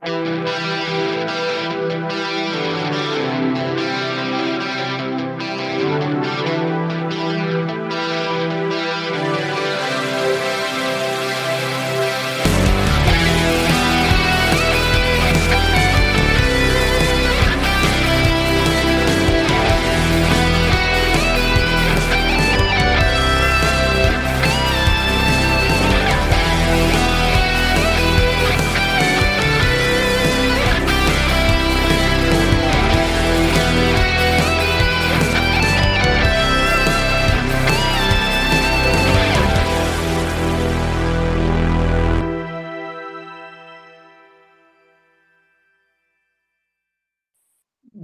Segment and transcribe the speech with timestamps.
[0.00, 1.17] Música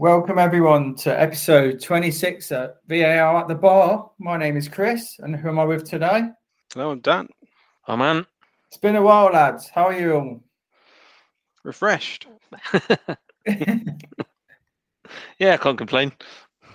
[0.04, 4.10] Welcome everyone to episode 26 at VAR at the bar.
[4.18, 6.24] My name is Chris, and who am I with today?
[6.74, 7.26] Hello, I'm Dan.
[7.88, 8.26] I'm oh man,
[8.68, 9.70] It's been a while, lads.
[9.70, 10.44] How are you all?
[11.62, 12.26] Refreshed.
[15.38, 16.12] yeah, I can't complain.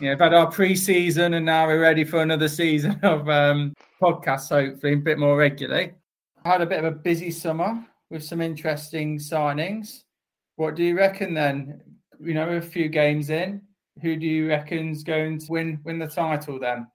[0.01, 4.49] Yeah, we've had our pre-season, and now we're ready for another season of um, podcasts.
[4.49, 5.91] Hopefully, a bit more regularly.
[6.43, 10.01] I had a bit of a busy summer with some interesting signings.
[10.55, 11.88] What do you reckon then?
[12.19, 13.61] You know, a few games in,
[14.01, 16.59] who do you reckon's going to win win the title?
[16.59, 16.87] Then,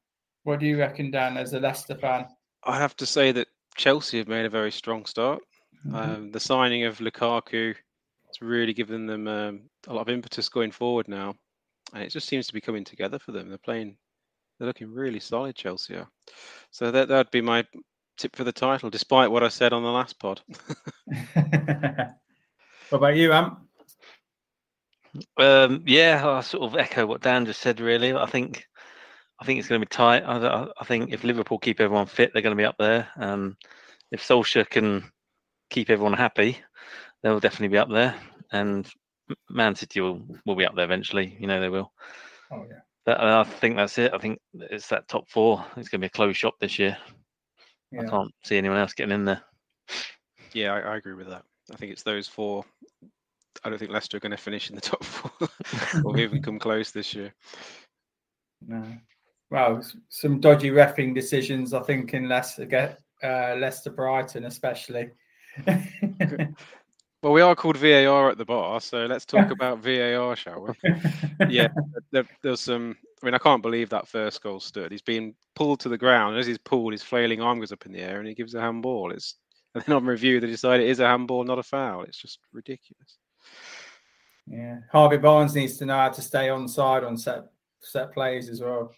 [0.44, 2.26] what do you reckon, Dan, as a Leicester fan?
[2.64, 5.42] I have to say that Chelsea have made a very strong start.
[5.92, 7.74] Um, the signing of Lukaku
[8.26, 11.34] has really given them um, a lot of impetus going forward now,
[11.92, 13.48] and it just seems to be coming together for them.
[13.48, 13.96] They're playing,
[14.58, 16.08] they're looking really solid, Chelsea are.
[16.70, 17.64] So that that'd be my
[18.16, 20.40] tip for the title, despite what I said on the last pod.
[22.90, 23.63] What about you, Am?
[25.36, 27.80] Um, yeah, I sort of echo what Dan just said.
[27.80, 28.66] Really, I think
[29.40, 30.22] I think it's going to be tight.
[30.22, 33.08] I, I, I think if Liverpool keep everyone fit, they're going to be up there.
[33.16, 33.56] Um,
[34.10, 35.10] if Solskjaer can
[35.70, 36.58] keep everyone happy,
[37.22, 38.14] they'll definitely be up there.
[38.52, 38.88] And
[39.48, 41.36] Man City will, will be up there eventually.
[41.38, 41.92] You know they will.
[42.52, 42.80] Oh yeah.
[43.04, 44.14] But uh, I think that's it.
[44.14, 45.64] I think it's that top four.
[45.76, 46.96] It's going to be a closed shop this year.
[47.98, 49.42] I can't see anyone else getting in there.
[50.52, 51.44] yeah, I, I agree with that.
[51.72, 52.64] I think it's those four.
[53.64, 55.48] I don't think Leicester are going to finish in the top four
[56.04, 57.32] or even come close this year.
[58.66, 58.84] No.
[59.50, 65.10] Well, some dodgy refing decisions, I think, in Leicester, get uh, Leicester Brighton, especially.
[67.24, 70.94] Well, we are called VAR at the bar, so let's talk about VAR, shall we?
[71.48, 71.68] yeah,
[72.10, 72.98] there, there's some.
[73.22, 74.92] I mean, I can't believe that first goal stood.
[74.92, 76.36] He's been pulled to the ground.
[76.36, 78.60] As he's pulled, his flailing arm goes up in the air, and he gives a
[78.60, 79.10] handball.
[79.10, 79.36] It's
[79.74, 82.02] and then on review, they decide it is a handball, not a foul.
[82.02, 83.16] It's just ridiculous.
[84.46, 87.44] Yeah, Harvey Barnes needs to know how to stay on side on set
[87.80, 88.92] set plays as well.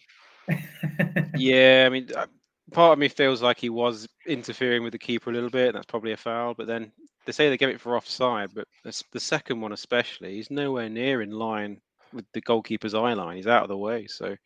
[1.36, 2.26] yeah, I mean, uh,
[2.72, 5.68] part of me feels like he was interfering with the keeper a little bit.
[5.68, 6.54] And that's probably a foul.
[6.54, 6.92] But then
[7.24, 11.22] they say they give it for offside, but the second one especially, he's nowhere near
[11.22, 11.80] in line
[12.12, 13.36] with the goalkeeper's eye line.
[13.36, 14.06] He's out of the way.
[14.06, 14.36] So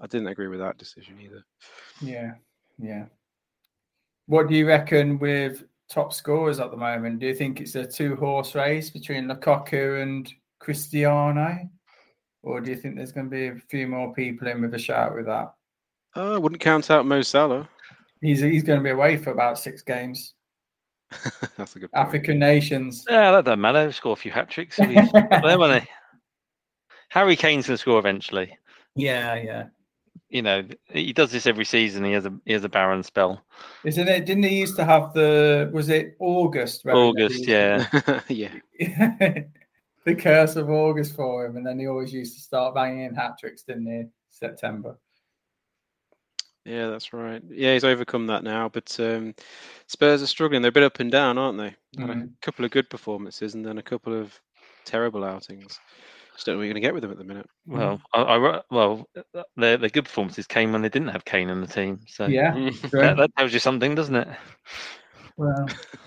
[0.00, 1.44] I didn't agree with that decision either.
[2.00, 2.32] Yeah,
[2.78, 3.06] yeah.
[4.26, 7.18] What do you reckon with top scorers at the moment?
[7.18, 11.68] Do you think it's a two horse race between Lukaku and Cristiano,
[12.42, 14.78] or do you think there's going to be a few more people in with a
[14.78, 15.52] shout with that?
[16.16, 17.68] Uh, I wouldn't count out Mo Salah.
[18.22, 20.34] He's he's going to be away for about six games.
[21.56, 22.06] That's a good point.
[22.06, 23.04] African nations.
[23.08, 23.90] Yeah, that doesn't matter.
[23.92, 24.76] Score a few hat tricks.
[24.76, 25.88] there.
[27.08, 28.56] Harry Kane's going to score eventually.
[28.94, 29.64] Yeah, yeah.
[30.30, 32.04] You know, he does this every season.
[32.04, 33.42] He has a he has a barren spell.
[33.84, 34.26] Isn't it?
[34.26, 35.70] Didn't he used to have the?
[35.72, 36.84] Was it August?
[36.84, 36.94] right?
[36.94, 37.86] August, yeah.
[38.28, 38.54] yeah.
[40.04, 43.14] the curse of August for him, and then he always used to start banging in
[43.14, 44.04] hat tricks, didn't he?
[44.30, 44.96] September.
[46.64, 47.42] Yeah, that's right.
[47.50, 48.68] Yeah, he's overcome that now.
[48.68, 49.34] But um,
[49.86, 50.62] Spurs are struggling.
[50.62, 51.74] They're a bit up and down, aren't they?
[51.98, 54.38] Had A couple of good performances and then a couple of
[54.84, 55.80] terrible outings.
[56.40, 57.46] Just don't know what you're going to get with them at the minute.
[57.66, 59.04] Well, I, I well,
[59.34, 62.00] uh, their their good performances came when they didn't have Kane in the team.
[62.06, 62.54] So Yeah,
[62.92, 64.28] that, that tells you something, doesn't it?
[65.36, 65.68] Well,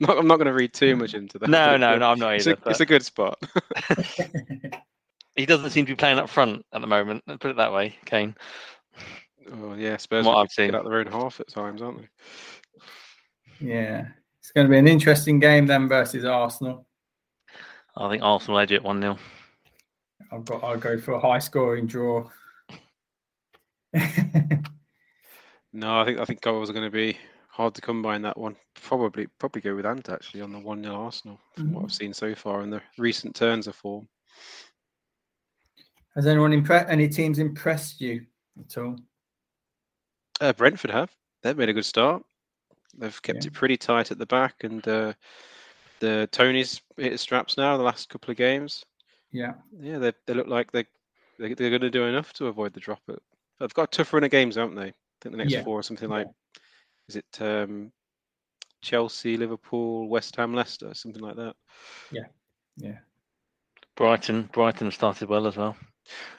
[0.00, 1.48] Not, I'm not going to read too much into that.
[1.48, 3.42] No, no, no, I'm not it's either, A, it's a good spot.
[5.34, 7.24] He doesn't seem to be playing up front at the moment.
[7.26, 8.36] Let's put it that way, Kane.
[9.50, 10.72] oh yeah, Spurs What I've seen.
[10.72, 12.08] get out their own half at times, aren't they?
[13.66, 14.08] yeah.
[14.40, 16.86] It's going to be an interesting game then versus Arsenal.
[17.96, 19.18] I think Arsenal edge it one 0
[20.32, 20.62] I've got.
[20.64, 22.28] I'll go for a high scoring draw.
[25.76, 27.18] No, I think I think goals are going to be
[27.48, 28.54] hard to come by in that one.
[28.80, 31.86] Probably probably go with Ant actually on the one 0 Arsenal from what Mhm.
[31.86, 34.08] I've seen so far in the recent turns of form.
[36.14, 36.88] Has anyone impressed?
[36.88, 38.24] Any teams impressed you
[38.60, 38.96] at all?
[40.40, 41.10] Uh, Brentford have.
[41.42, 42.22] They've made a good start.
[42.96, 43.48] They've kept Yeah.
[43.48, 45.12] it pretty tight at the back, and uh,
[45.98, 47.76] the Toney's hit straps now.
[47.76, 48.84] The last couple of games,
[49.34, 49.54] Yeah.
[49.80, 50.84] yeah, they they look like they
[51.38, 53.00] they they're going to do enough to avoid the drop.
[53.08, 53.20] It.
[53.58, 54.88] They've got a tough run of games, haven't they?
[54.88, 55.64] I think the next Yeah.
[55.64, 56.28] four or something like,
[57.08, 57.92] is it um,
[58.82, 61.56] Chelsea, Liverpool, West Ham, Leicester, something like that.
[62.12, 62.26] Yeah.
[62.76, 62.98] Yeah.
[63.96, 65.76] Brighton, Brighton have started well as well.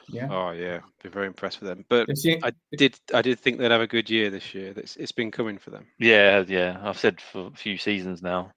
[0.08, 0.28] Yeah.
[0.30, 1.84] Oh yeah, been very impressed with them.
[1.88, 4.72] But Is he- I did I did think they'd have a good year this year.
[4.76, 5.86] It's, it's been coming for them.
[5.98, 6.78] Yeah, yeah.
[6.82, 8.52] I've said for a few seasons now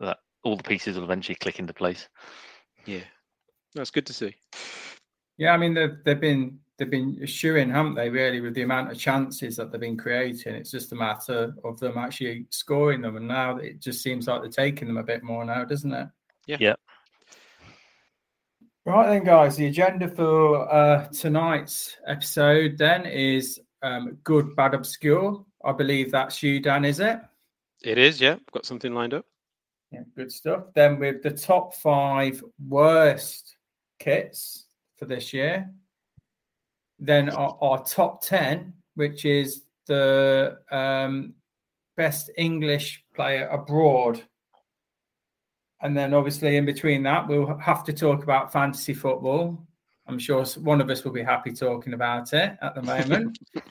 [0.00, 2.08] that all the pieces will eventually click into place.
[2.84, 3.04] Yeah,
[3.74, 4.34] that's good to see.
[5.38, 8.10] Yeah, I mean they've they've been they've been eschewing, haven't they?
[8.10, 11.78] Really, with the amount of chances that they've been creating, it's just a matter of
[11.80, 13.16] them actually scoring them.
[13.16, 16.08] And now it just seems like they're taking them a bit more now, doesn't it?
[16.46, 16.56] Yeah.
[16.60, 16.74] Yeah.
[18.84, 19.56] Right then, guys.
[19.56, 25.44] The agenda for uh, tonight's episode then is um, good, bad, obscure.
[25.64, 26.84] I believe that's you, Dan.
[26.84, 27.20] Is it?
[27.84, 28.20] It is.
[28.20, 29.24] Yeah, I've got something lined up.
[29.92, 30.64] Yeah, good stuff.
[30.74, 33.54] Then with the top five worst
[34.02, 34.66] kits
[34.96, 35.70] for this year.
[36.98, 41.34] Then our, our top 10, which is the um,
[41.96, 44.22] best English player abroad.
[45.80, 49.66] And then obviously in between that, we'll have to talk about fantasy football.
[50.06, 53.38] I'm sure one of us will be happy talking about it at the moment.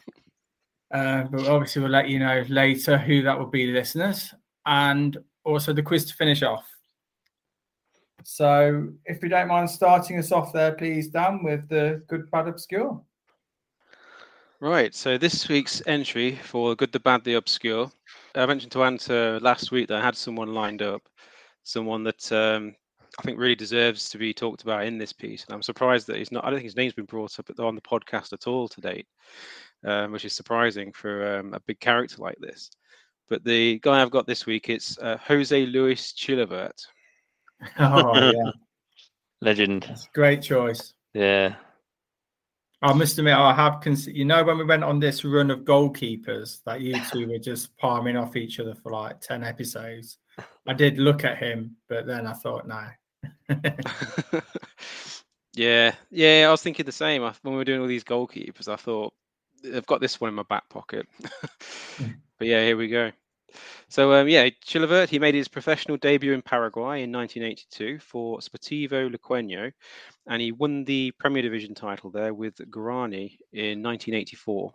[0.93, 4.33] Uh, but obviously, we'll let you know later who that will be, listeners,
[4.65, 6.65] and also the quiz to finish off.
[8.23, 12.47] So, if you don't mind starting us off there, please, Dan, with the good, bad,
[12.47, 13.01] obscure.
[14.61, 14.93] Right.
[14.93, 17.91] So this week's entry for Good, the Bad, the Obscure.
[18.35, 21.01] I mentioned to Anta last week that I had someone lined up,
[21.63, 22.75] someone that um,
[23.17, 25.45] I think really deserves to be talked about in this piece.
[25.45, 26.45] And I'm surprised that he's not.
[26.45, 29.07] I don't think his name's been brought up on the podcast at all to date,
[29.83, 32.69] um, which is surprising for um, a big character like this.
[33.29, 36.85] But the guy I've got this week it's uh, Jose Luis Chilavert.
[37.79, 38.51] Oh, yeah.
[39.41, 39.85] Legend.
[39.87, 40.93] That's a great choice.
[41.13, 41.55] Yeah.
[42.81, 45.59] I must admit, I have considered, you know, when we went on this run of
[45.59, 50.17] goalkeepers that you two were just palming off each other for like 10 episodes.
[50.67, 52.87] I did look at him, but then I thought, no.
[55.53, 57.21] Yeah, yeah, I was thinking the same.
[57.21, 59.13] When we were doing all these goalkeepers, I thought
[59.75, 61.07] I've got this one in my back pocket.
[61.97, 62.15] Mm.
[62.37, 63.11] but yeah, here we go.
[63.91, 69.13] So um, yeah, Chilavert, he made his professional debut in Paraguay in 1982 for Sportivo
[69.13, 69.69] Luqueño,
[70.27, 74.71] and he won the Premier Division title there with Guarani in 1984.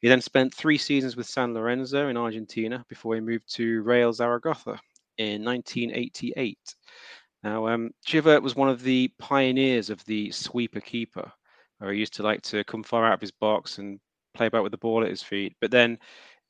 [0.00, 4.12] He then spent three seasons with San Lorenzo in Argentina before he moved to Real
[4.12, 4.80] Zaragoza
[5.16, 6.58] in 1988.
[7.44, 7.92] Now, um,
[8.42, 11.30] was one of the pioneers of the sweeper keeper,
[11.78, 14.00] where he used to like to come far out of his box and
[14.34, 15.54] play about with the ball at his feet.
[15.60, 15.98] But then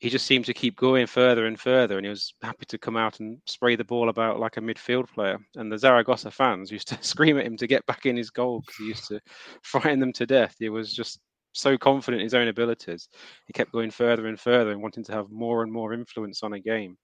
[0.06, 2.96] he just seemed to keep going further and further, and he was happy to come
[2.96, 5.36] out and spray the ball about like a midfield player.
[5.56, 8.60] And the Zaragoza fans used to scream at him to get back in his goal
[8.60, 9.20] because he used to
[9.64, 10.54] frighten them to death.
[10.60, 11.18] He was just
[11.54, 13.08] so confident in his own abilities.
[13.48, 16.52] He kept going further and further and wanting to have more and more influence on
[16.52, 16.96] a game.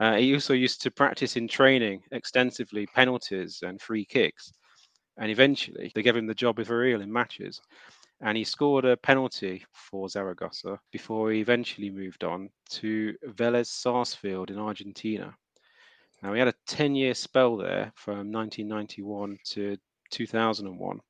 [0.00, 4.50] Uh, he also used to practice in training extensively penalties and free kicks.
[5.18, 7.60] And eventually, they gave him the job with Real in matches.
[8.24, 14.50] And he scored a penalty for Zaragoza before he eventually moved on to Vélez Sarsfield
[14.50, 15.36] in Argentina.
[16.22, 19.76] Now, he had a 10 year spell there from 1991 to
[20.10, 21.00] 2001.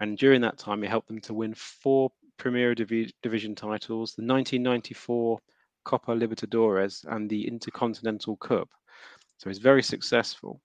[0.00, 4.22] And during that time, he helped them to win four Premier Divi- Division titles the
[4.22, 5.38] 1994
[5.84, 8.70] Copa Libertadores and the Intercontinental Cup.
[9.36, 10.62] So he's very successful.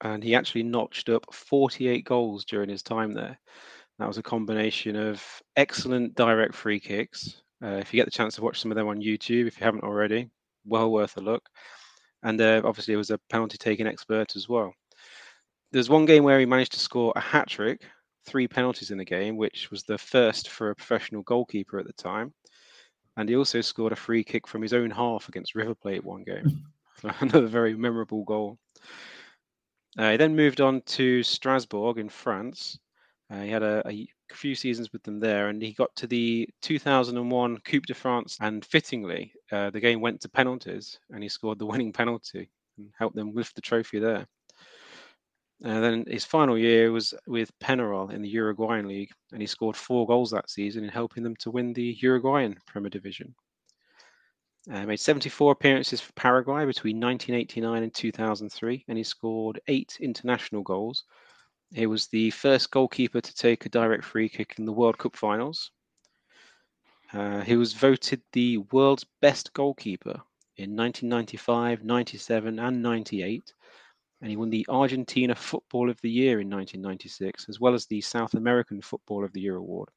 [0.00, 3.38] And he actually notched up 48 goals during his time there.
[3.98, 5.22] That was a combination of
[5.56, 7.42] excellent direct free kicks.
[7.62, 9.64] Uh, if you get the chance to watch some of them on YouTube, if you
[9.64, 10.28] haven't already,
[10.66, 11.48] well worth a look.
[12.22, 14.74] And uh, obviously, he was a penalty taking expert as well.
[15.72, 17.82] There's one game where he managed to score a hat trick,
[18.26, 21.92] three penalties in the game, which was the first for a professional goalkeeper at the
[21.94, 22.34] time.
[23.16, 26.24] And he also scored a free kick from his own half against River Plate one
[26.24, 26.64] game.
[27.20, 28.58] Another very memorable goal.
[29.98, 32.78] Uh, he then moved on to Strasbourg in France.
[33.30, 36.48] Uh, he had a, a, few seasons with them there, and he got to the
[36.62, 38.36] 2001 Coupe de France.
[38.40, 42.90] And fittingly, uh, the game went to penalties, and he scored the winning penalty and
[42.98, 44.26] helped them lift the trophy there.
[45.64, 49.74] And then his final year was with Penarol in the Uruguayan League, and he scored
[49.74, 53.34] four goals that season in helping them to win the Uruguayan Premier Division.
[54.70, 60.62] Uh, made 74 appearances for Paraguay between 1989 and 2003, and he scored eight international
[60.62, 61.04] goals.
[61.72, 65.16] He was the first goalkeeper to take a direct free kick in the World Cup
[65.16, 65.70] finals.
[67.12, 70.20] Uh, he was voted the world's best goalkeeper
[70.56, 73.52] in 1995, 97, and 98
[74.20, 78.00] and he won the Argentina Football of the Year in 1996, as well as the
[78.00, 79.88] South American Football of the Year award.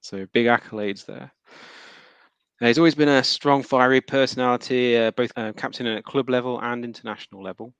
[0.00, 1.32] So big accolades there.
[2.58, 6.84] He's always been a strong, fiery personality, uh, both uh, captain at club level and
[6.84, 7.72] international level.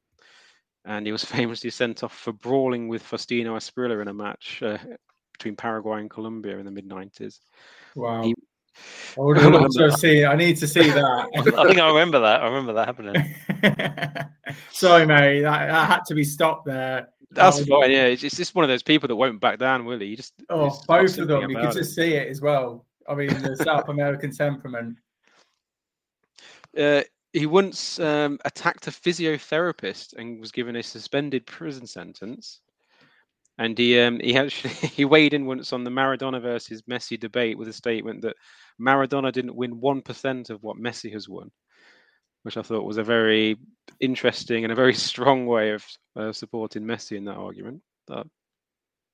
[0.85, 4.79] And he was famously sent off for brawling with Faustino Asprilla in a match uh,
[5.33, 7.41] between Paraguay and Colombia in the mid 90s.
[7.95, 8.23] Wow.
[8.23, 8.35] He,
[9.19, 10.25] I would love to see.
[10.25, 11.29] I need to see that.
[11.37, 12.43] I think I remember that.
[12.43, 13.35] I remember that happening.
[14.71, 15.43] Sorry, mate.
[15.43, 17.09] That, that, had to be stopped there.
[17.33, 17.91] That's that fine.
[17.91, 20.07] Yeah, it's, it's just one of those people that won't back down, will he?
[20.07, 21.51] You just oh, both of them.
[21.51, 22.87] You can just see it as well.
[23.09, 24.97] I mean, the South American temperament.
[26.79, 32.61] Uh, he once um, attacked a physiotherapist and was given a suspended prison sentence.
[33.59, 37.59] And he um, he actually he weighed in once on the Maradona versus Messi debate
[37.59, 38.37] with a statement that
[38.81, 41.51] Maradona didn't win one percent of what Messi has won,
[42.43, 43.59] which I thought was a very
[44.01, 45.85] interesting and a very strong way of
[46.17, 47.83] uh, supporting Messi in that argument.
[48.09, 48.27] That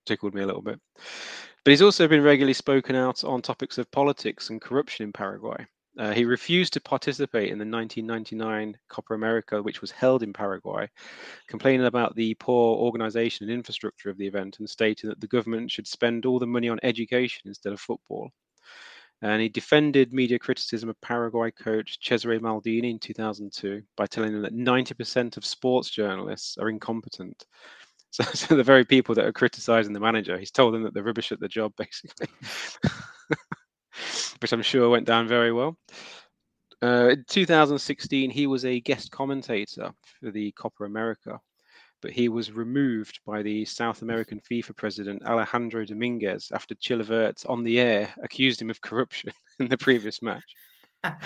[0.07, 0.81] tickled me a little bit.
[1.65, 5.67] But he's also been regularly spoken out on topics of politics and corruption in Paraguay.
[5.99, 10.89] Uh, he refused to participate in the 1999 Copa America, which was held in Paraguay,
[11.49, 15.71] complaining about the poor organization and infrastructure of the event and stating that the government
[15.71, 18.31] should spend all the money on education instead of football.
[19.23, 24.43] And he defended media criticism of Paraguay coach Cesare Maldini in 2002 by telling them
[24.43, 27.45] that 90% of sports journalists are incompetent.
[28.13, 31.03] So, so the very people that are criticizing the manager, he's told them that they're
[31.03, 32.29] rubbish at the job, basically.
[34.41, 35.77] which I'm sure went down very well.
[36.83, 41.41] Uh, in 2016, he was a guest commentator for the Copa America,
[42.03, 47.65] but he was removed by the South American FIFA president Alejandro Dominguez after Chilavert on
[47.65, 50.55] the air accused him of corruption in the previous match.
[51.03, 51.17] and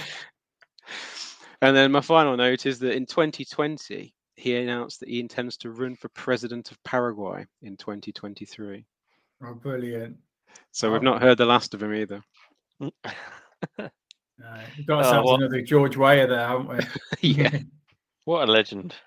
[1.60, 5.96] then my final note is that in 2020, he announced that he intends to run
[5.96, 8.86] for president of Paraguay in 2023.
[9.44, 10.16] Oh, brilliant.
[10.70, 10.92] So oh.
[10.92, 12.22] we've not heard the last of him either.
[12.80, 12.90] no,
[13.78, 16.78] we've got oh, ourselves oh, another George Weah there, haven't we?
[17.28, 17.58] yeah.
[18.24, 18.94] What a legend.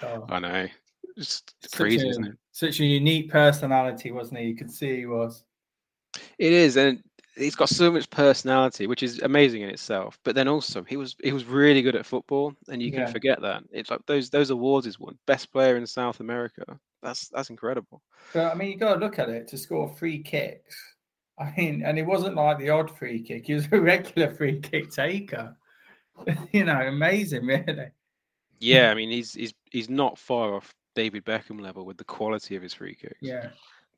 [0.00, 0.24] Oh.
[0.28, 0.68] I know.
[1.16, 2.36] It's crazy, a, isn't it?
[2.52, 4.46] Such a unique personality, wasn't he?
[4.46, 5.42] You could see he was.
[6.38, 7.02] It is, and
[7.34, 10.20] he's got so much personality, which is amazing in itself.
[10.22, 13.10] But then also, he was he was really good at football, and you can yeah.
[13.10, 13.64] forget that.
[13.72, 16.62] It's like those those awards he's won, best player in South America.
[17.02, 18.00] That's that's incredible.
[18.32, 20.76] But I mean, you got to look at it to score free kicks
[21.38, 24.60] I mean, and it wasn't like the odd free kick; he was a regular free
[24.60, 25.56] kick taker.
[26.52, 27.90] you know, amazing, really.
[28.58, 32.56] Yeah, I mean, he's he's he's not far off David Beckham level with the quality
[32.56, 33.18] of his free kicks.
[33.20, 33.50] Yeah,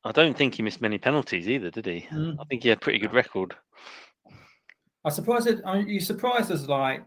[0.04, 2.06] I don't think he missed many penalties either, did he?
[2.10, 2.36] Mm.
[2.38, 3.54] I think he had a pretty good record.
[5.04, 5.60] I suppose it.
[5.64, 7.04] I mean, you surprised us like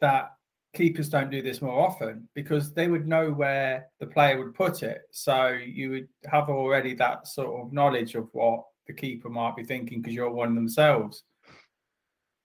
[0.00, 0.32] that.
[0.74, 4.82] Keepers don't do this more often because they would know where the player would put
[4.82, 5.02] it.
[5.10, 9.64] So you would have already that sort of knowledge of what the keeper might be
[9.64, 11.24] thinking because you're one themselves.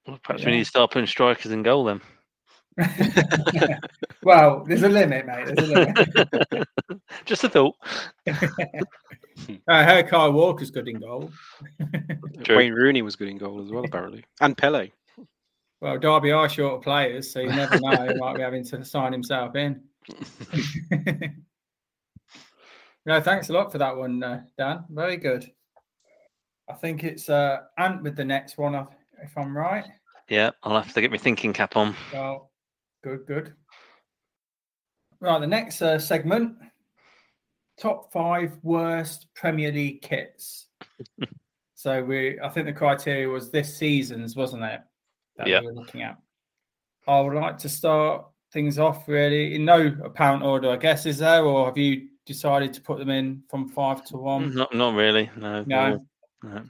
[0.07, 0.49] Well, perhaps yeah.
[0.49, 2.01] we need to start putting strikers in goal then.
[4.23, 5.47] well, there's a limit, mate.
[5.47, 6.67] There's a limit.
[7.25, 7.75] Just a thought.
[9.67, 11.31] I heard Kyle Walker's good in goal.
[12.47, 14.91] Wayne Rooney was good in goal as well, apparently, and Pele.
[15.81, 18.07] Well, Derby are short of players, so you never know.
[18.07, 19.81] he might be having to sign himself in.
[23.05, 24.85] no, thanks a lot for that one, uh, Dan.
[24.89, 25.51] Very good.
[26.69, 28.75] I think it's uh, Ant with the next one,
[29.21, 29.85] if I'm right.
[30.29, 31.95] Yeah, I'll have to get my thinking cap on.
[32.11, 32.51] Well,
[33.03, 33.53] good, good.
[35.19, 36.57] Right, the next uh, segment
[37.79, 40.67] top five worst Premier League kits.
[41.75, 44.81] so we, I think the criteria was this season's, wasn't it?
[45.37, 45.61] That yeah.
[45.61, 46.17] we were looking at.
[47.07, 51.05] I would like to start things off really in no apparent order, I guess.
[51.05, 54.53] Is there, or have you decided to put them in from five to one?
[54.53, 55.29] Not, not really.
[55.37, 55.63] No.
[55.65, 56.05] No.
[56.43, 56.63] No.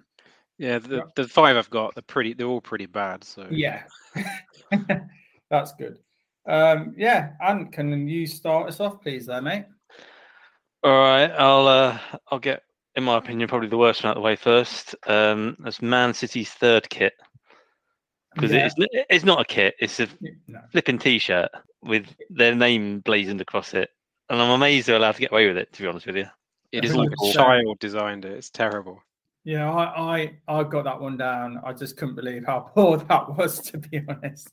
[0.58, 2.34] Yeah, the, the five I've got, they're pretty.
[2.34, 3.24] They're all pretty bad.
[3.24, 3.84] So Yeah,
[5.52, 6.00] that's good.
[6.48, 9.66] Um, yeah, and can you start us off, please, there, mate?
[10.84, 12.00] All right, I'll uh,
[12.32, 12.64] I'll get,
[12.96, 14.96] in my opinion, probably the worst one out of the way first.
[15.06, 17.14] Um, that's Man City's third kit
[18.34, 18.66] because Yeah.
[18.68, 20.08] it's it's not a kit; it's a
[20.48, 20.62] No.
[20.72, 21.50] flipping T-shirt
[21.84, 23.90] with their name blazoned across it,
[24.30, 25.72] and I'm amazed they're allowed to get away with it.
[25.74, 26.26] To be honest with you,
[26.72, 28.32] it is like a child designed it.
[28.32, 29.04] It's terrible.
[29.48, 30.18] Yeah, I,
[30.50, 31.62] I I got that one down.
[31.64, 34.50] I just couldn't believe how poor that was, to be honest.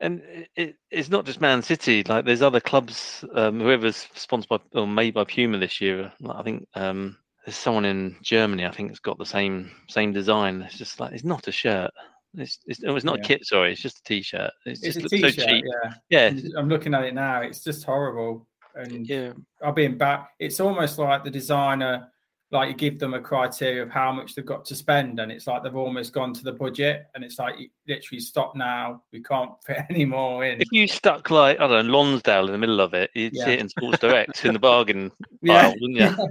[0.00, 2.02] and it- it, it's not just Man City.
[2.02, 6.12] Like there's other clubs, um, whoever's sponsored by or made by Puma this year.
[6.20, 8.66] like, I think um, there's someone in Germany.
[8.66, 10.62] I think it's got the same same design.
[10.62, 11.92] It's just like it's not a shirt.
[12.34, 13.24] It's it's, oh, it's not Yeah.
[13.24, 13.46] a kit.
[13.46, 14.50] Sorry, it's just a t-shirt.
[14.66, 15.64] It's, It's just a t-shirt, so cheap.
[16.10, 16.30] yeah.
[16.32, 17.42] Yeah, I'm looking at it now.
[17.42, 20.30] It's just horrible, and Yeah, I'll be in back.
[20.40, 22.08] It's almost like the designer,
[22.52, 25.46] like you give them a criteria of how much they've got to spend, and it's
[25.46, 29.02] like they've almost gone to the budget, and it's like you literally stop now.
[29.12, 30.60] We can't fit any more in.
[30.60, 33.44] If you stuck like I don't know Lonsdale in the middle of it, you'd Yeah.
[33.46, 35.10] see it in Sports Direct in the bargain
[35.42, 35.62] Yeah.
[35.62, 36.28] pile, wouldn't you?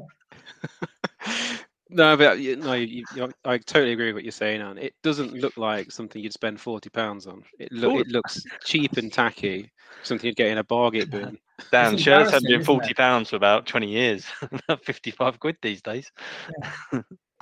[1.89, 4.77] no, but you, no, you, you, I totally agree with what you're saying, Anne.
[4.77, 7.43] It doesn't look like something you'd spend forty pounds on.
[7.59, 8.01] It look Cool.
[8.01, 9.69] it looks cheap and tacky,
[10.03, 11.37] something you'd get in a bargain bin.
[11.71, 14.25] Dan, It's shirts have been forty pounds for about twenty years.
[14.67, 16.11] About Fifty-five quid these days.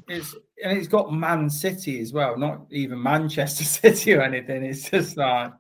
[0.09, 4.65] It's and it's got Man City as well, not even Manchester City or anything.
[4.65, 5.53] It's just like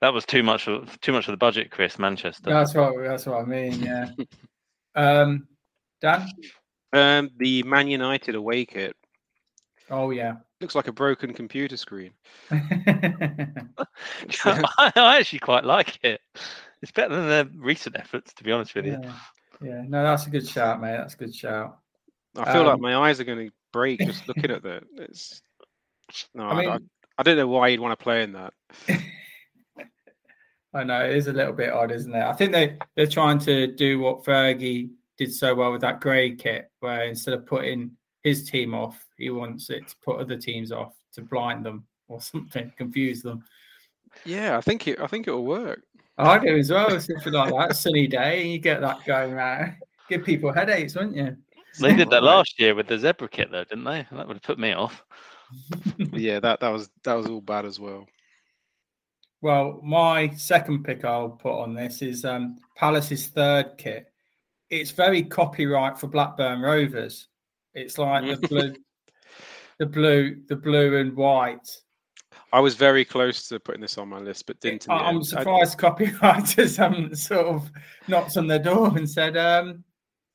[0.00, 1.98] That was too much of too much of the budget, Chris.
[1.98, 2.50] Manchester.
[2.50, 3.82] that's what that's what I mean.
[3.82, 4.10] Yeah.
[4.94, 5.48] um,
[6.00, 6.28] Dan.
[6.92, 8.94] Um, the Man United away kit
[9.90, 10.34] Oh yeah.
[10.60, 12.12] looks like a broken computer screen.
[12.50, 16.20] I, I actually quite like it.
[16.82, 18.98] It's better than their recent efforts, to be honest with you.
[19.02, 19.12] yeah.
[19.62, 19.82] Yeah.
[19.86, 20.96] No, that's a good shout, mate.
[20.96, 21.78] That's a good shout.
[22.36, 24.82] I feel like Um, my eyes are going to break just looking at that.
[24.96, 25.40] It's
[26.34, 26.78] no, I I, mean- I,
[27.18, 28.52] I don't know why you'd want to play in that.
[30.74, 32.22] I know it is a little bit odd, isn't it?
[32.22, 36.34] I think they they're trying to do what Fergie did so well with that grey
[36.34, 37.92] kit, where instead of putting
[38.24, 42.20] his team off, he wants it to put other teams off to blind them or
[42.20, 43.44] something, confuse them.
[44.24, 45.00] Yeah, I think it.
[45.00, 45.82] I think it'll work.
[46.16, 46.88] I do as well.
[47.00, 49.74] Something like that, sunny day, you get that going around.
[50.08, 51.36] Give people headaches, wouldn't you?
[51.80, 54.06] They did that last year with the zebra kit, though, didn't they?
[54.12, 55.02] That would have put me off.
[56.12, 58.06] yeah, that that was that was all bad as well.
[59.40, 64.06] Well, my second pick I'll put on this is um, Palace's third kit.
[64.70, 67.28] It's very copyright for Blackburn Rovers.
[67.74, 68.74] It's like the blue,
[69.78, 71.68] the blue, the blue and white.
[72.52, 74.88] I was very close to putting this on my list, but didn't.
[74.88, 75.24] I- I'm end.
[75.24, 77.70] I- surprised copywriters haven't sort of
[78.08, 79.82] knocked on their door and said, um,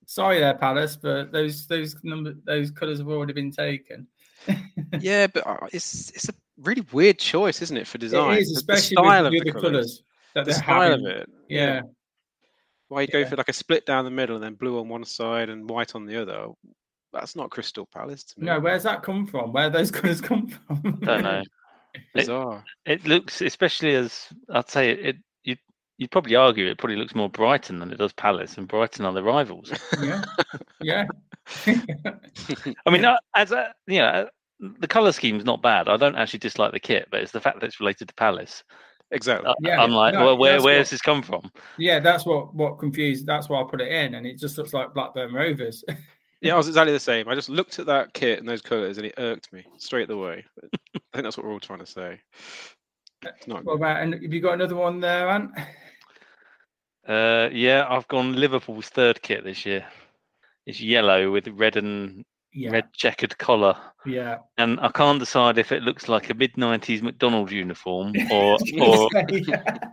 [0.06, 4.08] "Sorry, there, Palace, but those those number those colours have already been taken."
[5.00, 8.34] yeah, but uh, it's it's a really weird choice, isn't it, for design?
[8.38, 10.04] It is, The- the style with of the the colours.
[10.36, 11.06] the style having.
[11.06, 11.30] of it.
[11.50, 11.82] Yeah.
[12.90, 15.06] Why you go for like a split down the middle and then blue on one
[15.06, 16.48] side and white on the other?
[17.14, 18.46] That's not Crystal Palace to me.
[18.48, 19.52] No, where's that come from?
[19.52, 21.00] Where those colours come from?
[21.04, 21.44] I Don't know.
[21.94, 22.64] It, Bizarre.
[22.86, 25.00] it looks, especially as I'd say, it.
[25.06, 25.56] it you
[25.98, 29.14] you'd probably argue it probably looks more Brighton than it does Palace, and Brighton are
[29.14, 29.72] the rivals.
[30.02, 30.24] yeah,
[30.82, 31.06] yeah.
[31.66, 34.26] I mean, uh, as a you know, uh,
[34.80, 35.90] the color scheme's not bad.
[35.90, 38.64] I don't actually dislike the kit, but it's the fact that it's related to Palace.
[39.12, 39.48] Exactly.
[39.50, 41.52] Uh, Yeah, I'm like, no, well, where that's where's this come from?
[41.80, 43.26] Yeah, that's what what confused.
[43.26, 45.84] That's why I put it in, and it just looks like Blackburn Rovers.
[46.42, 47.28] Yeah, I was exactly the same.
[47.28, 50.46] I just looked at that kit and those colours and it irked me straight away.
[50.56, 52.22] But I think that's what we're all trying to say.
[53.24, 54.02] It's not what about?
[54.02, 55.52] And have you got another one there, Ant?
[57.08, 59.86] Uh, yeah, I've gone Liverpool's third kit this year.
[60.66, 62.72] It's yellow with red and Yeah.
[62.72, 63.78] red checkered collar.
[64.06, 64.38] Yeah.
[64.58, 69.10] And I can't decide if it looks like a mid '90s McDonald's uniform or or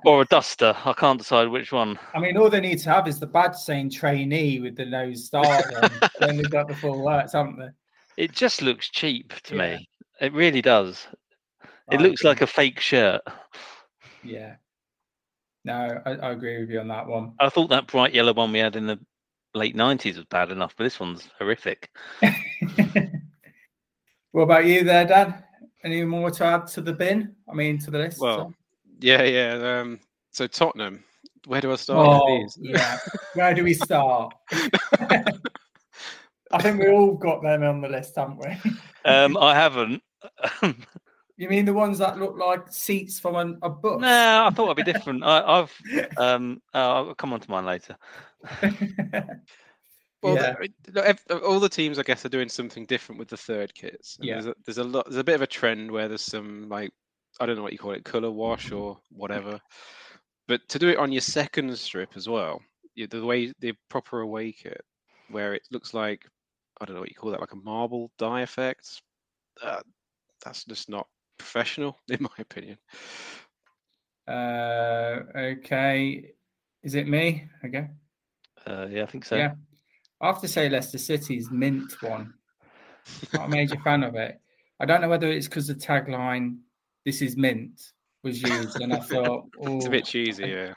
[0.04, 0.74] or a duster.
[0.84, 1.98] I can't decide which one.
[2.14, 5.26] I mean, all they need to have is the badge saying trainee with the nose
[5.26, 5.44] star.
[5.44, 5.90] then,
[6.20, 7.68] then they've got the full works, haven't they?
[8.16, 9.88] It just looks cheap to me.
[10.20, 11.06] It really does.
[11.92, 12.28] It I looks agree.
[12.30, 13.20] like a fake shirt.
[14.24, 14.56] Yeah.
[15.64, 17.34] No, I, I agree with you on that one.
[17.40, 18.98] I thought that bright yellow one we had in the
[19.56, 21.90] late '90s was bad enough, but this one's horrific.
[24.36, 25.42] What about you there, Dan?
[25.82, 27.34] Any more to add to the bin?
[27.50, 28.20] I mean, to the list?
[28.20, 28.52] Well,
[29.00, 29.80] yeah, yeah.
[29.80, 29.98] Um,
[30.30, 31.02] so Tottenham,
[31.46, 32.98] where do I start Oh, yeah.
[33.32, 34.34] Where do we start?
[34.52, 35.22] I
[36.60, 38.72] think we all got them on the list, haven't we?
[39.06, 40.02] Um, I haven't.
[41.38, 44.00] You mean the ones that look like seats from an, a book?
[44.00, 45.22] No, I thought it'd be different.
[45.22, 45.72] I, I've
[46.18, 47.96] um, uh, I'll come on to mine later.
[50.22, 50.54] Well, Yeah.
[51.28, 54.16] the- all the teams, I guess, are doing something different with the third kits.
[54.16, 54.34] And Yeah.
[54.36, 55.04] There's a, there's a lot.
[55.06, 56.90] There's a bit of a trend where there's some like
[57.38, 59.60] I don't know what you call it, color wash or whatever.
[60.48, 62.62] But to do it on your second strip as well,
[62.94, 64.80] you, the way the proper away kit,
[65.30, 66.24] where it looks like
[66.80, 69.02] I don't know what you call that, like a marble dye effect.
[69.62, 69.80] Uh,
[70.44, 71.06] that's just not
[71.38, 72.78] professional, in my opinion.
[74.28, 76.32] Uh, okay.
[76.82, 77.48] Is it me?
[77.64, 77.88] Okay.
[78.66, 79.36] Uh, yeah, I think so.
[79.36, 79.54] Yeah.
[80.20, 82.34] I have to say Leicester City's mint one.
[83.32, 84.40] Not a major fan of it.
[84.80, 86.58] I don't know whether it's because the tagline
[87.04, 87.80] "This is mint"
[88.22, 90.74] was used, and I thought, It's a "Oh, bit cheesy, yeah.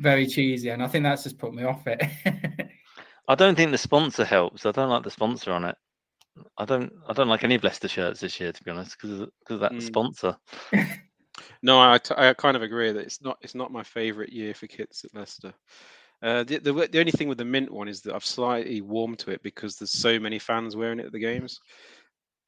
[0.00, 2.02] very cheesy, and I think that's just put me off it.
[3.28, 4.64] I don't think the sponsor helps.
[4.66, 5.76] I don't like the sponsor on it.
[6.56, 6.92] I don't.
[7.08, 9.60] I don't like any of Leicester shirts this year, to be honest, because because of
[9.60, 9.82] that Mm.
[9.82, 10.36] sponsor.
[11.62, 14.54] No, I, t- I kind of agree that it's not it's not my favourite year
[14.54, 15.52] for kits at Leicester.
[16.22, 19.20] Uh, the, the the only thing with the mint one is that I've slightly warmed
[19.20, 21.60] to it because there's so many fans wearing it at the games,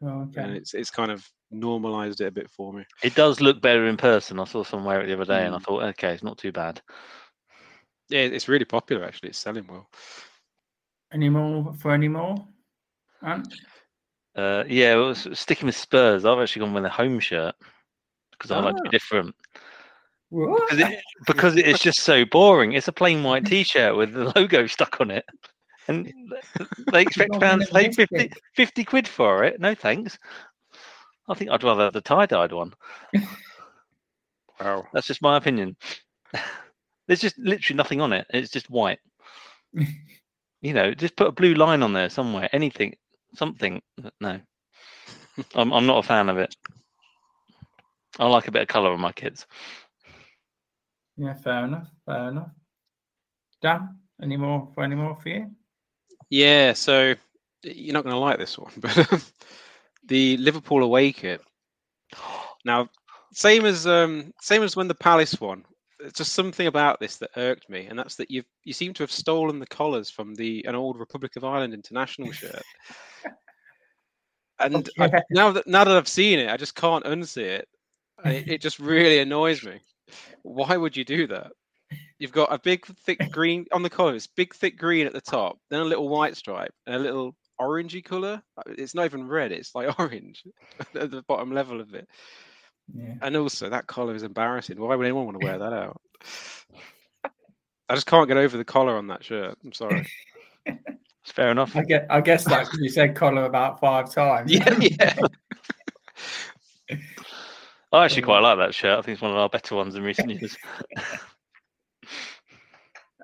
[0.03, 2.85] Oh, and it's it's kind of normalised it a bit for me.
[3.03, 4.41] It does look better in person.
[4.41, 5.63] I saw someone wear it the other day, and I Mm.
[5.63, 6.81] thought, okay, it's not too bad.
[8.09, 9.31] Yeah, it's really popular actually.
[9.31, 9.89] It's selling well.
[11.13, 12.47] Any more for any more?
[13.23, 13.53] Ant?
[14.41, 17.55] Uh, yeah, well, sticking with Spurs, I've actually gone with a home shirt
[18.33, 18.91] because I like to be Ah.
[18.91, 19.35] different.
[20.31, 22.73] Because it, because it is just so boring.
[22.73, 25.27] It's a plain white T-shirt with the logo stuck on it,
[25.89, 26.11] and
[26.93, 29.61] they expect fans to pay 50, 50 quid for it.
[29.61, 30.19] No thanks.
[31.29, 32.73] I think I'd rather have the tie-dyed one.
[34.61, 34.87] Wow.
[34.93, 35.75] That's just my opinion.
[37.07, 38.27] There's just literally nothing on it.
[38.29, 38.99] It's just white.
[39.73, 42.51] you know, just put a blue line on there somewhere.
[42.53, 42.95] Anything,
[43.35, 43.81] something.
[44.21, 44.41] No,
[45.55, 46.55] I'm I'm not a fan of it.
[48.19, 49.47] I like a bit of colour on my kids.
[51.17, 51.91] Yeah, fair enough.
[52.07, 52.51] Fair enough.
[53.63, 55.51] Dan, any more for any more for you?
[56.31, 57.15] Yeah, so
[57.63, 59.25] you're not going to like this one, but
[60.07, 61.41] the Liverpool away kit.
[62.65, 62.89] Now,
[63.33, 65.65] same as um, same as when the Palace one.
[66.03, 69.03] It's just something about this that irked me, and that's that you you seem to
[69.03, 72.63] have stolen the collars from the an old Republic of Ireland international shirt.
[74.61, 77.69] And I, now that now that I've seen it, I just can't unsee it.
[78.25, 79.81] It, it just really annoys me.
[80.43, 81.53] Why would you do that?
[82.19, 84.15] You've got a big thick green on the collar.
[84.15, 87.35] It's big thick green at the top, then a little white stripe, and a little
[87.61, 88.43] orangey color.
[88.67, 90.45] It's not even red; it's like orange
[90.95, 92.07] at the bottom level of it.
[92.95, 93.15] Yeah.
[93.23, 94.79] And also, that collar is embarrassing.
[94.79, 96.01] Why would anyone want to wear that out?
[97.89, 99.57] I just can't get over the collar on that shirt.
[99.65, 100.07] I'm sorry.
[101.31, 101.77] It's fair enough.
[101.77, 104.51] I get I guess that you said collar about five times.
[104.53, 105.15] yeah, yeah.
[107.93, 108.99] I actually quite like that shirt.
[108.99, 110.57] I think it's one of our better ones in recent years.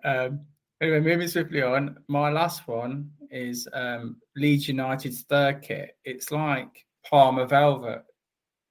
[0.05, 0.43] Um,
[0.81, 1.97] anyway, moving swiftly on.
[2.07, 5.97] My last one is um, Leeds United's third kit.
[6.05, 6.69] It's like
[7.11, 8.05] Parma Velvet,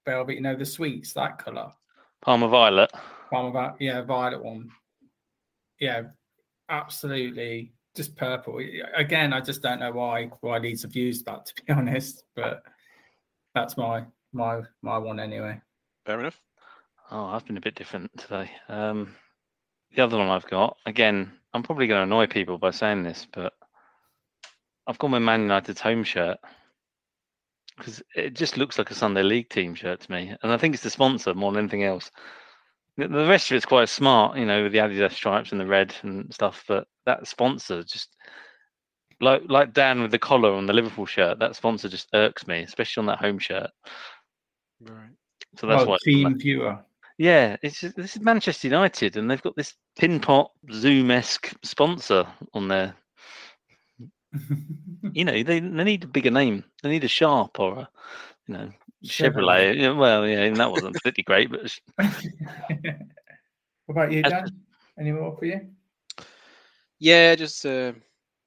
[0.06, 0.34] velvet.
[0.34, 1.70] You know the sweets, that color.
[2.22, 2.90] Parma Violet.
[3.30, 4.70] Parma, yeah, violet one.
[5.78, 6.04] Yeah,
[6.70, 8.60] absolutely, just purple.
[8.94, 12.62] Again, I just don't know why why Leeds have used that to be honest, but
[13.54, 15.60] that's my my my one anyway.
[16.04, 16.40] Fair enough.
[17.10, 18.50] Oh, I've been a bit different today.
[18.68, 19.14] Um,
[19.94, 23.26] the other one I've got, again, I'm probably going to annoy people by saying this,
[23.32, 23.52] but
[24.86, 26.38] I've got my Man United's home shirt
[27.76, 30.74] because it just looks like a Sunday League team shirt to me, and I think
[30.74, 32.10] it's the sponsor more than anything else.
[32.96, 35.66] The the rest of it's quite smart, you know, with the Adidas stripes and the
[35.66, 38.14] red and stuff, but that sponsor just
[39.20, 42.62] like like Dan with the collar on the Liverpool shirt, that sponsor just irks me,
[42.62, 43.70] especially on that home shirt.
[44.80, 45.10] Right.
[45.56, 45.98] So that's well, why.
[46.06, 46.82] TeamViewer.
[47.18, 51.54] Yeah, it's just, this is Manchester United, and they've got this pin pot Zoom esque
[51.62, 52.94] sponsor on there.
[55.12, 56.62] you know, they, they need a bigger name.
[56.82, 57.88] They need a Sharp or a,
[58.46, 58.70] you know,
[59.02, 59.72] Chevrolet.
[59.72, 59.80] Chevrolet.
[59.80, 62.06] Yeah, well, yeah, and that wasn't particularly great, but
[63.86, 64.48] What about you, Dan?
[64.98, 65.60] Any more for you?
[66.98, 67.94] Yeah, just a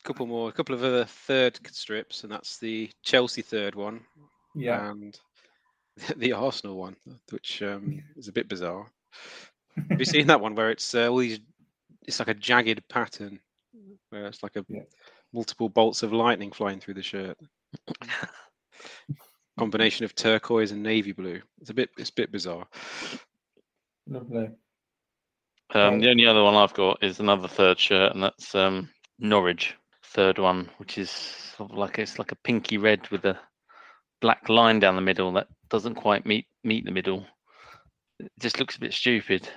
[0.04, 4.02] couple more, a couple of other third strips, and that's the Chelsea third one,
[4.56, 4.90] Yeah.
[4.90, 5.20] and
[6.18, 6.96] the Arsenal one,
[7.32, 8.90] which um, is a bit bizarre.
[9.90, 11.40] Have you seen that one where it's uh, all these?
[12.08, 13.40] It's like a jagged pattern,
[14.10, 14.66] where it's like a
[15.32, 17.38] multiple bolts of lightning flying through the shirt.
[19.58, 21.42] Combination of turquoise and navy blue.
[21.62, 21.90] It's a bit.
[21.98, 22.66] It's a bit bizarre.
[24.08, 24.50] Lovely.
[25.74, 29.76] Um, the only other one I've got is another third shirt, and that's um, Norwich
[30.04, 33.40] third one, which is sort of like it's like a pinky red with a
[34.22, 37.26] black line down the middle that doesn't quite meet meet the middle.
[38.20, 39.48] It just looks a bit stupid.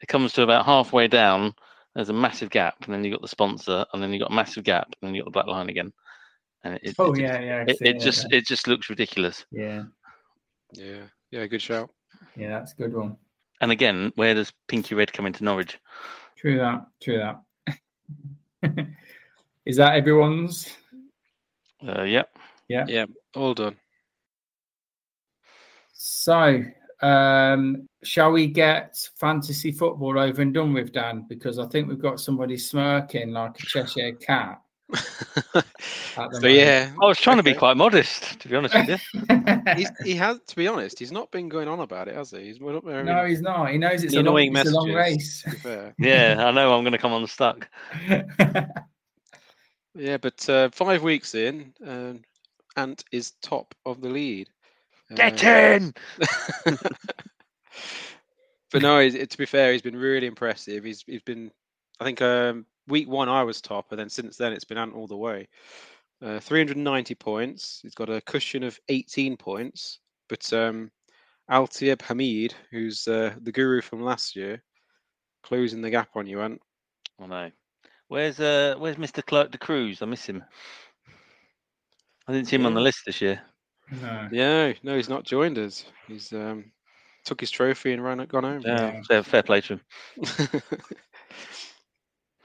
[0.00, 1.54] It comes to about halfway down.
[1.94, 4.34] There's a massive gap, and then you got the sponsor, and then you got a
[4.34, 5.92] massive gap, and then you got the black line again.
[6.62, 8.38] And it, it, Oh, it yeah, just, yeah, It, it it, just yeah.
[8.38, 9.44] it just looks ridiculous.
[9.50, 9.84] Yeah.
[10.72, 11.02] Yeah.
[11.30, 11.46] Yeah.
[11.46, 11.90] Good shout.
[12.36, 13.16] Yeah, that's a good one.
[13.60, 15.78] And again, where does pinky red come into Norwich?
[16.36, 16.86] True that.
[17.00, 17.42] True that.
[19.66, 20.68] Is that everyone's?
[21.86, 22.36] Uh, yep.
[22.68, 22.84] Yeah.
[22.86, 23.06] Yeah.
[23.34, 23.76] All done.
[25.92, 26.62] So,
[27.00, 31.26] um, shall we get fantasy football over and done with, Dan?
[31.28, 34.60] Because I think we've got somebody smirking like a Cheshire cat.
[34.94, 35.00] At
[35.54, 35.64] the
[36.40, 38.96] So yeah, I was trying to be quite modest, to be honest with you.
[39.76, 42.44] he's, he has, to be honest, he's not been going on about it, has he?
[42.44, 43.70] He's not very no, he's not.
[43.70, 45.42] He knows it's a long, annoying it's a long messages, race.
[45.42, 45.94] to be fair.
[45.98, 47.68] Yeah, I know I'm going to come unstuck.
[49.94, 52.22] Yeah, but uh, five weeks in, um,
[52.76, 54.48] Ant is top of the lead.
[55.14, 55.94] Get Uh, in!
[58.72, 60.84] but no, he's, to be fair, he's been really impressive.
[60.84, 61.50] He's he's been,
[62.00, 64.94] I think, um, week one I was top, and then since then it's been Ant
[64.94, 65.48] all the way.
[66.22, 67.80] Uh, 390 points.
[67.82, 70.90] He's got a cushion of 18 points, but um,
[71.50, 74.62] Altieb Hamid, who's uh, the guru from last year,
[75.42, 76.60] closing the gap on you, Ant.
[77.20, 77.50] I know.
[78.08, 79.24] Where's uh Where's Mr.
[79.24, 80.00] Clerk de Cruz?
[80.00, 80.44] I miss him.
[82.28, 83.40] I didn't see him on the list this year.
[84.02, 84.28] No.
[84.32, 85.84] Yeah, no, he's not joined us.
[86.08, 86.72] He's um,
[87.24, 88.62] took his trophy and ran, gone home.
[88.64, 89.80] Yeah, fair, fair play to him.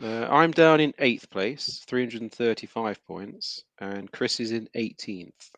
[0.02, 5.52] Uh, I'm down in eighth place, 335 points, and Chris is in 18th,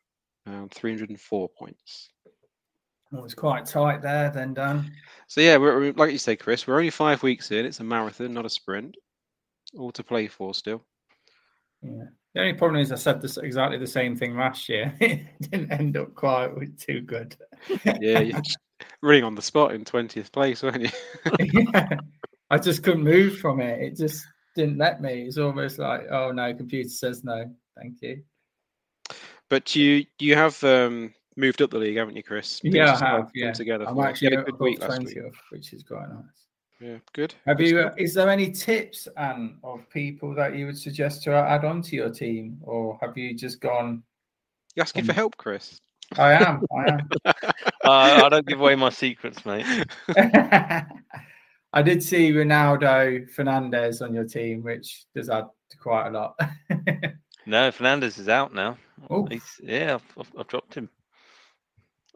[0.47, 2.10] um, 304 points.
[3.12, 4.91] Well, it's quite tight there, then, Dan.
[5.27, 7.65] So yeah, we're, we're- like you say, Chris, we're only five weeks in.
[7.65, 8.95] It's a marathon, not a sprint.
[9.77, 10.84] All to play for still.
[11.82, 12.06] Yeah.
[12.34, 14.93] The only problem is I said this exactly the same thing last year.
[14.99, 17.36] it didn't end up quite too good.
[17.86, 18.41] Yeah, you're
[19.01, 20.89] running on the spot in 20th place, weren't you?
[21.71, 21.97] yeah.
[22.49, 23.79] I just couldn't move from it.
[23.82, 25.23] It just didn't let me.
[25.23, 27.53] It's almost like, oh no, computer says no.
[27.77, 28.23] Thank you.
[29.49, 32.59] But you you have um, moved up the league, haven't you, Chris?
[32.59, 33.31] Things Yeah, I have.
[33.33, 33.87] Yeah, together.
[33.87, 34.03] I'm for you.
[34.03, 35.17] You actually had a good week last week.
[35.49, 36.23] which is quite nice.
[36.79, 37.33] Yeah, good.
[37.45, 37.79] Have good you?
[37.79, 37.91] stuff.
[37.93, 41.81] Uh, is there any tips, Anne, of people that you would suggest to add on
[41.83, 44.03] to your team, or have you just gone?
[44.75, 45.79] You asking for help, Chris?
[46.17, 46.65] I am.
[46.75, 47.09] I am.
[47.25, 47.31] uh,
[47.83, 49.65] I don't give away my secrets, mate.
[51.73, 55.45] I did see Ronaldo Fernandes on your team, which does add
[55.79, 56.39] quite a lot.
[57.45, 58.77] No, Fernandes is out now.
[59.09, 59.25] Oh.
[59.25, 60.89] He's, yeah, I've, I've, I've dropped him.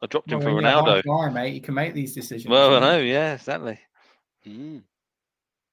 [0.01, 0.95] I dropped him Well, for Ronaldo.
[0.95, 2.49] half-line, mate, you can make these decisions.
[2.49, 3.79] Well, I you know, yeah, exactly.
[4.47, 4.83] Mm.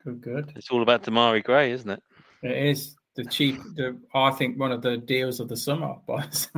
[0.03, 0.53] Good, good.
[0.57, 2.03] It's all about Demarai Gray, isn't it?
[2.42, 3.61] It is the cheap.
[3.77, 6.49] The I think one of the deals of the summer, but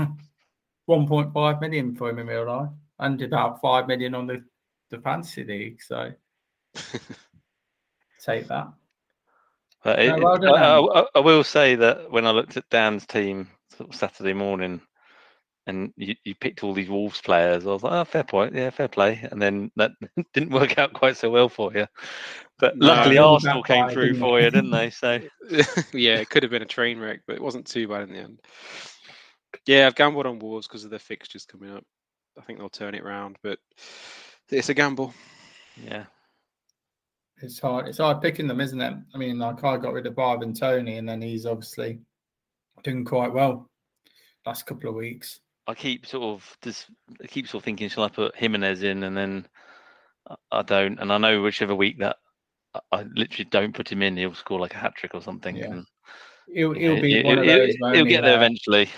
[0.88, 4.42] 1.5 million for him in real life, and about five million on the
[4.90, 5.82] the fantasy league.
[5.82, 6.12] So
[8.24, 8.68] take that.
[9.84, 10.54] But it, No, well
[10.94, 14.32] I, I- I will say that when I looked at Dan's team sort of Saturday
[14.32, 14.80] morning,
[15.68, 18.70] and you, you picked all these Wolves players, I was like, oh, fair point, yeah,
[18.70, 19.26] fair play.
[19.30, 19.92] And then that
[20.32, 21.86] didn't work out quite so well for you.
[22.58, 24.44] But No, luckily, Arsenal came backfired, through for it?
[24.44, 24.90] you, didn't they?
[24.90, 25.18] So
[25.92, 28.18] yeah, it could have been a train wreck, but it wasn't too bad in the
[28.20, 28.40] end.
[29.66, 31.84] Yeah, I've gambled on Wolves because of their fixtures coming up.
[32.38, 33.58] I think they'll turn it round, but
[34.50, 35.12] it's a gamble.
[35.76, 36.04] yeah,
[37.42, 37.86] It's hard.
[37.88, 38.94] It's hard picking them, isn't it?
[39.14, 41.98] I mean, like I got rid of Barb and Tony, and then he's obviously
[42.82, 43.68] doing quite well
[44.46, 45.40] last couple of weeks.
[45.66, 46.86] I keep sort of just
[47.22, 49.46] I keep sort of thinking, shall I put Jimenez in, and then
[50.50, 50.98] I- don't.
[50.98, 52.16] And I know whichever week that
[52.92, 55.56] I, literally don't put him in, he'll score like a hat trick or something.
[55.56, 55.66] Yeah.
[55.66, 55.86] and
[56.48, 57.74] He'll, he'll be he- one of he'll- those.
[57.74, 58.88] he'll won't get there eventually.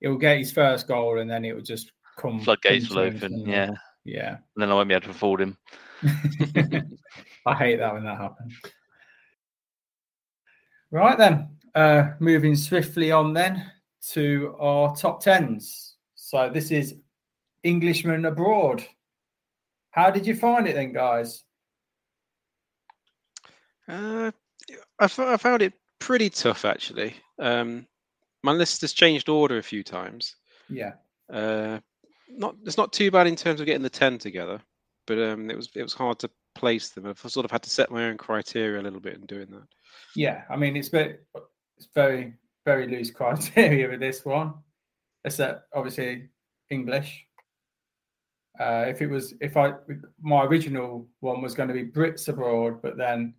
[0.00, 2.40] He'll get his first goal, and then it will just come.
[2.40, 3.40] Floodgates will open.
[3.46, 3.70] Yeah,
[4.04, 4.30] Yeah.
[4.36, 5.58] and then I won't be able to afford him.
[7.46, 8.52] I hate that when that happens.
[10.90, 11.48] Right then.
[11.74, 13.70] Uh, moving swiftly on then
[14.12, 15.96] to our top tens.
[16.14, 16.96] So this is
[17.62, 18.84] Englishman abroad.
[19.90, 21.44] How did you find it then, guys?
[23.88, 24.30] Uh,
[24.98, 27.14] I, I found it pretty tough actually.
[27.38, 27.86] Um,
[28.42, 30.36] my list has changed order a few times.
[30.68, 30.94] Yeah.
[31.32, 31.78] Uh,
[32.28, 34.60] not it's not too bad in terms of getting the ten together,
[35.06, 37.06] but um, it was it was hard to place them.
[37.06, 39.66] I've sort of had to set my own criteria a little bit in doing that.
[40.14, 41.16] Yeah, I mean it's very
[41.76, 44.54] it's very very loose criteria with this one.
[45.24, 46.28] Except obviously
[46.70, 47.26] English.
[48.58, 49.74] Uh, if it was if I
[50.20, 53.34] my original one was going to be Brits abroad, but then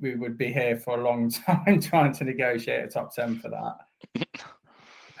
[0.00, 3.48] we would be here for a long time trying to negotiate a top ten for
[3.48, 4.26] that.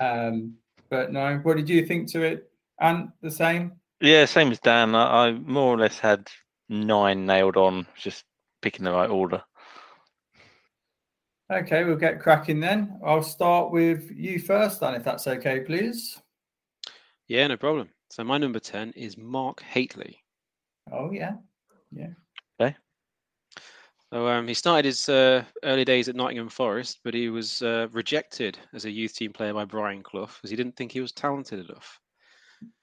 [0.00, 0.54] um,
[0.90, 2.50] but no, what did you think to it?
[2.80, 3.72] And the same?
[4.00, 4.94] Yeah, same as Dan.
[4.94, 6.28] I, I more or less had
[6.72, 8.24] nine nailed on, just
[8.62, 9.42] picking the right order.
[11.52, 12.98] Okay, we'll get cracking then.
[13.04, 16.18] I'll start with you first, Dan, if that's okay, please.
[17.28, 17.90] Yeah, no problem.
[18.10, 20.18] So my number ten is Mark Hateley.
[20.90, 21.34] Oh yeah,
[21.92, 22.08] yeah.
[22.60, 22.74] Okay.
[24.12, 27.88] So um, he started his uh, early days at Nottingham Forest, but he was uh,
[27.92, 31.12] rejected as a youth team player by Brian Clough because he didn't think he was
[31.12, 31.98] talented enough.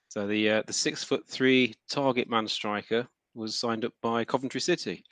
[0.10, 4.62] So the uh, the six foot three target man striker was signed up by Coventry
[4.62, 5.04] City,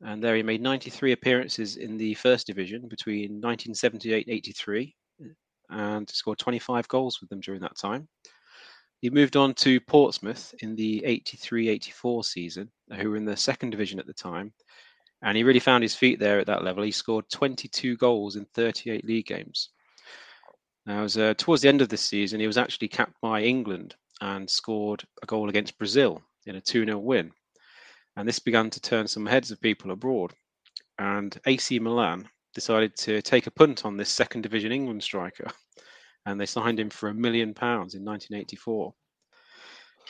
[0.00, 4.94] and there he made 93 appearances in the first division between 1978-83,
[5.70, 8.08] and scored 25 goals with them during that time.
[9.00, 13.98] He moved on to Portsmouth in the 83-84 season, who were in the second division
[13.98, 14.52] at the time,
[15.22, 16.82] and he really found his feet there at that level.
[16.82, 19.70] He scored 22 goals in 38 league games.
[20.86, 23.94] Now, was, uh, towards the end of this season, he was actually capped by England
[24.20, 27.32] and scored a goal against Brazil in a 2 0 win.
[28.16, 30.32] And this began to turn some heads of people abroad.
[30.98, 35.50] And AC Milan decided to take a punt on this second division England striker.
[36.26, 38.94] And they signed him for a million pounds in 1984.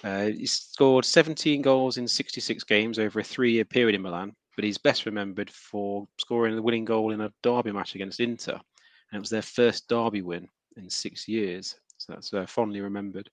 [0.03, 4.35] Uh, he scored 17 goals in 66 games over a three year period in Milan,
[4.55, 8.53] but he's best remembered for scoring the winning goal in a derby match against Inter.
[8.53, 11.77] And it was their first derby win in six years.
[11.99, 13.31] So that's uh, fondly remembered.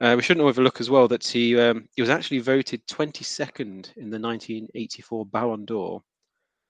[0.00, 4.08] Uh, we shouldn't overlook as well that he um, he was actually voted 22nd in
[4.08, 6.02] the 1984 Ballon d'Or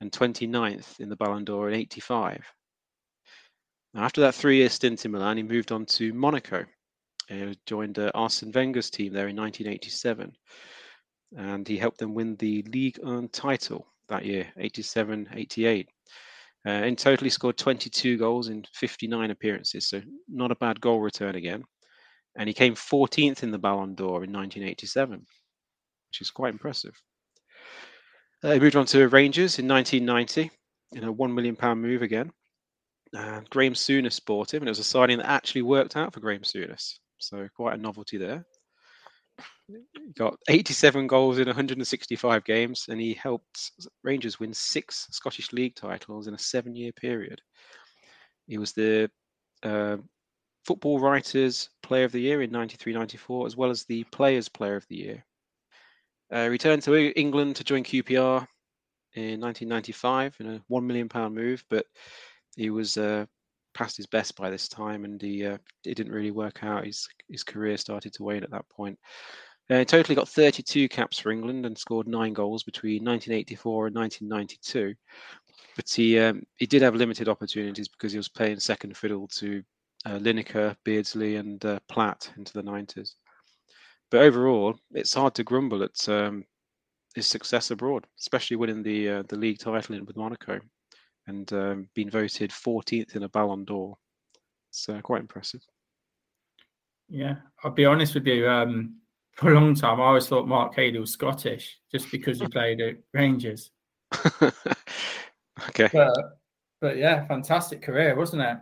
[0.00, 2.44] and 29th in the Ballon d'Or in 85.
[3.94, 6.64] Now, after that three-year stint in Milan, he moved on to Monaco.
[7.28, 10.32] He joined uh, Arsene Wenger's team there in 1987,
[11.36, 15.86] and he helped them win the League One title that year, 87-88.
[16.66, 21.00] Uh, in total, he scored 22 goals in 59 appearances, so not a bad goal
[21.00, 21.62] return again
[22.36, 25.18] and he came 14th in the Ballon d'Or in 1987,
[26.08, 26.94] which is quite impressive.
[28.42, 30.50] Uh, he moved on to Rangers in 1990
[30.92, 32.30] in a one million pound move again.
[33.12, 36.20] And Graham Souness bought him, and it was a signing that actually worked out for
[36.20, 36.98] Graham Souness.
[37.18, 38.46] So quite a novelty there.
[39.66, 45.74] He got 87 goals in 165 games, and he helped Rangers win six Scottish League
[45.74, 47.40] titles in a seven-year period.
[48.46, 49.10] He was the
[49.62, 49.98] uh,
[50.64, 54.76] Football Writers Player of the Year in 93 94, as well as the Players Player
[54.76, 55.24] of the Year.
[56.32, 58.46] Uh, returned to England to join QPR
[59.14, 61.86] in 1995 in a £1 million move, but
[62.56, 63.26] he was uh,
[63.74, 66.84] past his best by this time and he uh, it didn't really work out.
[66.84, 68.98] His, his career started to wane at that point.
[69.70, 74.94] Uh, totally got 32 caps for England and scored nine goals between 1984 and 1992.
[75.76, 79.62] But he um, he did have limited opportunities because he was playing second fiddle to
[80.06, 83.14] uh, Lineker, Beardsley, and uh, Platt into the 90s.
[84.10, 86.44] But overall, it's hard to grumble at um,
[87.14, 90.60] his success abroad, especially winning the uh, the league title with Monaco
[91.26, 93.96] and um, being voted 14th in a Ballon d'Or.
[94.70, 95.60] It's uh, quite impressive.
[97.08, 98.48] Yeah, I'll be honest with you.
[98.48, 98.96] Um,
[99.36, 102.80] for a long time, I always thought Mark Hateley was Scottish just because he played
[102.80, 103.70] at Rangers.
[104.42, 105.88] okay.
[105.92, 106.14] But,
[106.80, 108.58] but yeah, fantastic career, wasn't it?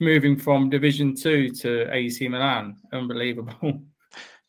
[0.00, 2.76] Moving from Division Two to AC Milan.
[2.92, 3.80] Unbelievable.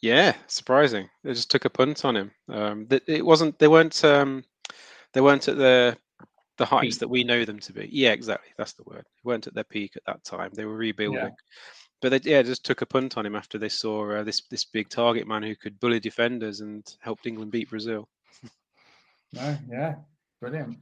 [0.02, 1.10] Yeah, surprising.
[1.24, 2.32] They just took a punt on him.
[2.48, 3.60] Um, it wasn't.
[3.60, 4.04] They weren't.
[4.06, 4.44] Um,
[5.14, 5.98] they weren't at the
[6.58, 7.00] the heights peak.
[7.00, 7.90] that we know them to be.
[7.92, 8.52] Yeah, exactly.
[8.58, 9.04] That's the word.
[9.04, 10.52] They weren't at their peak at that time.
[10.54, 11.20] They were rebuilding.
[11.20, 11.30] Yeah.
[12.02, 14.64] But they yeah just took a punt on him after they saw uh, this this
[14.64, 18.08] big target man who could bully defenders and helped England beat Brazil.
[19.34, 19.96] no, yeah,
[20.40, 20.78] brilliant.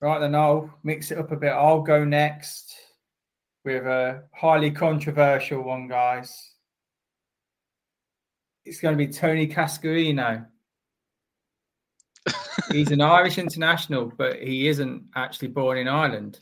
[0.00, 1.50] Right then, I'll mix it up a bit.
[1.50, 2.74] I'll go next
[3.64, 6.52] with a highly controversial one, guys.
[8.64, 10.46] It's going to be Tony Cascarino.
[12.72, 16.38] He's an Irish international, but he isn't actually born in Ireland.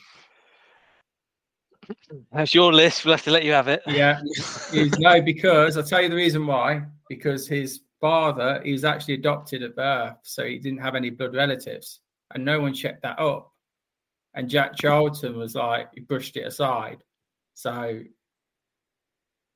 [2.33, 3.05] That's your list.
[3.05, 3.83] We'll have to let you have it.
[3.87, 4.21] Yeah.
[4.71, 6.83] He's, no, because I'll tell you the reason why.
[7.09, 11.35] Because his father, he was actually adopted at birth, so he didn't have any blood
[11.35, 12.01] relatives,
[12.35, 13.53] and no one checked that up.
[14.35, 17.03] And Jack Charlton was like, he brushed it aside.
[17.55, 18.01] So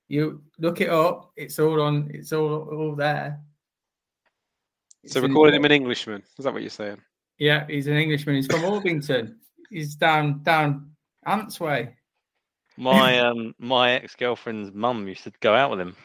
[0.09, 2.11] you look it up; it's all on.
[2.13, 3.41] It's all all there.
[5.07, 6.23] So we're calling him an Englishman.
[6.39, 7.01] Is that what you're saying?
[7.39, 8.37] Yeah, he's an Englishman.
[8.37, 9.37] He's from Orpington.
[9.71, 10.91] he's down down
[11.27, 11.97] Ants way.
[12.77, 15.97] My um my ex girlfriend's mum used to go out with him.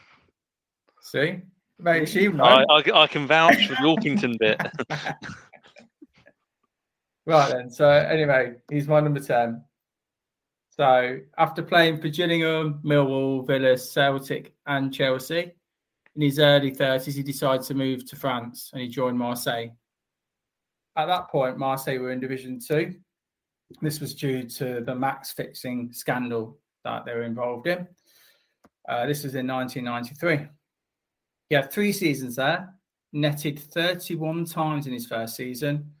[1.02, 1.40] See,
[1.78, 2.28] mate, she.
[2.28, 4.60] I, I, I can vouch for the Orpington bit.
[7.28, 7.70] right then.
[7.70, 9.62] So anyway, he's my number ten.
[10.70, 15.52] So after playing for Gillingham, Millwall, Villa, Celtic, and Chelsea,
[16.14, 19.68] in his early 30s, he decided to move to France and he joined Marseille.
[20.96, 22.94] At that point, Marseille were in Division Two.
[23.82, 27.86] This was due to the max fixing scandal that they were involved in.
[28.88, 30.48] Uh, this was in 1993.
[31.50, 32.74] He had three seasons there,
[33.12, 35.92] netted 31 times in his first season,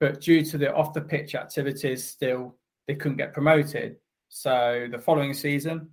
[0.00, 3.96] but due to the off the pitch activities, still they couldn't get promoted.
[4.28, 5.90] So the following season,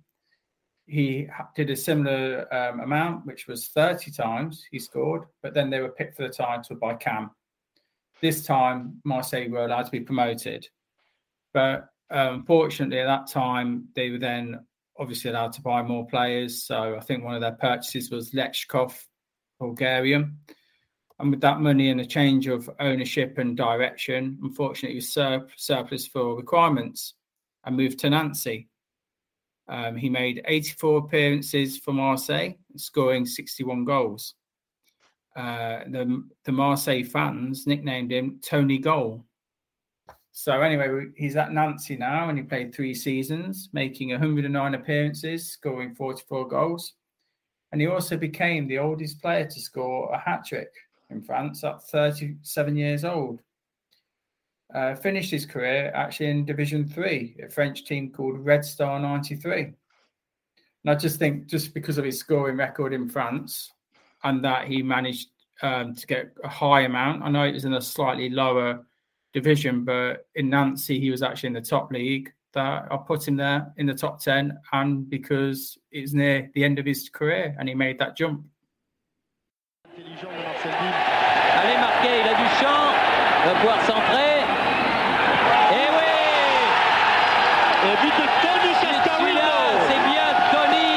[0.86, 5.80] he did a similar um, amount, which was 30 times he scored, but then they
[5.80, 7.30] were picked for the title by Caen.
[8.22, 10.68] This time, Marseille were allowed to be promoted.
[11.52, 14.60] But um, unfortunately, at that time, they were then
[14.98, 16.64] obviously allowed to buy more players.
[16.64, 18.94] So I think one of their purchases was Lechkov,
[19.58, 20.38] Bulgarian.
[21.18, 26.06] And with that money and a change of ownership and direction, unfortunately, was sur- surplus
[26.06, 27.14] for requirements
[27.64, 28.68] and moved to Nancy.
[29.68, 34.34] Um, he made 84 appearances for Marseille, scoring 61 goals.
[35.34, 39.24] Uh, the, the Marseille fans nicknamed him Tony Goal.
[40.32, 45.94] So anyway, he's at Nancy now, and he played three seasons, making 109 appearances, scoring
[45.94, 46.92] 44 goals.
[47.72, 50.68] And he also became the oldest player to score a hat trick
[51.10, 53.40] in France at 37 years old.
[54.74, 59.62] Uh, finished his career actually in Division Three, a French team called Red Star '93.
[59.62, 59.74] And
[60.86, 63.72] I just think, just because of his scoring record in France,
[64.24, 65.28] and that he managed
[65.62, 67.22] um, to get a high amount.
[67.22, 68.84] I know it was in a slightly lower
[69.32, 72.32] division, but in Nancy he was actually in the top league.
[72.52, 76.78] That I put him there in the top ten, and because it's near the end
[76.78, 78.46] of his career, and he made that jump.
[83.46, 84.42] Va pouvoir centrer.
[85.70, 86.14] Et oui
[87.86, 89.52] Et but de Tony Cascarino
[89.86, 90.90] C'est bien Tony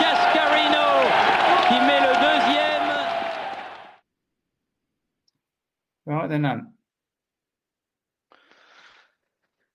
[0.00, 0.88] Cascarino
[1.68, 2.88] qui met le deuxième.
[6.06, 6.62] Right then, Ant.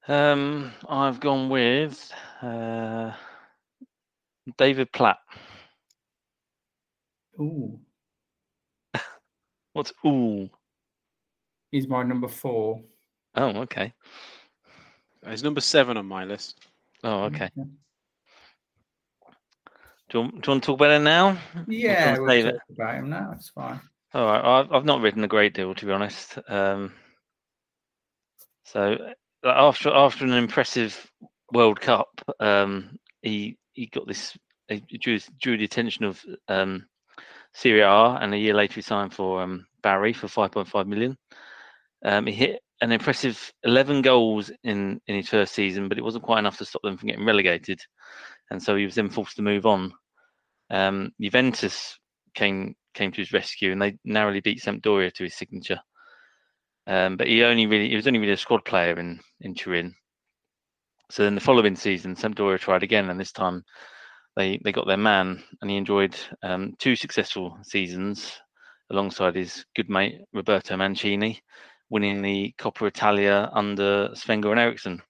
[0.07, 2.11] Um, I've gone with
[2.41, 3.11] uh,
[4.57, 5.19] David Platt.
[7.39, 7.79] Ooh.
[9.73, 10.49] What's ooh?
[11.75, 12.81] He's my number four.
[13.35, 13.91] Oh, okay.
[15.29, 16.57] He's number seven on my list.
[17.03, 17.49] Oh, okay.
[17.57, 17.63] Do
[20.13, 21.37] you, want, do you want to talk about it now?
[21.67, 22.55] Yeah, Or we'll talk want to save it?
[22.69, 23.33] about him now.
[23.35, 23.81] It's fine.
[24.13, 26.39] All right, I've, I've not written a great deal to be honest.
[26.47, 26.93] Um,
[28.63, 28.97] so
[29.43, 31.11] uh, after after an impressive
[31.51, 34.37] World Cup, um, he he got this
[34.69, 36.85] he drew, drew the attention of um,
[37.53, 41.17] Serie A, and a year later he signed for um, Bari for 5.5 million.
[42.05, 46.23] Um, he hit an impressive 11 goals in in his first season, but it wasn't
[46.23, 47.79] quite enough to stop them from getting relegated,
[48.51, 49.91] and so he was then forced to move on.
[50.69, 51.97] Um, Juventus
[52.35, 55.79] came came to his rescue, and they narrowly beat Sampdoria to his signature.
[56.87, 59.95] Um, but he only really he was only really a squad player in in Turin.
[61.09, 63.63] So then the following season, Sampdoria tried again, and this time
[64.35, 68.31] they they got their man, and he enjoyed um, two successful seasons
[68.91, 71.41] alongside his good mate Roberto Mancini,
[71.89, 75.01] winning the Coppa Italia under Sven-Goran Eriksson.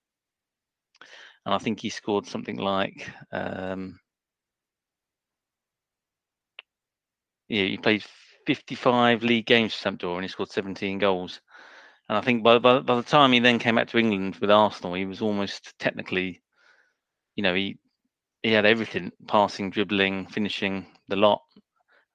[1.46, 4.00] And I think he scored something like um,
[7.48, 8.04] yeah, he played
[8.48, 11.42] 55 league games for Sampdoria and he scored 17 goals.
[12.10, 14.52] And I think by, by by the time he then came back to England with
[14.52, 16.42] Arsenal, he was almost technically,
[17.36, 17.78] you know, he
[18.44, 21.42] he had everything: passing, dribbling, finishing, the lot.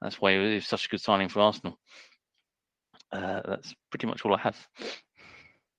[0.00, 1.78] That's why it was such a good signing for Arsenal.
[3.12, 4.56] Uh, that's pretty much all I have.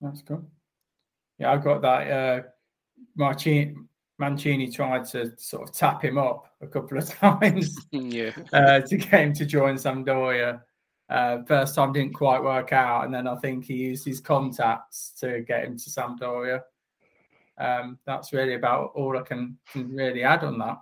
[0.01, 0.43] That's cool.
[1.37, 2.11] Yeah, I've got that.
[2.11, 2.41] Uh,
[3.15, 3.75] Marcini,
[4.19, 8.31] Mancini tried to sort of tap him up a couple of times yeah.
[8.53, 10.61] uh, to get him to join Sampdoria.
[11.09, 15.13] Uh, first time didn't quite work out, and then I think he used his contacts
[15.19, 16.61] to get him to Sampdoria.
[17.57, 20.77] Um, that's really about all I can, can really add on that.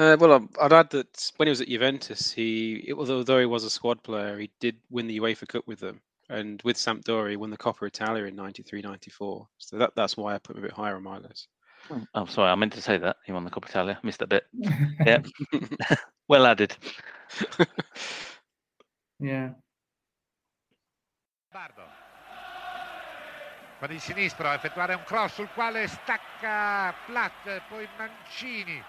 [0.00, 3.64] Uh, well, um, I'd add that when he was at Juventus, he although he was
[3.64, 7.36] a squad player, he did win the UEFA Cup with them, and with Sampdoria, he
[7.36, 9.46] won the Coppa Italia in 93-94.
[9.58, 11.48] So that, that's why I put him a bit higher on my list.
[11.90, 14.00] Oh, oh sorry, I meant to say that he won the Coppa Italia.
[14.02, 14.46] Missed that bit.
[15.04, 15.20] yeah,
[16.28, 16.74] well added.
[19.20, 19.50] yeah.
[23.80, 28.82] Con il sinistro a effettuare un cross sul quale stacca Platt, poi Mancini.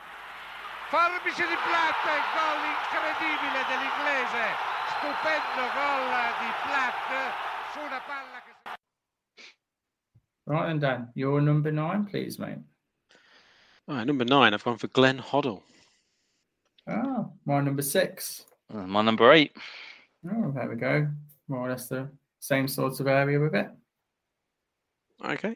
[0.92, 2.04] Forbice di Platt,
[2.36, 4.46] gol incredibile dell'inglese.
[4.92, 6.12] Stupendo gol
[6.42, 7.08] di Platt
[7.72, 8.52] su una palla che...
[10.44, 12.60] Right then, Dan, your number nine, please, mate.
[13.88, 15.64] All right, number nine, I've gone for Glenn Hoddle.
[16.86, 18.46] Ah, my number six.
[18.70, 19.56] Uh, my number eight.
[20.30, 21.08] Oh, there we go.
[21.48, 23.70] More or less the same sort of area with it.
[25.24, 25.56] Okay.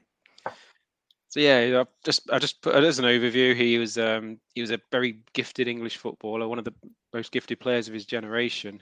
[1.35, 3.53] So yeah, I just I just put as an overview.
[3.53, 6.73] He was um, he was a very gifted English footballer, one of the
[7.13, 8.81] most gifted players of his generation,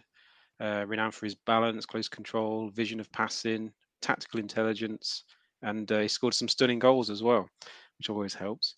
[0.61, 3.73] uh, renowned for his balance, close control, vision of passing,
[4.03, 5.23] tactical intelligence,
[5.63, 7.49] and uh, he scored some stunning goals as well,
[7.97, 8.75] which always helps.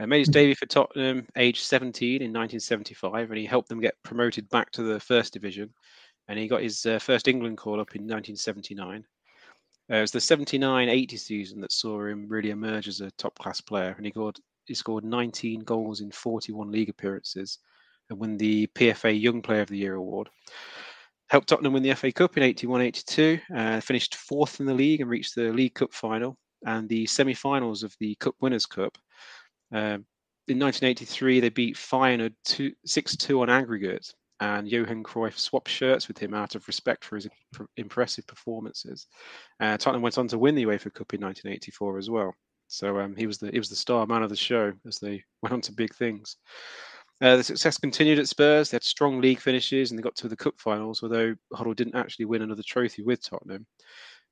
[0.00, 4.02] Uh, made his debut for Tottenham, aged 17 in 1975, and he helped them get
[4.04, 5.68] promoted back to the first division.
[6.28, 9.04] And he got his uh, first England call up in 1979.
[9.90, 13.94] Uh, it was the 79-80 season that saw him really emerge as a top-class player,
[13.96, 17.58] and he scored he scored 19 goals in 41 league appearances,
[18.10, 20.28] and won the PFA Young Player of the Year award.
[21.30, 25.08] Helped Tottenham win the FA Cup in 81-82, uh, finished fourth in the league and
[25.08, 26.36] reached the League Cup final
[26.66, 28.96] and the semi-finals of the Cup Winners' Cup.
[29.72, 29.98] Uh,
[30.48, 32.34] in 1983, they beat Feyenoord
[32.86, 37.28] 6-2 on aggregate, and Johan Cruyff swapped shirts with him out of respect for his
[37.76, 39.06] impressive performances.
[39.60, 42.34] Uh, Tottenham went on to win the UEFA Cup in 1984 as well.
[42.68, 45.24] So um, he was the he was the star man of the show as they
[45.42, 46.36] went on to big things.
[47.20, 48.70] Uh, the success continued at Spurs.
[48.70, 51.96] They had strong league finishes and they got to the cup finals, although Hoddle didn't
[51.96, 53.66] actually win another trophy with Tottenham.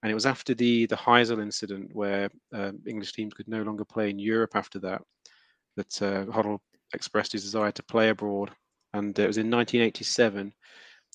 [0.02, 3.84] And it was after the the Heysel incident where um, English teams could no longer
[3.84, 5.02] play in Europe after that
[5.76, 6.60] that uh, Hoddle
[6.94, 8.52] expressed his desire to play abroad
[8.96, 10.52] and it was in 1987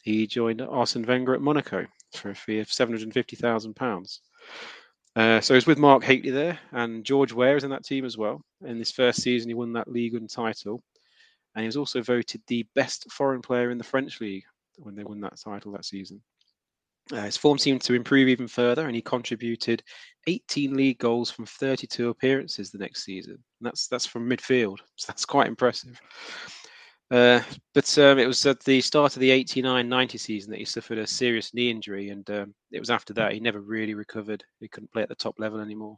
[0.01, 4.19] he joined Arsene Wenger at Monaco for a fee of £750,000.
[5.15, 8.05] Uh, so he was with Mark Hateley there, and George Weah is in that team
[8.05, 8.41] as well.
[8.65, 10.81] In this first season, he won that league and title,
[11.53, 14.43] and he was also voted the best foreign player in the French league
[14.77, 16.21] when they won that title that season.
[17.11, 19.83] Uh, his form seemed to improve even further, and he contributed
[20.27, 23.33] 18 league goals from 32 appearances the next season.
[23.33, 25.99] And that's that's from midfield, so that's quite impressive.
[27.11, 27.41] Uh,
[27.73, 31.05] but um, it was at the start of the 89-90 season that he suffered a
[31.05, 34.45] serious knee injury, and um, it was after that he never really recovered.
[34.61, 35.97] He couldn't play at the top level anymore.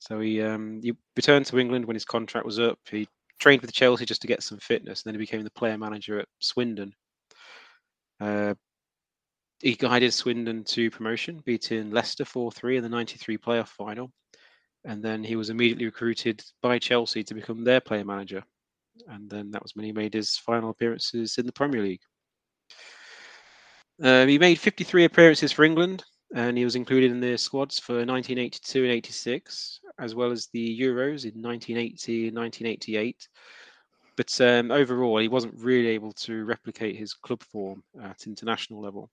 [0.00, 2.78] So he um, he returned to England when his contract was up.
[2.90, 3.08] He
[3.40, 6.20] trained with Chelsea just to get some fitness, and then he became the player manager
[6.20, 6.92] at Swindon.
[8.20, 8.54] Uh,
[9.60, 14.12] he guided Swindon to promotion, beating Leicester 4-3 in the 93 playoff final.
[14.84, 18.42] And then he was immediately recruited by Chelsea to become their player manager
[19.08, 22.02] and then that was when he made his final appearances in the Premier League.
[24.02, 27.94] Um, he made 53 appearances for England, and he was included in the squads for
[27.94, 33.28] 1982 and 86, as well as the Euros in 1980 and 1988.
[34.16, 39.10] But um, overall, he wasn't really able to replicate his club form at international level.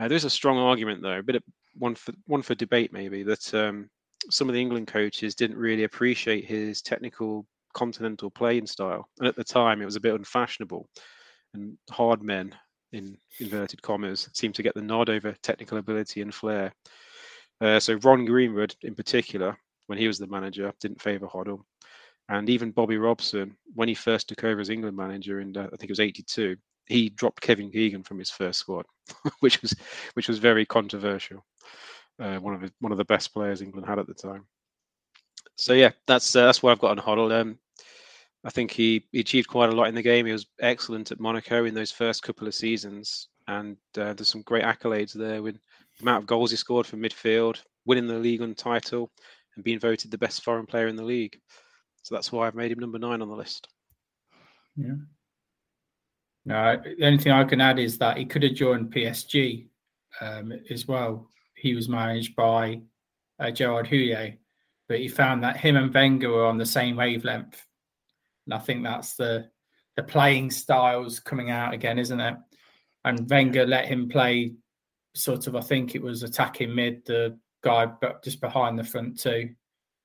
[0.00, 1.42] Uh, there's a strong argument, though, a bit of
[1.78, 3.88] one for one for debate, maybe that um,
[4.30, 7.46] some of the England coaches didn't really appreciate his technical
[7.76, 9.08] continental playing style.
[9.18, 10.88] And at the time, it was a bit unfashionable,
[11.54, 12.54] and hard men,
[12.92, 16.72] in inverted commas, seemed to get the nod over technical ability and flair.
[17.60, 19.56] Uh, so Ron Greenwood, in particular,
[19.86, 21.60] when he was the manager, didn't favour Hoddle.
[22.28, 25.76] And even Bobby Robson, when he first took over as England manager in uh, I
[25.76, 26.56] think it was '82,
[26.86, 28.86] he dropped Kevin Keegan from his first squad,
[29.40, 29.74] which was
[30.14, 31.44] which was very controversial.
[32.18, 34.46] Uh, one of one of the best players England had at the time.
[35.56, 37.32] So yeah, that's uh, that's what I've got on Hoddle.
[37.32, 37.58] Um,
[38.44, 40.24] I think he, he achieved quite a lot in the game.
[40.24, 44.42] He was excellent at Monaco in those first couple of seasons, and uh, there's some
[44.42, 48.42] great accolades there with the amount of goals he scored from midfield, winning the league
[48.42, 49.10] on title,
[49.56, 51.36] and being voted the best foreign player in the league.
[52.02, 53.66] So that's why I've made him number nine on the list.
[54.76, 54.94] Yeah.
[56.44, 59.66] No, the only thing I can add is that he could have joined PSG
[60.20, 61.28] um, as well.
[61.56, 62.80] He was managed by
[63.40, 64.36] uh, Gerard Houllier,
[64.88, 67.64] but he found that him and Wenger were on the same wavelength
[68.46, 69.50] and I think that's the
[69.96, 72.36] the playing styles coming out again, isn't it?
[73.06, 74.52] and Wenger let him play
[75.14, 75.54] sort of.
[75.56, 79.50] I think it was attacking mid, the guy, but just behind the front two,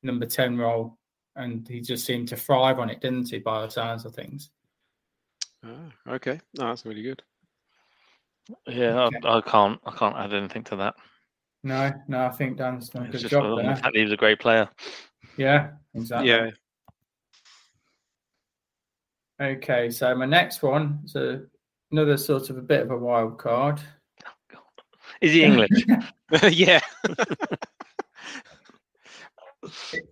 [0.03, 0.97] number ten role,
[1.35, 3.39] and he just seemed to thrive on it, didn't he?
[3.39, 4.51] By the sounds of things.
[5.65, 7.21] Ah, okay, no, that's really good.
[8.67, 9.17] Yeah, Okay.
[9.23, 9.79] I, I can't.
[9.83, 10.95] I can't add anything to that.
[11.63, 13.75] No, no, I think Dan's done a good just job the there.
[13.75, 14.67] fact that he was a great player.
[15.37, 16.29] Yeah, exactly.
[16.29, 16.51] Yeah,
[19.41, 21.41] Okay, so my next one is a,
[21.91, 23.81] another sort of a bit of a wild card.
[25.19, 25.71] Is he English?
[26.51, 26.79] yeah.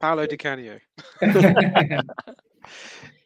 [0.02, 0.80] Paolo Di Canio.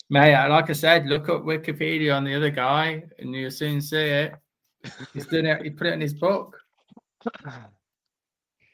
[0.09, 3.81] Mate, uh, like I said, look up Wikipedia on the other guy, and you'll soon
[3.81, 4.33] see it.
[5.13, 5.61] He's done it.
[5.63, 6.57] He put it in his book.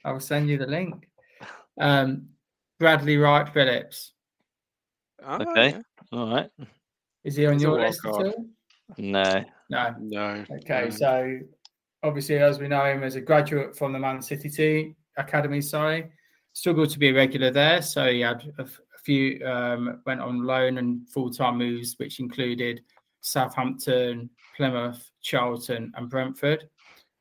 [0.06, 1.08] I will send you the link.
[1.80, 2.30] Um,
[2.80, 4.14] Bradley Wright Phillips.
[5.26, 5.70] Oh, okay.
[5.72, 5.82] yeah.
[6.12, 6.50] All right.
[7.24, 8.46] Is he on He's your wild list at all?
[8.98, 9.44] No.
[9.70, 9.96] No.
[10.00, 10.46] No.
[10.50, 10.90] Okay, no.
[10.90, 11.40] so
[12.04, 16.10] obviously, as we know him as a graduate from the Man City team academy, sorry,
[16.54, 17.82] struggled to be a regular there.
[17.82, 21.96] So he had a, f- a few um, went on loan and full time moves,
[21.98, 22.82] which included
[23.22, 26.70] Southampton, Plymouth, Charlton, and Brentford.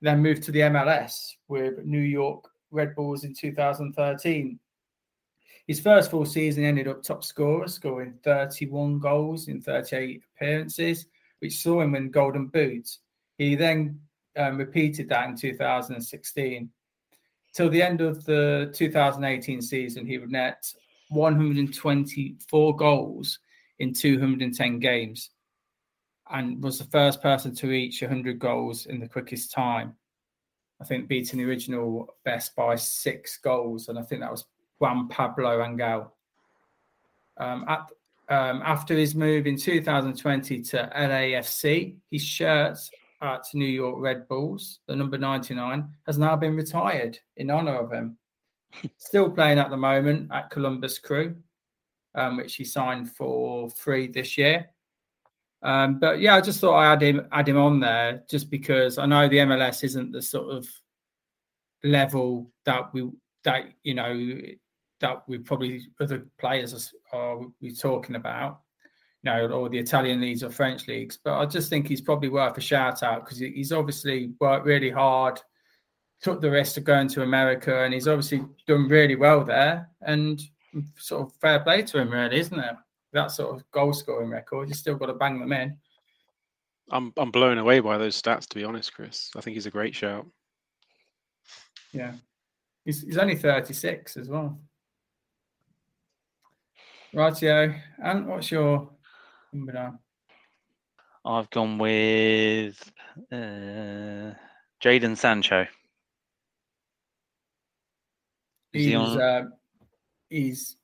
[0.01, 4.59] Then moved to the MLS with New York Red Bulls in 2013.
[5.66, 11.07] His first full season ended up top scorer, scoring 31 goals in 38 appearances,
[11.41, 13.01] which saw him win Golden Boots.
[13.37, 14.01] He then
[14.37, 16.71] um, repeated that in 2016.
[17.53, 20.73] Till the end of the 2018 season, he would net
[21.09, 23.39] 124 goals
[23.79, 25.31] in 210 games
[26.31, 29.95] and was the first person to reach 100 goals in the quickest time.
[30.81, 34.45] I think beating the original best by six goals, and I think that was
[34.79, 36.12] Juan Pablo Angel.
[37.37, 37.91] Um, at,
[38.29, 42.79] um, after his move in 2020 to LAFC, his shirt
[43.20, 47.93] at New York Red Bulls, the number 99, has now been retired in honor of
[47.93, 48.16] him.
[48.99, 51.37] Still playing at the moment at Columbus Crew,
[52.14, 54.68] um, which he signed for free this year.
[55.63, 58.97] Um, but yeah, I just thought I add him add him on there just because
[58.99, 60.69] I know the MLS isn't the sort of
[61.83, 63.11] level that we
[63.45, 64.41] that you know
[65.01, 68.61] that we probably other players are, are we talking about,
[69.23, 71.19] you know, or the Italian leagues or French leagues.
[71.23, 74.91] But I just think he's probably worth a shout out because he's obviously worked really
[74.91, 75.41] hard,
[76.21, 79.89] took the risk of going to America, and he's obviously done really well there.
[80.03, 80.41] And
[80.97, 82.77] sort of fair play to him, really, isn't it?
[83.13, 85.77] That sort of goal scoring record, you still got to bang them in.
[86.91, 89.31] I'm I'm blown away by those stats, to be honest, Chris.
[89.37, 90.27] I think he's a great shout.
[91.93, 92.13] Yeah,
[92.85, 94.59] he's he's only thirty six as well.
[97.15, 98.91] Rightio, and what's your
[99.53, 99.99] number now?
[101.25, 102.93] I've gone with
[103.33, 104.33] uh,
[104.83, 105.63] Jadon Sancho.
[105.63, 105.69] Is
[108.73, 109.21] He's he on?
[109.21, 109.45] uh,
[110.29, 110.77] he's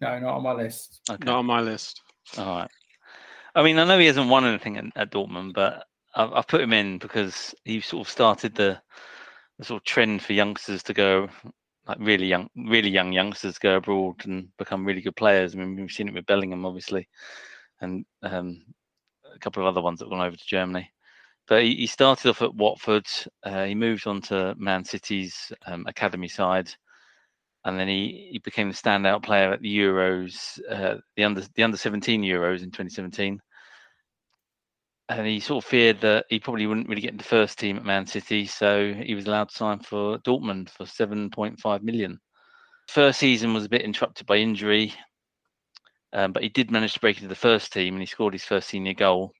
[0.00, 1.00] no, not on my list.
[1.10, 1.24] Okay.
[1.24, 2.02] Not on my list.
[2.38, 2.70] All right.
[3.54, 6.60] I mean, I know he hasn't won anything at, at Dortmund, but I've, I've put
[6.60, 8.80] him in because he sort of started the,
[9.58, 11.28] the sort of trend for youngsters to go,
[11.86, 15.54] like really young, really young youngsters go abroad and become really good players.
[15.54, 17.08] I mean, we've seen it with Bellingham, obviously,
[17.80, 18.62] and um,
[19.34, 20.90] a couple of other ones that went over to Germany.
[21.48, 23.06] But he, he started off at Watford.
[23.44, 26.70] Uh, he moved on to Man City's um, academy side,
[27.66, 31.62] and then he, he became the standout player at the Euros, uh, the under the
[31.64, 33.40] under seventeen Euros in 2017.
[35.08, 37.84] And he sort of feared that he probably wouldn't really get the first team at
[37.84, 42.18] Man City, so he was allowed to sign for Dortmund for 7.5 million.
[42.88, 44.94] First season was a bit interrupted by injury,
[46.12, 48.44] um, but he did manage to break into the first team and he scored his
[48.44, 49.32] first senior goal.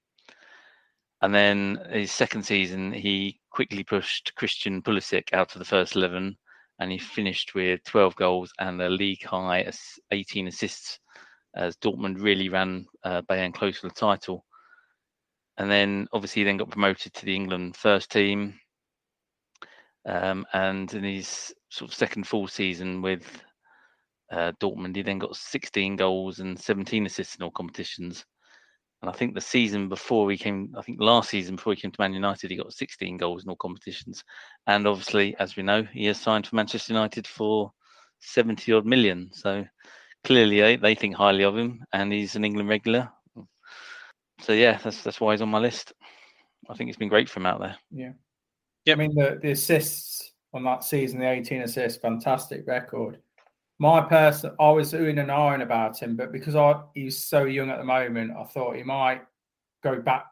[1.21, 6.37] And then his second season, he quickly pushed Christian Pulisic out of the first 11
[6.79, 9.79] and he finished with 12 goals and a league high as
[10.11, 10.99] 18 assists
[11.55, 14.45] as Dortmund really ran uh, Bayern close to the title.
[15.57, 18.59] And then obviously he then got promoted to the England first team.
[20.05, 23.41] Um, and in his sort of second full season with
[24.31, 28.23] uh, Dortmund, he then got 16 goals and 17 assists in all competitions.
[29.01, 31.91] And I think the season before he came, I think last season before he came
[31.91, 34.23] to Man United, he got 16 goals in all competitions.
[34.65, 37.71] And obviously, as we know, he has signed for Manchester United for
[38.21, 39.29] 70 odd million.
[39.33, 39.65] So
[40.23, 43.09] clearly they, they think highly of him and he's an England regular.
[44.41, 45.93] So yeah, that's that's why he's on my list.
[46.69, 47.77] I think it's been great for him out there.
[47.91, 48.11] Yeah.
[48.85, 48.93] Yeah.
[48.93, 53.19] I mean, the, the assists on that season, the 18 assists, fantastic record.
[53.79, 57.69] My person, I was doing and ahhing about him, but because I he's so young
[57.69, 59.21] at the moment, I thought he might
[59.83, 60.25] go back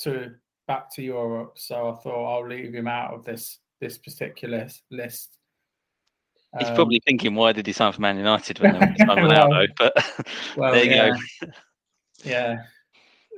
[0.00, 0.32] to
[0.66, 1.54] back to Europe.
[1.58, 5.36] So I thought I'll leave him out of this this particular list.
[6.58, 9.66] He's Um, probably thinking, why did he sign for Man United when they signed Ronaldo?
[9.76, 9.92] But
[10.56, 11.10] well, there you yeah.
[11.10, 11.46] go.
[12.24, 12.56] Yeah,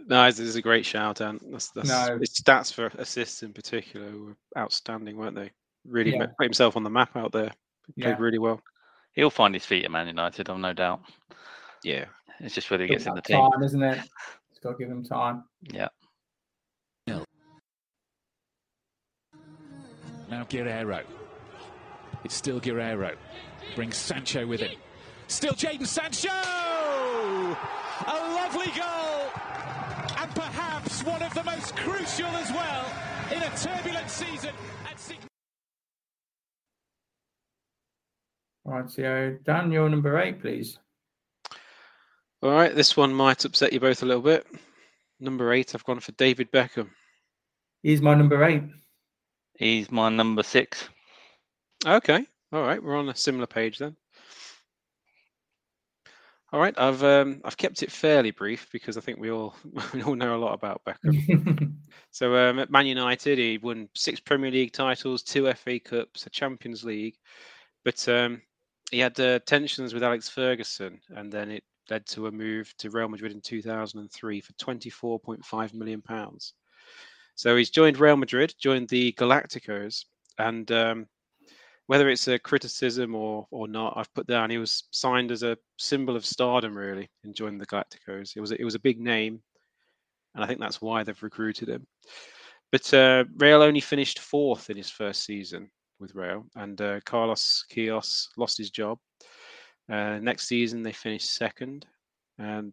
[0.06, 1.40] No, this is a great shout, Dan.
[1.50, 2.16] That's, that's No.
[2.20, 5.50] his stats for assists in particular were outstanding, weren't they?
[5.84, 6.26] Really Yeah.
[6.38, 7.50] put himself on the map out there.
[8.00, 8.16] Played Yeah.
[8.20, 8.62] really well.
[9.14, 11.00] He'll find his feet at Man United, I've no doubt.
[11.82, 12.04] Yeah.
[12.40, 13.50] It's just whether he gets in the team.
[13.50, 13.98] time, isn't it?
[14.50, 15.44] It's got to give him time.
[15.62, 15.86] Yeah.
[20.28, 21.04] Now Guerreiro.
[22.24, 23.16] It's still Guerreiro.
[23.74, 24.76] Brings Sancho with him.
[25.28, 26.28] Still Jadon Sancho!
[26.28, 29.30] A lovely goal!
[30.18, 32.84] And perhaps one of the most crucial as well
[33.30, 34.50] in a turbulent season.
[38.68, 40.78] And Right, so Dan, your number eight, please.
[42.42, 44.46] All right, this one might upset you both a little bit.
[45.20, 46.90] Number eight, I've gone for David Beckham.
[47.82, 48.62] He's my number eight.
[49.54, 50.88] He's my number six.
[51.86, 53.96] Okay, all right, we're on a similar page then.
[56.52, 59.56] All right, I've um, I've kept it fairly brief because I think we all
[59.94, 61.72] we all know a lot about Beckham.
[62.10, 66.30] so um, at Man United, he won six Premier League titles, two FA Cups, a
[66.30, 67.16] Champions League,
[67.82, 68.42] but um,
[68.90, 72.90] he had uh, tensions with Alex Ferguson, and then it led to a move to
[72.90, 76.54] Real Madrid in 2003 for 24.5 million pounds.
[77.34, 80.04] So he's joined Real Madrid, joined the Galacticos,
[80.38, 81.06] and um,
[81.86, 85.56] whether it's a criticism or or not, I've put down he was signed as a
[85.78, 88.36] symbol of stardom, really, in joining the Galacticos.
[88.36, 89.40] It was a, it was a big name,
[90.34, 91.86] and I think that's why they've recruited him.
[92.72, 95.70] But uh, Real only finished fourth in his first season
[96.00, 98.98] with Real, and uh, Carlos Queiroz lost his job.
[99.90, 101.86] Uh, next season, they finished second,
[102.38, 102.72] and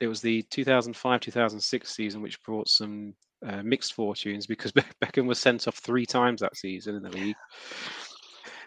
[0.00, 3.14] it was the 2005-2006 season which brought some
[3.46, 7.10] uh, mixed fortunes because Be- Beckham was sent off three times that season in the
[7.10, 7.36] league.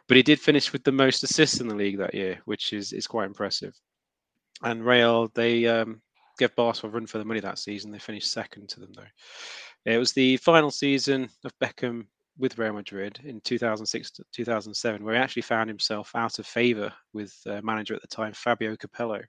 [0.08, 2.92] But he did finish with the most assists in the league that year, which is
[2.92, 3.74] is quite impressive.
[4.64, 6.02] And Real, they um,
[6.38, 7.92] gave Barca a run for the money that season.
[7.92, 9.92] They finished second to them though.
[9.92, 12.08] It was the final season of Beckham
[12.38, 16.92] with Real Madrid in 2006 to 2007, where he actually found himself out of favour
[17.14, 19.22] with uh, manager at the time Fabio Capello,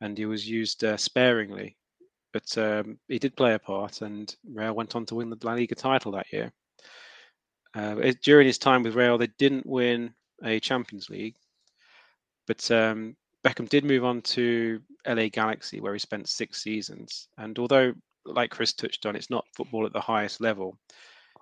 [0.00, 1.76] and he was used uh, sparingly.
[2.32, 5.52] But um, he did play a part, and Real went on to win the La
[5.52, 6.52] Liga title that year.
[7.76, 11.36] Uh, it- during his time with Real, they didn't win a Champions League,
[12.46, 17.28] but um, Beckham did move on to LA Galaxy, where he spent six seasons.
[17.38, 17.92] And although,
[18.24, 20.78] like Chris touched on, it's not football at the highest level,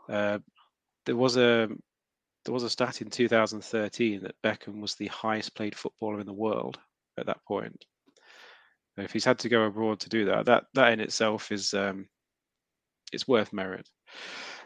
[0.09, 0.39] uh,
[1.07, 1.69] there was a
[2.45, 6.33] there was a stat in 2013 that Beckham was the highest played footballer in the
[6.33, 6.79] world
[7.19, 7.85] at that point.
[8.97, 12.09] If he's had to go abroad to do that, that that in itself is um,
[13.13, 13.89] it's worth merit.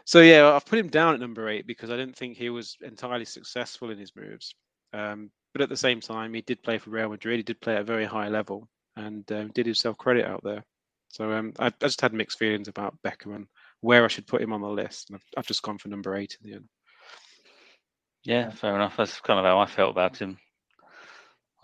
[0.05, 2.77] So yeah, I've put him down at number eight because I didn't think he was
[2.81, 4.53] entirely successful in his moves.
[4.93, 7.37] Um, but at the same time, he did play for Real Madrid.
[7.37, 10.63] He did play at a very high level and um, did himself credit out there.
[11.09, 13.47] So um, I, I just had mixed feelings about Beckham and
[13.85, 15.09] where I should put him on the list.
[15.09, 16.65] And I've, I've just gone for number eight in the end.
[18.23, 18.97] Yeah, fair enough.
[18.97, 20.37] That's kind of how I felt about him.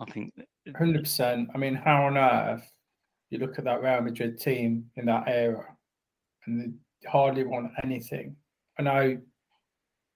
[0.00, 0.32] I think
[0.76, 1.48] Hundred percent.
[1.54, 2.70] I mean, how on earth
[3.30, 5.66] you look at that Real Madrid team in that era,
[6.46, 8.36] and they hardly won anything.
[8.78, 9.18] I know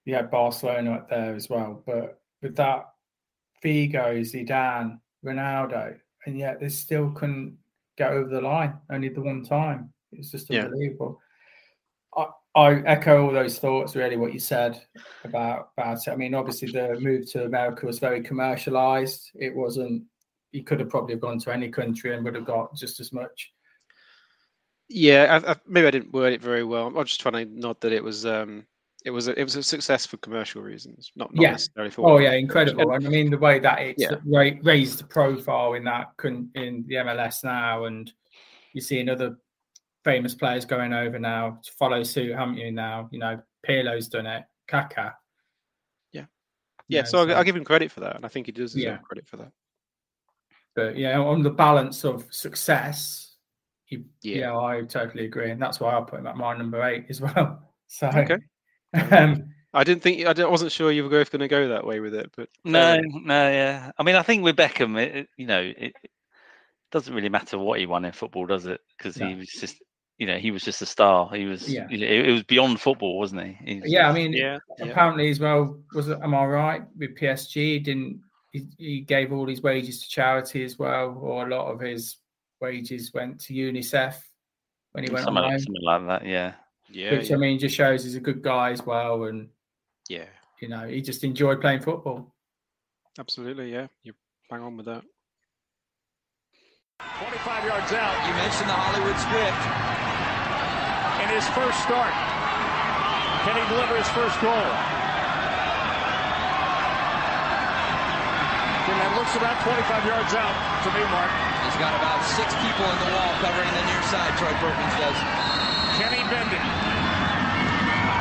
[0.05, 2.85] you had Barcelona up there as well, but with that
[3.61, 7.57] Figo, Zidane, Ronaldo, and yet they still couldn't
[7.97, 8.77] get over the line.
[8.89, 9.91] Only the one time.
[10.13, 11.19] It's just unbelievable.
[11.19, 11.26] I,
[12.57, 13.95] I echo all those thoughts.
[13.95, 14.81] Really, what you said
[15.23, 16.11] about about it.
[16.11, 19.29] I mean, obviously the move to America was very commercialized.
[19.35, 20.03] It wasn't.
[20.51, 23.51] You could have probably gone to any country and would have got just as much.
[24.89, 26.87] Yeah, I, I, maybe I didn't word it very well.
[26.87, 28.65] I'm just trying to nod that it was um,
[29.05, 31.51] it was a, it was a success for commercial reasons, not, not yeah.
[31.51, 32.09] necessarily for.
[32.09, 32.91] Oh yeah, incredible.
[32.91, 34.15] And I mean the way that it's Yeah.
[34.63, 36.07] raised the profile in that
[36.55, 38.11] in the MLS now, and
[38.73, 39.37] you're seeing other
[40.07, 42.71] famous players going over now to follow suit, haven't you?
[42.71, 45.13] Now you know Pirlo's done it, Kaká.
[46.13, 46.25] Yeah,
[46.87, 48.71] Yeah, so I'll, so- I'll give him credit for that, and I think he does
[48.73, 48.97] deserve Yeah.
[48.99, 49.51] credit for that.
[50.75, 53.35] But yeah, on the balance of success,
[53.83, 54.37] he, Yeah.
[54.37, 57.19] yeah, I totally agree, and that's why I put him at my number eight as
[57.25, 57.73] well.
[57.87, 58.37] So Okay.
[59.11, 61.99] um, I didn't think I wasn't sure you were both going to go that way
[61.99, 63.21] with it, but no, enough.
[63.25, 63.91] no, yeah.
[63.97, 66.11] I mean, I think with Beckham, it, it- you know, it, it
[66.91, 68.79] doesn't really matter what he won in football, does it?
[68.97, 69.27] Because No.
[69.27, 69.75] he was just,
[70.17, 71.29] you know, he was just a star.
[71.33, 71.87] He was, Yeah.
[71.89, 73.57] you know, it, it was beyond football, wasn't he?
[73.73, 74.85] He was- yeah, I mean, Yeah, yeah.
[74.87, 75.79] apparently as well.
[75.93, 77.53] Was am I right with PSG?
[77.73, 81.71] He didn't he, he gave all his wages to charity as well, or a lot
[81.71, 82.17] of his
[82.61, 84.15] wages went to UNICEF
[84.93, 85.59] when he went on something, loan.
[85.59, 86.25] something like that.
[86.27, 86.53] Yeah,
[86.89, 87.35] Yeah, which yeah.
[87.35, 89.49] I mean just shows he's a good guy as well, and
[90.09, 90.25] Yeah,
[90.61, 92.33] you know he just enjoyed playing football.
[93.19, 93.71] absolutely.
[93.71, 94.13] Yeah, you
[94.49, 95.03] bang on with that.
[97.19, 98.27] 25 yards out.
[98.27, 100.06] You mentioned the Hollywood script.
[101.27, 102.15] In his first start,
[103.43, 104.67] can he deliver his first goal?
[108.87, 111.27] And that looks about 25 yards out to me, Mark.
[111.67, 115.19] He's got about six people in the wall covering the near side, Troy Perkins does.
[115.99, 116.63] Kenny Bendon.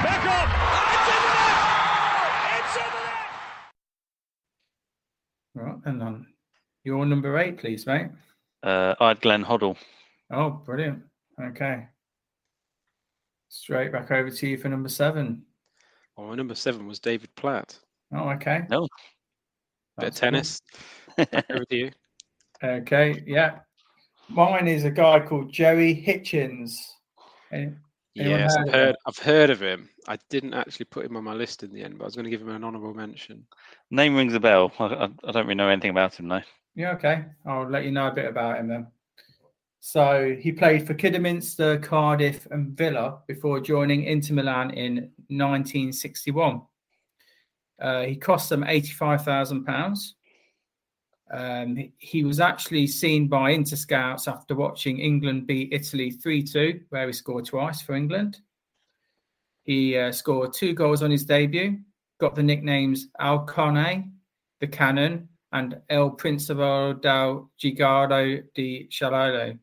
[0.03, 0.51] Back up!
[0.91, 1.63] It's in the net!
[2.59, 3.23] It's in the net!
[5.55, 6.27] Right, and then
[6.83, 8.11] your number eight, please, mate.
[8.65, 9.77] Uh, I had Glenn Hoddle.
[10.33, 11.05] Oh, brilliant.
[11.41, 11.87] Okay.
[13.59, 15.43] Straight back over to you for number seven.
[16.17, 17.77] Well, my number seven was David Platt.
[18.15, 18.65] Oh, okay.
[18.69, 18.83] No.
[18.83, 18.91] Bit of
[19.97, 20.63] That's tennis.
[21.17, 21.91] Back over to you.
[22.63, 23.61] Okay, yeah.
[24.29, 26.75] Mine is a guy called Joey Hitchens.
[27.51, 27.73] Any-
[28.19, 28.97] anyone Yes, I've heard.
[29.07, 29.89] I've heard of him.
[30.07, 32.25] I didn't actually put him on my list in the end, but I was going
[32.25, 33.47] to give him an honourable mention.
[33.91, 34.71] Name rings a bell.
[34.79, 36.43] I, I, I don't really know anything about him, though.
[36.75, 37.25] Yeah, okay.
[37.47, 38.87] I'll let you know a bit about him then.
[39.89, 46.63] So he played for Kidderminster, Cardiff, and Villa before joining Inter Milan in 1961.
[47.81, 50.15] Uh, he cost them £85,000.
[51.33, 56.81] Um, he- was actually seen by Inter scouts after watching England beat Italy 3 2,
[56.89, 58.41] where he scored twice for England.
[59.63, 61.79] He uh, scored two goals on his debut,
[62.19, 64.11] got the nicknames Alcone,
[64.59, 69.57] the Cannon, and El Principal del Gigado di Shalalo,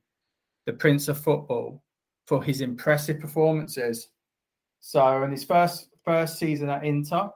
[0.65, 1.83] the Prince of Football,
[2.27, 4.09] for his impressive performances.
[4.79, 7.29] So, in his first first season at Inter,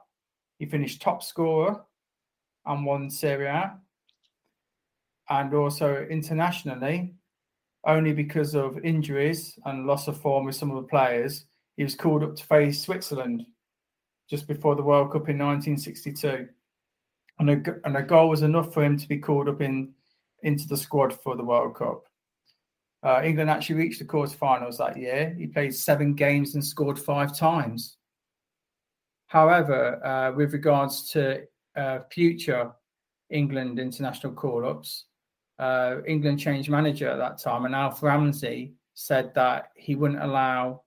[0.58, 1.82] he finished top scorer
[2.66, 3.78] and won Serie A,
[5.30, 7.14] and also internationally,
[7.86, 11.94] only because of injuries and loss of form with some of the players, he was
[11.94, 13.44] called up to face Switzerland
[14.28, 16.48] just before the World Cup in 1962
[17.38, 19.92] and a, and a goal was enough for him to be called up in
[20.42, 22.04] into the squad for the World Cup.
[23.02, 25.34] Uh, England actually reached the quarterfinals that year.
[25.38, 27.96] He played seven games and scored five times.
[29.26, 31.42] However, uh, with regards to
[31.76, 32.72] uh, future
[33.30, 35.04] England international call-ups,
[35.58, 40.82] uh, England changed manager at that time, and Alf Ramsey said that he wouldn't allow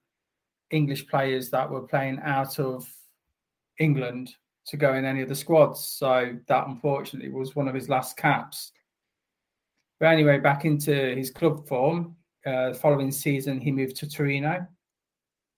[0.71, 2.87] English players that were playing out of
[3.79, 4.33] England
[4.65, 5.85] to go in any of the squads.
[5.85, 8.71] So that unfortunately was one of his last caps.
[10.01, 12.15] But anyway, back into his club form.
[12.43, 14.65] Uh, the following season, he moved to Torino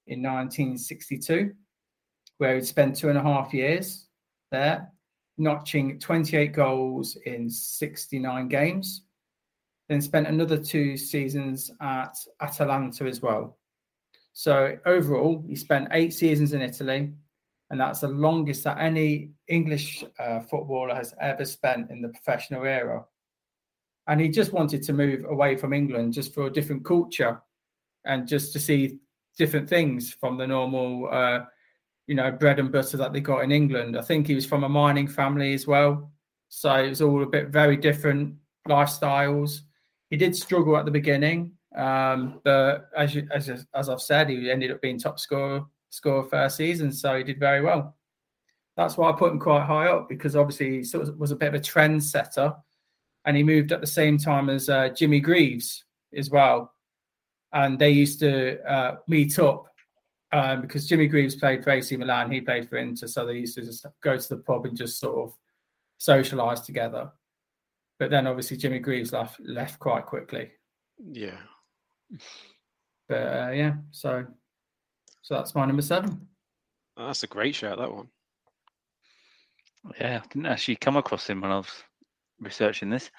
[0.07, 1.53] in 1962,
[2.39, 4.09] where he'd spent two and a half years
[4.51, 4.91] there,
[5.37, 9.03] notching 28 goals in 69 games.
[9.87, 13.57] Then spent another two seasons at Atalanta as well.
[14.33, 17.13] So overall, he spent eight seasons in Italy,
[17.69, 22.65] and that's the longest that any English uh, footballer has ever spent in the professional
[22.65, 23.05] era.
[24.07, 27.41] And he just wanted to move away from England just for a different culture
[28.05, 28.99] and just to see
[29.37, 31.45] different things from the normal, uh,
[32.07, 33.97] you know, bread and butter that they got in England.
[33.97, 36.11] I think he was from a mining family as well.
[36.49, 38.35] So it was all a bit very different
[38.67, 39.61] lifestyles.
[40.09, 44.51] He did struggle at the beginning, um, but as you, as as I've said, he
[44.51, 47.95] ended up being top scorer scorer first season, so he did very well.
[48.75, 51.35] That's why I put him quite high up because obviously he sort of was a
[51.35, 52.53] bit of a trend setter,
[53.25, 56.73] and he moved at the same time as uh, Jimmy Greaves as well,
[57.53, 59.65] and they used to uh, meet up
[60.31, 63.55] um, because Jimmy Greaves played for AC Milan, he played for Inter, so they used
[63.55, 65.35] to just go to the pub and just sort of
[66.01, 67.11] socialise together.
[67.99, 70.51] But then obviously Jimmy Greaves left left quite quickly.
[70.99, 71.37] Yeah.
[73.07, 74.25] But uh, yeah, so
[75.21, 76.27] so that's my number seven.
[76.97, 78.09] Oh, that's a great shout, that one.
[79.99, 81.83] Yeah, I didn't actually come across him when I was
[82.43, 83.09] researching this.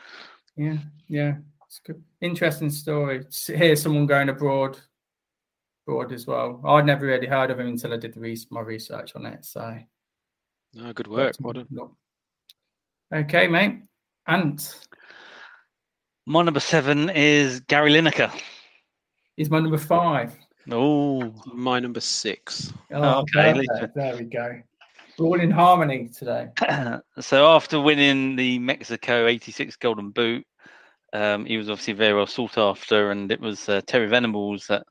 [0.56, 0.76] Yeah,
[1.08, 2.02] yeah, it's good.
[2.20, 3.24] Interesting story.
[3.46, 4.78] To hear someone going abroad,
[5.86, 6.60] abroad as well.
[6.64, 9.44] I'd never really heard of him until I did the re- my research on it.
[9.44, 9.78] So,
[10.74, 11.34] No, good work.
[11.40, 11.66] Well done.
[13.14, 13.82] okay, mate.
[14.26, 14.86] Ant.
[16.26, 18.32] My number seven is Gary Lineker.
[19.36, 20.34] He's my number five.
[20.70, 22.72] Oh, my number six.
[22.90, 23.58] Oh, Okay, perfect.
[23.72, 23.92] Lisa.
[23.94, 24.62] there we go.
[25.18, 26.48] We're all in harmony today.
[27.20, 30.44] so after winning the Mexico 86 Golden Boot,
[31.12, 34.84] um, he was obviously very well sought after, and it was uh, Terry Venables that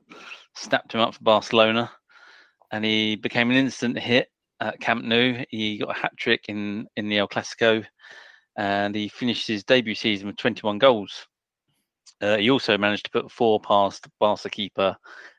[0.54, 1.90] snapped him up for Barcelona,
[2.72, 4.28] and he became an instant hit
[4.60, 5.44] at Camp Nou.
[5.50, 7.84] He got a hat trick in in the El Clasico,
[8.56, 11.26] and he finished his debut season with 21 goals.
[12.22, 14.96] Uh, he also managed to put four past Barca keeper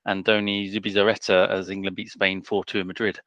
[0.07, 3.19] Andoni Zubizarreta as England beat Spain 4 2 in Madrid.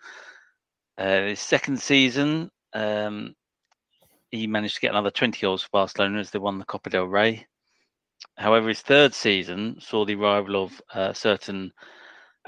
[0.99, 3.32] Uh, his second season, um,
[4.32, 7.05] he managed to get another 20 goals for Barcelona as they won the Copa del
[7.05, 7.46] Rey.
[8.36, 11.72] However, his third season saw the arrival of a certain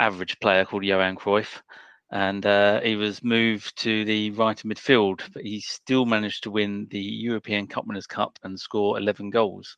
[0.00, 1.62] average player called Johan Cruyff,
[2.10, 6.88] and uh, he was moved to the right midfield, but he still managed to win
[6.90, 9.76] the European Cup Winners' Cup and score 11 goals.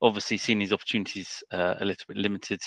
[0.00, 2.62] Obviously, seeing his opportunities uh, a little bit limited,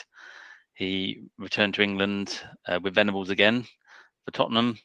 [0.76, 3.65] he returned to England uh, with Venables again
[4.30, 4.78] for Tottenham.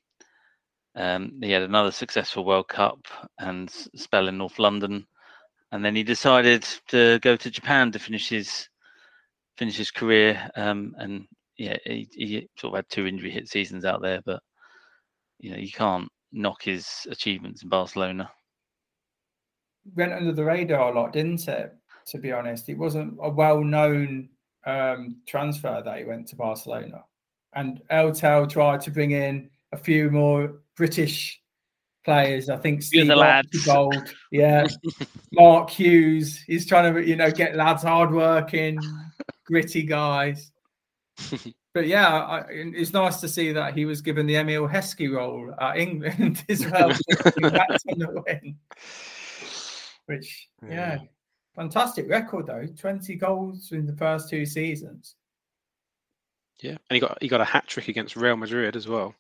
[0.97, 3.01] Um, he had another successful World Cup
[3.39, 5.07] and spell in North London,
[5.73, 8.69] and then he decided to go to Japan to finish his
[9.59, 10.51] finish his career.
[10.57, 11.27] Um, and
[11.59, 14.41] yeah, he, he sort of had two injury hit seasons out there, but
[15.41, 18.31] you know you can't knock his achievements in Barcelona.
[19.95, 21.75] Went under the radar a lot, didn't it?
[22.09, 24.29] To be honest, it wasn't a well-known
[24.67, 27.05] um, transfer that he went to Barcelona,
[27.55, 31.41] and El Tel tried to bring in a few more British
[32.05, 32.49] players.
[32.49, 33.09] I think Steve
[33.65, 34.67] Gold, yeah,
[35.33, 36.39] Mark Hughes.
[36.47, 38.79] He's trying to, you know, get lads hardworking,
[39.47, 40.51] gritty guys.
[41.75, 45.53] But yeah, I, it's nice to see that he was given the Emile Heskey role
[45.61, 46.93] at England as well.
[50.07, 50.71] Which, yeah.
[50.71, 50.99] yeah,
[51.57, 52.67] fantastic record though.
[52.79, 55.17] Twenty goals in the first two seasons.
[56.61, 59.15] Yeah, and he got he got a hat trick against Real Madrid as well.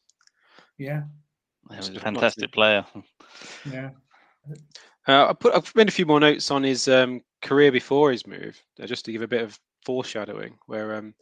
[0.78, 1.02] Yeah,
[1.70, 2.84] he was a fantastic player.
[3.70, 3.90] Yeah.
[5.06, 8.26] Uh, I put I've made a few more notes on his um, career before his
[8.26, 10.56] move, uh, just to give a bit of foreshadowing.
[10.66, 11.14] Where um,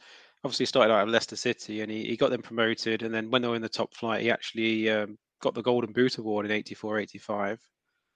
[0.44, 3.30] obviously he started out at Leicester City and he, he got them promoted, and then
[3.30, 6.48] when they were in the top flight, he actually um, got the Golden Boot award
[6.48, 7.58] in 84-85.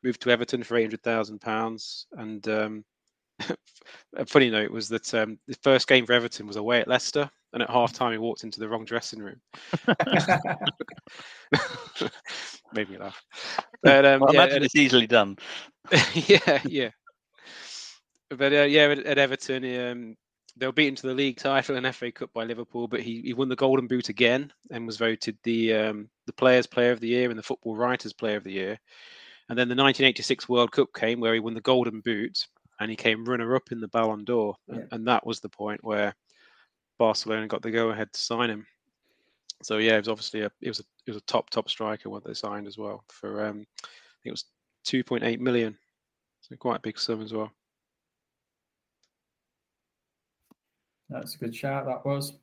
[0.03, 2.85] Moved to Everton for eight hundred thousand pounds, and um,
[4.17, 7.31] a funny note was that um, the first game for Everton was away at Leicester,
[7.53, 9.41] and at half time he walked into the wrong dressing room.
[12.73, 13.23] Made me laugh.
[13.83, 15.37] But um, well, yeah, imagine it's easily done.
[16.15, 16.91] yeah, yeah.
[18.31, 20.17] But uh, yeah, at, at Everton, um,
[20.57, 23.33] they were beaten to the league title and FA Cup by Liverpool, but he, he
[23.33, 27.09] won the Golden Boot again and was voted the um, the Players Player of the
[27.09, 28.81] Year and the Football Writers Player of the Year.
[29.49, 32.45] And then the 1986 World Cup came where he won the Golden Boot
[32.81, 34.75] and he came runner up in the Ballon d'Or, yeah.
[34.75, 36.15] and, and, that was the point where
[36.99, 38.67] Barcelona got the go ahead to sign him.
[39.63, 42.11] So yeah, it was obviously a it was a it was a top top striker
[42.11, 44.45] what they signed as well for um I think it was
[44.87, 45.77] 2.8 million,
[46.41, 47.51] so quite a big sum as well.
[51.09, 51.87] That's a good shout.
[51.87, 52.35] That was.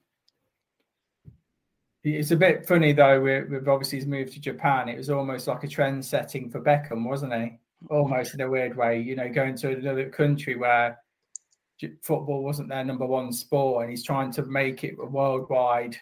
[2.04, 3.22] It's a bit funny though.
[3.22, 7.34] With obviously his to Japan, it was almost like a trend setting for Beckham, wasn't
[7.34, 7.60] he?
[7.90, 11.00] Almost in a weird way, you know, going to another country where
[12.02, 15.98] football wasn't their number one sport, and he's trying to make it a worldwide,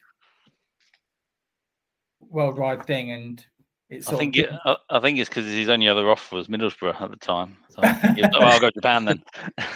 [2.19, 3.11] worldwide thing.
[3.11, 3.45] And
[3.89, 4.11] it's.
[4.11, 7.11] I think it, I, I think it's because his only other offer was Middlesbrough at
[7.11, 7.57] the time.
[7.69, 9.23] So was, oh, I'll go to Japan then.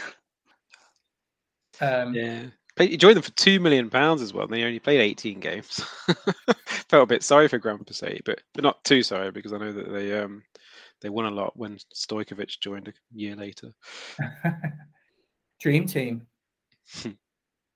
[1.82, 2.44] um, yeah.
[2.78, 4.46] He joined them for two million pounds as well.
[4.46, 5.80] And they only played 18 games.
[6.90, 9.72] Felt a bit sorry for Grampus Eight, but but not too sorry because I know
[9.72, 10.44] that they um
[11.02, 13.74] they won a lot when Stojkovic joined a year later.
[15.60, 16.28] Dream team.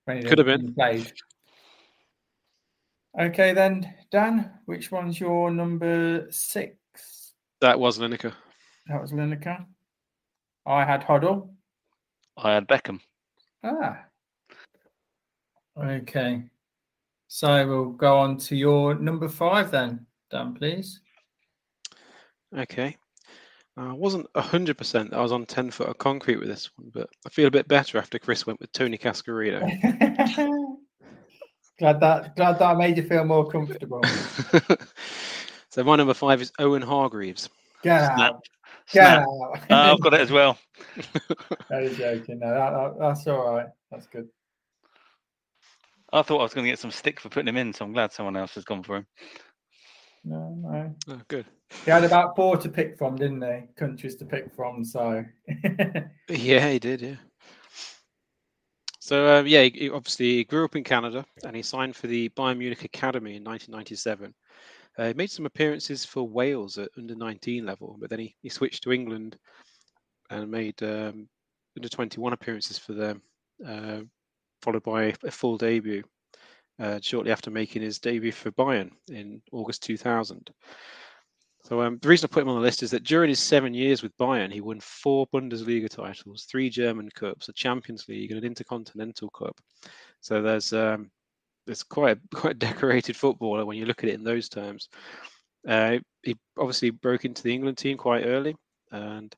[0.07, 1.11] Could have been played.
[3.19, 6.75] Okay then, Dan, which one's your number six?
[7.61, 8.33] That was Lineker.
[8.87, 9.65] That was Lineker.
[10.65, 11.49] I had Hoddle.
[12.37, 12.99] I had Beckham.
[13.63, 14.05] Ah,
[15.77, 16.43] Okay.
[17.27, 21.01] So we'll go on to your number five then, Dan, please.
[22.57, 22.97] Okay.
[23.79, 25.13] I wasn't 100%.
[25.13, 27.69] I was on 10 foot of concrete with this one, but I feel a bit
[27.69, 29.61] better after Chris went with Tony Cascarino.
[31.79, 34.01] glad that glad that I made you feel more comfortable.
[35.69, 37.49] so my number five is Owen Hargreaves.
[37.81, 38.43] Get out.
[38.91, 39.25] Get out.
[39.69, 40.57] uh, I've got it as well.
[41.69, 42.39] that is joking.
[42.39, 43.67] No, that, that, that's all right.
[43.91, 44.27] That's good.
[46.11, 47.93] I thought I was going to get some stick for putting him in, so I'm
[47.93, 49.05] glad someone else has gone for him.
[50.23, 50.95] No, no.
[51.07, 51.45] Oh, good.
[51.85, 53.67] He had about four to pick from, didn't they?
[53.75, 54.83] Countries to pick from.
[54.83, 55.23] So.
[56.29, 57.01] yeah, he did.
[57.01, 57.15] Yeah.
[58.99, 62.29] So um, yeah, he, obviously he grew up in Canada and he signed for the
[62.29, 64.33] Bayern Munich Academy in 1997.
[64.97, 68.49] Uh, he made some appearances for Wales at under 19 level, but then he, he
[68.49, 69.37] switched to England
[70.29, 71.27] and made um,
[71.75, 73.21] under 21 appearances for them.
[73.65, 74.01] Uh,
[74.61, 76.03] followed by a full debut
[76.79, 80.49] uh, shortly after making his debut for Bayern in August 2000.
[81.65, 83.73] So um, the reason I put him on the list is that during his seven
[83.73, 88.39] years with Bayern, he won four Bundesliga titles, three German cups, a Champions League, and
[88.39, 89.59] an Intercontinental Cup.
[90.21, 91.11] So there's um,
[91.65, 94.89] there's quite a, quite a decorated footballer when you look at it in those terms.
[95.67, 98.55] Uh, he obviously broke into the England team quite early,
[98.91, 99.35] and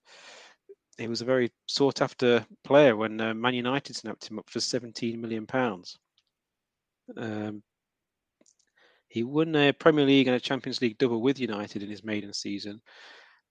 [0.97, 4.59] he was a very sought after player when uh, Man United snapped him up for
[4.59, 5.97] 17 million pounds.
[7.18, 7.64] Um,
[9.07, 12.34] he won a Premier League and a Champions League double with United in his maiden
[12.34, 12.82] season,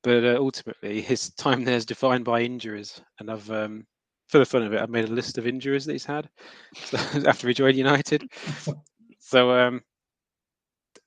[0.03, 3.01] but uh, ultimately his time there is defined by injuries.
[3.19, 3.87] And I've, um,
[4.29, 6.31] for the fun of it, I've made a list of injuries that he's had
[7.27, 8.25] after he joined United.
[9.19, 9.83] so um,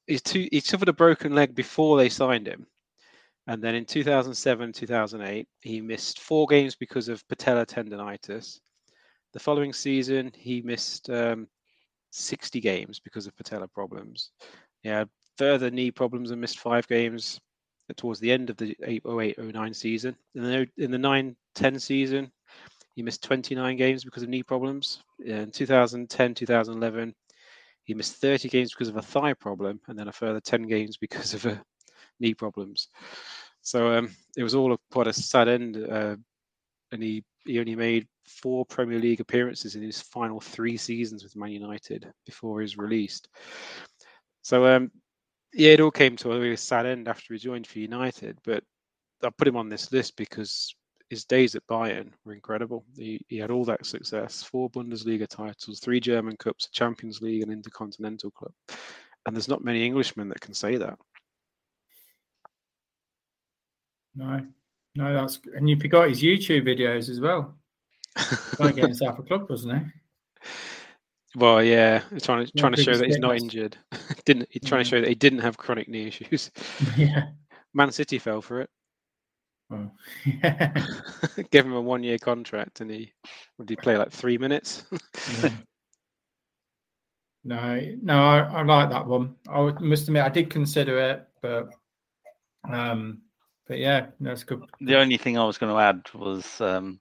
[0.06, 2.68] he, two, he suffered a broken leg before they signed him.
[3.47, 8.60] And then in 2007, 2008, he missed four games because of patella tendonitis.
[9.34, 11.47] The following season, he missed um,
[12.14, 14.32] 60 games because of patella problems.
[14.84, 17.39] Had further knee problems and missed five games
[17.97, 20.16] towards the end of the 08 09 season.
[20.36, 22.32] In the, in the 9 10 season,
[22.95, 25.01] he missed 29 games because of knee problems.
[25.26, 27.16] In 2010 2011,
[27.84, 30.97] he missed 30 games because of a thigh problem, and then a further 10 games
[30.97, 31.61] because of a
[32.20, 32.89] knee problems.
[33.61, 36.16] So um, it was all a, quite a sad end, uh,
[36.91, 41.36] and he he only made four Premier League appearances in his final three seasons with
[41.36, 43.30] Man United before he was released.
[44.41, 44.91] So um,
[45.53, 48.38] yeah, it all came to a really sad end after he joined for United.
[48.43, 48.63] But
[49.24, 50.76] I put him on this list because
[51.09, 52.86] his days at Bayern were incredible.
[52.97, 57.51] He, he had all that success: four Bundesliga titles, three German cups, Champions League, and
[57.51, 58.51] Intercontinental Club.
[59.26, 60.97] And there's not many Englishmen that can say that.
[64.15, 64.45] No,
[64.95, 67.55] no, that's and you forgot his YouTube videos as well.
[68.16, 70.49] Trying to get himself a club, wasn't he?
[71.36, 73.76] Well, yeah, trying to trying to show that he's not injured.
[74.26, 74.84] didn't he trying yeah.
[74.84, 76.51] to show that he didn't have chronic knee issues?
[76.97, 77.30] Yeah.
[77.74, 78.70] Man City fell for it.
[79.72, 79.89] Oh,
[80.26, 80.72] yeah.
[81.49, 83.11] Give him a one year contract and he
[83.57, 84.86] would he play like three minutes?
[85.41, 85.49] yeah.
[87.45, 89.36] No, no, I, I, like that one.
[89.49, 91.72] I must admit I did consider it, but
[92.72, 93.24] um
[93.68, 94.64] but yeah, that's good.
[94.82, 96.99] The only thing I was going to add was um,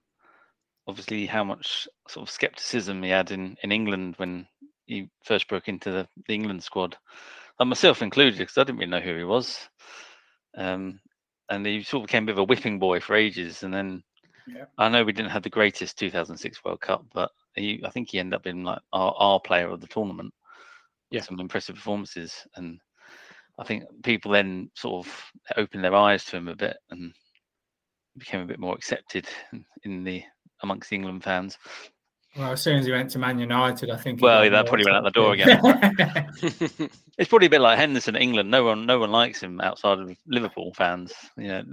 [0.87, 4.47] obviously how much sort of skepticism he had in, in England when
[4.85, 6.97] he first broke into the, the England squad,
[7.59, 9.57] and myself included, because I didn't really know who he was.
[10.57, 10.99] Um,
[11.49, 13.63] and he sort of became a bit of a whipping boy for ages.
[13.63, 14.03] And then
[14.47, 14.65] yeah.
[14.77, 18.19] I know we didn't have the greatest 2006 World Cup, but he, I think he
[18.19, 20.33] ended up being like our, our player of the tournament.
[21.11, 22.79] Yeah, some impressive performances, and
[23.59, 27.13] I think people then sort of opened their eyes to him a bit and
[28.17, 29.27] became a bit more accepted
[29.83, 30.23] in the
[30.63, 31.57] amongst the England fans.
[32.35, 34.19] Well, as soon as he went to Man United, I think.
[34.19, 35.59] Well, that probably went out the door again.
[37.17, 38.49] it's probably a bit like Henderson, in England.
[38.49, 41.13] No one, no one likes him outside of Liverpool fans.
[41.37, 41.63] You know,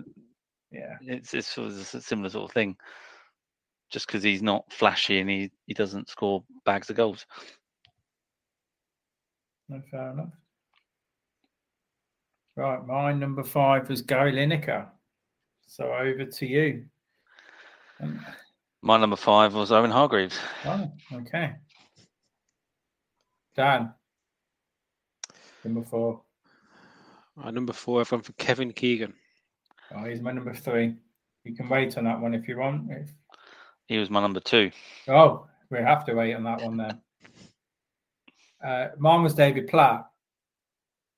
[0.70, 2.76] yeah, it's it's sort of a similar sort of thing.
[3.88, 7.26] Just because he's not flashy and he, he doesn't score bags of goals.
[9.68, 10.28] No, fair enough.
[12.55, 14.86] Right, my number five was Gary Lineker.
[15.66, 16.84] So over to you.
[18.01, 18.24] Um,
[18.83, 20.39] my number five was Owen Hargreaves.
[20.64, 21.55] Oh, okay.
[23.57, 23.93] Dan.
[25.64, 26.22] Number four.
[27.37, 29.14] My number four, I've gone for Kevin Keegan.
[29.95, 30.95] Oh, he's my number three.
[31.45, 32.91] You can wait on that one if you want.
[32.91, 33.11] If...
[33.87, 34.70] He was my number two.
[35.09, 37.01] Oh, we have to wait on that one then.
[38.64, 40.11] Uh, mine was David Platt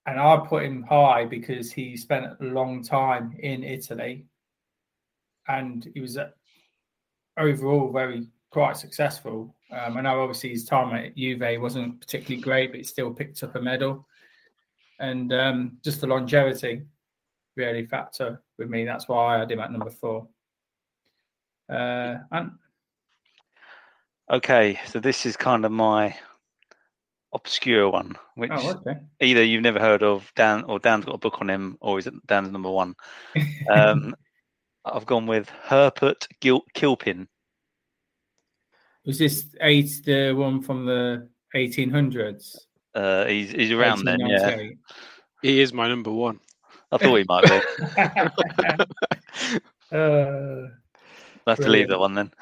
[0.06, 4.26] and I put him high because he spent a long time in Italy,
[5.46, 6.30] and he was uh,
[7.38, 9.54] overall very quite successful.
[9.70, 13.42] Um, I know obviously his time at Juve wasn't particularly great, but he still picked
[13.42, 14.06] up a medal,
[15.00, 16.82] and um, just the longevity
[17.56, 18.84] really factor with me.
[18.84, 20.28] That's why I had him at number four.
[21.68, 22.52] Uh, and
[24.30, 26.14] okay, so this is kind of my
[27.34, 29.00] obscure one, which oh, okay.
[29.20, 32.06] either you've never heard of Dan or Dan's got a book on him, or is
[32.06, 32.94] it Dan's number one?
[33.70, 34.14] Um,
[34.84, 37.26] I've gone with Herbert Gil- Kilpin.
[39.04, 42.56] Was this eight the one from the 1800s?
[42.94, 44.56] Uh, he's he's around then, yeah.
[45.40, 46.38] He is my number one.
[46.92, 47.50] I thought he might be.
[49.96, 50.68] uh,
[51.46, 52.32] I have to leave that one then.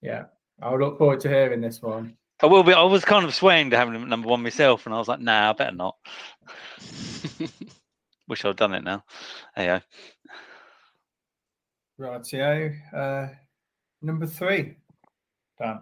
[0.00, 0.24] Yeah,
[0.62, 2.16] I'll look forward to hearing this one.
[2.42, 2.72] I will be.
[2.72, 5.20] I was kind of swaying to having him number one myself, and I was like,
[5.20, 5.96] "Nah, I better not."
[8.28, 9.04] Wish I'd done it now.
[9.54, 9.80] Hey,
[12.00, 12.74] Rightio.
[12.94, 13.28] Uh,
[14.02, 14.76] number three,
[15.58, 15.80] Dan.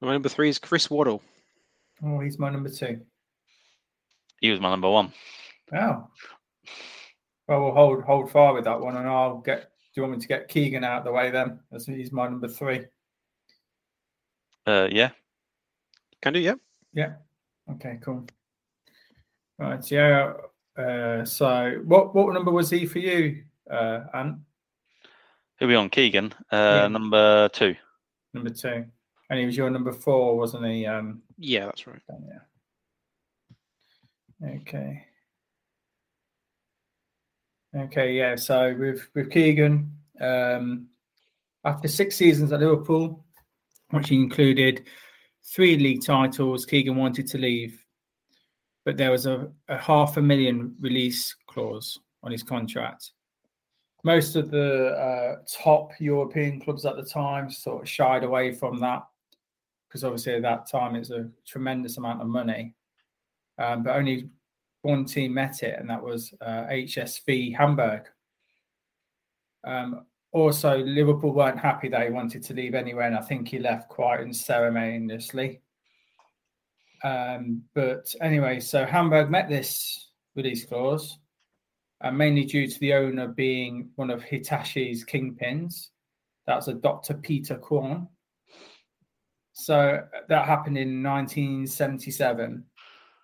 [0.00, 1.22] My number three is Chris Waddle.
[2.04, 3.00] Oh, he's my number two.
[4.40, 5.12] He was my number one.
[5.72, 6.08] Oh,
[7.48, 9.60] Well, we'll hold hold fire with that one, and I'll get.
[9.94, 11.60] Do you want me to get Keegan out of the way then?
[11.72, 12.84] As he's my number three.
[14.66, 15.10] Uh, yeah.
[16.20, 16.54] Can do, yeah.
[16.92, 17.12] Yeah.
[17.70, 18.26] Okay, cool.
[19.58, 20.32] Right, yeah.
[20.76, 24.38] Uh, so, what what number was he for you, uh, Ant?
[25.58, 25.88] Who are we on?
[25.90, 26.88] Keegan, uh, Yeah.
[26.88, 27.74] number two.
[28.32, 28.84] Number two,
[29.30, 30.84] and he was your number four, wasn't he?
[30.86, 32.00] Um, Yeah, that's right.
[32.08, 32.40] yeah.
[34.60, 35.06] Okay.
[37.76, 38.36] Okay, yeah.
[38.36, 40.88] So with with Keegan, um,
[41.64, 43.24] after six seasons at Liverpool,
[43.90, 44.86] which included
[45.54, 47.84] three league titles, Keegan wanted to leave,
[48.84, 53.10] but there was a, a half a million release clause on his contract.
[54.04, 58.78] Most of the uh, top European clubs at the time sort of shied away from
[58.80, 59.02] that
[59.88, 62.74] because obviously at that time it's a tremendous amount of money.
[63.58, 64.28] Um, but only
[64.82, 68.02] one team met it, and that was uh, HSV Hamburg.
[69.64, 73.60] Um, also, Liverpool weren't happy that he wanted to leave anyway, and I think he
[73.60, 75.60] left quite unceremoniously.
[77.04, 81.18] Um, but anyway, so Hamburg met this release clause,
[82.04, 85.88] uh, mainly due to the owner being one of Hitachi's kingpins.
[86.46, 87.14] That's a Dr.
[87.14, 88.08] Peter Krohn.
[89.54, 92.62] So that happened in 1977.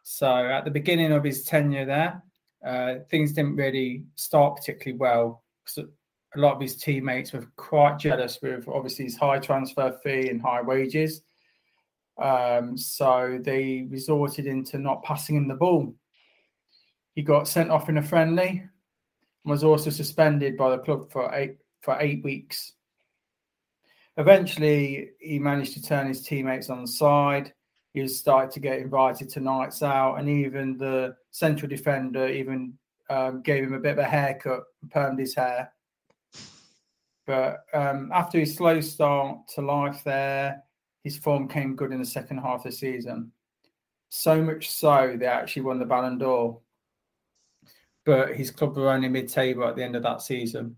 [0.03, 2.23] So at the beginning of his tenure there,
[2.65, 5.45] uh, things didn't really start particularly well.
[5.67, 5.87] So
[6.35, 10.41] a lot of his teammates were quite jealous with obviously his high transfer fee and
[10.41, 11.21] high wages.
[12.17, 15.95] Um, so they resorted into not passing him the ball.
[17.15, 21.35] He got sent off in a friendly and was also suspended by the club for
[21.35, 22.73] eight for eight weeks.
[24.17, 27.53] Eventually, he managed to turn his teammates on the side.
[27.95, 32.75] He was started to get invited to nights out, and even the central defender even
[33.09, 35.73] um, gave him a bit of a haircut, permed his hair.
[37.27, 40.63] But um, after his slow start to life there,
[41.03, 43.33] his form came good in the second half of the season.
[44.11, 46.61] So much so they actually won the Ballon d'Or.
[48.05, 50.77] But his club were only mid-table at the end of that season.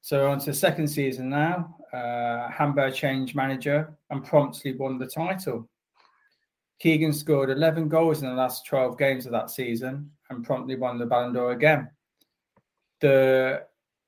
[0.00, 1.76] So on to the second season now.
[1.92, 5.68] Uh, Hamburg changed manager and promptly won the title.
[6.80, 10.98] Keegan scored 11 goals in the last 12 games of that season and promptly won
[10.98, 11.90] the Ballon d'Or again.
[13.00, 13.64] The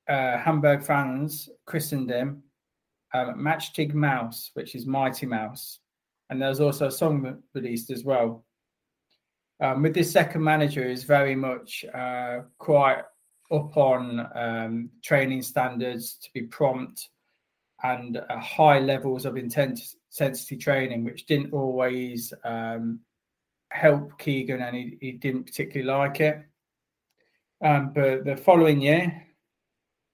[0.09, 2.43] uh, Hamburg fans christened him
[3.15, 3.43] um,
[3.95, 5.81] Mouse, which is Mighty Mouse.
[6.29, 8.45] And there's also a song released as well.
[9.63, 13.03] Um, with this second manager, is very much uh, quite
[13.53, 17.11] up on um, training standards to be prompt
[17.83, 23.01] and uh, high levels of intens- intensity training, which didn't always um,
[23.71, 26.41] help Keegan, and he, he, didn't particularly like it.
[27.63, 29.27] Um, but the following year,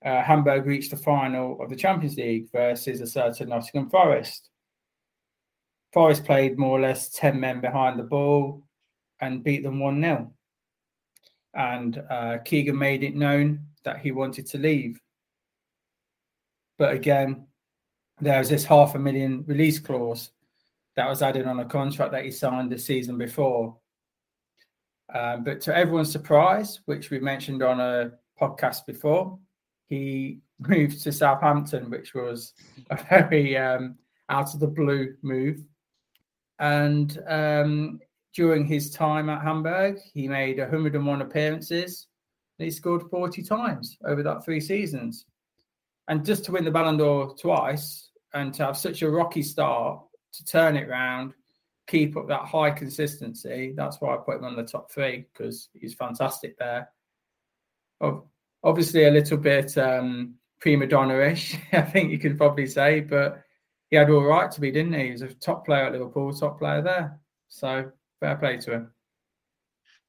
[0.04, 4.50] uh, Hamburg reached the final of the Champions League versus a certain Nottingham Forest.
[5.92, 8.65] Forest played more or less 10 men behind the ball
[9.20, 10.32] and beat them 1 0
[11.56, 15.00] and uh, Keegan made it known that he wanted to leave.
[16.78, 17.46] But again,
[18.20, 20.30] there was this half a million release clause
[20.96, 23.76] that was added on a contract that he signed the season before.
[25.14, 29.38] Um, but to everyone's surprise, which we mentioned on a podcast before,
[29.88, 32.52] he moved to Southampton, which was
[32.90, 33.96] a very um,
[34.28, 35.60] out of the blue move.
[36.58, 38.00] And um,
[38.36, 42.06] during his time at Hamburg, he made 101 appearances
[42.58, 45.24] and he scored 40 times over that three seasons.
[46.08, 50.02] And just to win the Ballon d'Or twice and to have such a rocky start,
[50.34, 51.32] to turn it round,
[51.86, 55.70] keep up that high consistency, that's why I put him on the top three because
[55.72, 56.90] he's fantastic there.
[58.62, 63.42] Obviously, a little bit um, prima donna ish, I think you can probably say, but
[63.88, 65.06] he had all right to be, didn't he?
[65.06, 67.18] He was a top player at Liverpool, top player there.
[67.48, 68.90] So fair play to him.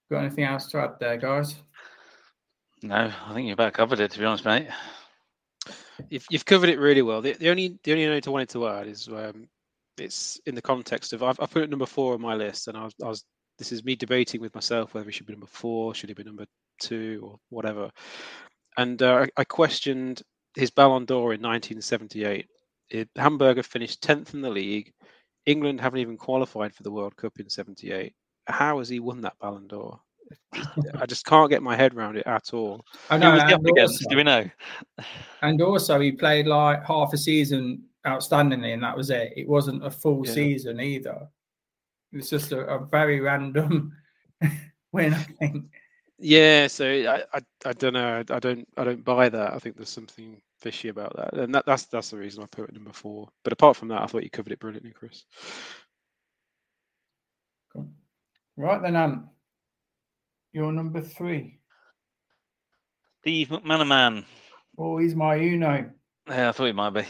[0.10, 1.56] Got anything else to add there, guys?
[2.82, 4.12] No, I think you about covered it.
[4.12, 4.68] To be honest, mate.
[6.10, 7.22] You've, you've covered it really well.
[7.22, 9.50] The, the only the only note I wanted to add is um,
[9.98, 12.78] it's in the context of I've, I've put it number four on my list, and
[12.78, 13.24] I was, I was
[13.58, 16.24] this is me debating with myself whether it should be number four, should it be
[16.24, 16.46] number
[16.80, 17.90] two, or whatever.
[18.78, 20.22] And uh, I, I questioned
[20.56, 22.48] his Ballon d'Or in 1978.
[22.90, 24.94] It, Hamburger finished 10th in the league.
[25.48, 28.14] England haven't even qualified for the World Cup in 78.
[28.46, 30.00] How has he won that Ballon d'Or?
[31.00, 32.84] I just can't get my head around it at all.
[33.10, 33.32] I know.
[33.32, 34.04] Who and against?
[34.04, 34.46] also- Do we know?
[35.42, 39.34] And also, he played like half a season outstandingly, and that was it.
[39.38, 40.34] It wasn't a full Yeah.
[40.34, 41.28] season either.
[42.12, 43.94] It was just a, a very random
[44.92, 45.66] win, I think.
[46.20, 48.24] Yeah, so I, I, I don't know.
[48.30, 49.54] I don't I don't buy that.
[49.54, 52.70] I think there's something fishy about that, and that, that's that's the reason I put
[52.70, 53.30] it number four.
[53.44, 55.24] But apart from that, I thought you covered it brilliantly, Chris.
[57.74, 57.90] Cool.
[58.56, 59.22] Right then, Ant.
[60.54, 61.60] You're number three.
[63.22, 64.26] Steve McManaman.
[64.78, 65.90] Oh, he's my Uno.
[66.30, 67.04] Yeah, I thought he might be.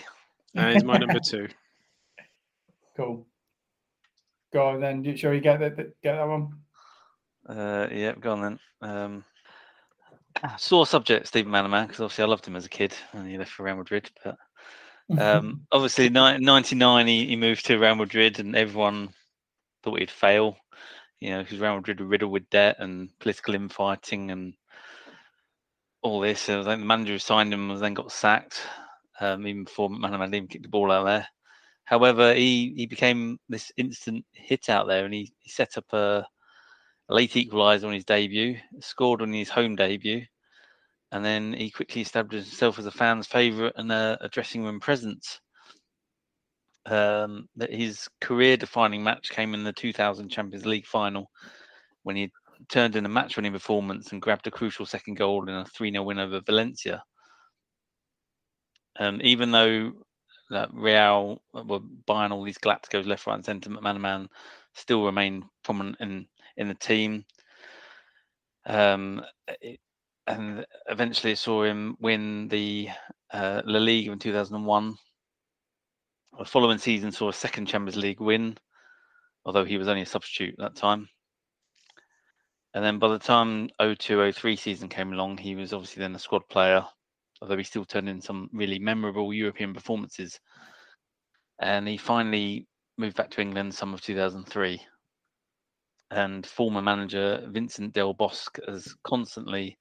[0.56, 1.48] And he's my number two.
[2.98, 3.28] Cool.
[4.52, 5.16] Go on then.
[5.16, 6.50] Shall we get that get that one?
[7.48, 8.60] Uh, yeah, go on then.
[8.82, 9.24] Um,
[10.58, 13.52] sore subject, Stephen McManaman, because obviously I loved him as a kid and he left
[13.52, 14.10] for Real Madrid.
[14.24, 14.38] But
[15.20, 19.10] um, obviously, ni- 99, he, he moved to Real Madrid and everyone
[19.84, 20.58] thought he'd fail.
[21.20, 24.54] You know, because Real Madrid were riddled with debt and political infighting and
[26.04, 26.48] all this.
[26.50, 28.62] I think the manager who signed him was then got sacked,
[29.20, 31.28] um, even before McManaman even kicked the ball out there.
[31.86, 36.28] However, he, he became this instant hit out there and he, he set up a,
[37.10, 40.24] late equaliser on his debut, scored on his home debut,
[41.12, 44.80] and then he quickly established himself as a fan's favourite and a, a, dressing room
[44.80, 45.40] presence.
[46.86, 51.30] Um, that his career-defining match came in the 2000 Champions League final
[52.04, 52.32] when he
[52.70, 56.20] turned in a match-winning performance and grabbed a crucial second goal in a 3-0 win
[56.20, 57.04] over Valencia.
[59.00, 59.92] Um, even though
[60.50, 64.28] that Real were buying all these Galacticos left, right, and centre, McManaman
[64.74, 66.26] still remained prominent in
[66.58, 67.26] in the team.
[68.66, 69.24] Um,
[69.62, 69.80] it,
[70.28, 72.90] and eventually saw him win the
[73.32, 74.96] uh, La Liga in 2001.
[76.38, 78.58] The following season saw a second Champions League win,
[79.46, 81.08] although he was only a substitute at that time.
[82.74, 86.48] And then by the time 0203 season came along, he was obviously then a squad
[86.50, 86.86] player,
[87.42, 90.40] although he still turned in some really memorable European performances.
[91.60, 92.68] And he finally
[92.98, 94.82] moved back to England summer of 2003
[96.12, 99.78] and former manager Vincent Del Bosque has constantly,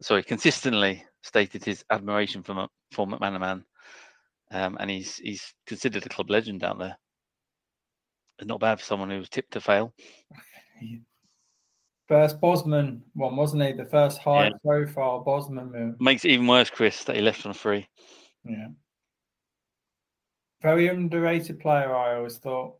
[0.00, 3.64] sorry, consistently stated his admiration for for McManaman,
[4.50, 6.98] um, and he's he's considered a club legend down there.
[8.42, 9.92] Not bad for someone who was tipped to fail.
[12.08, 13.72] First Bosman one, wasn't he?
[13.72, 14.50] The first high yeah.
[14.64, 16.00] profile Bosman move.
[16.00, 17.86] Makes it even worse, Chris, that he left on a free.
[18.44, 18.68] Yeah.
[20.62, 22.76] Very underrated player, I always thought.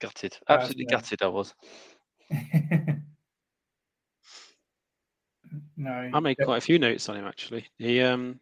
[0.00, 1.22] Gutted, absolutely gutted.
[1.22, 1.54] I was.
[5.76, 7.66] no, I made quite a few notes on him actually.
[7.78, 8.40] He um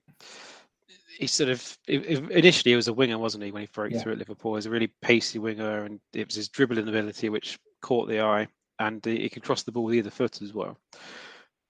[1.19, 3.53] he sort of initially he was a winger, wasn't he?
[3.53, 4.01] When he broke yeah.
[4.01, 7.29] through at Liverpool, he was a really pacey winger, and it was his dribbling ability
[7.29, 8.49] which caught the eye,
[8.79, 10.77] and he, he could cross the ball with either foot as well.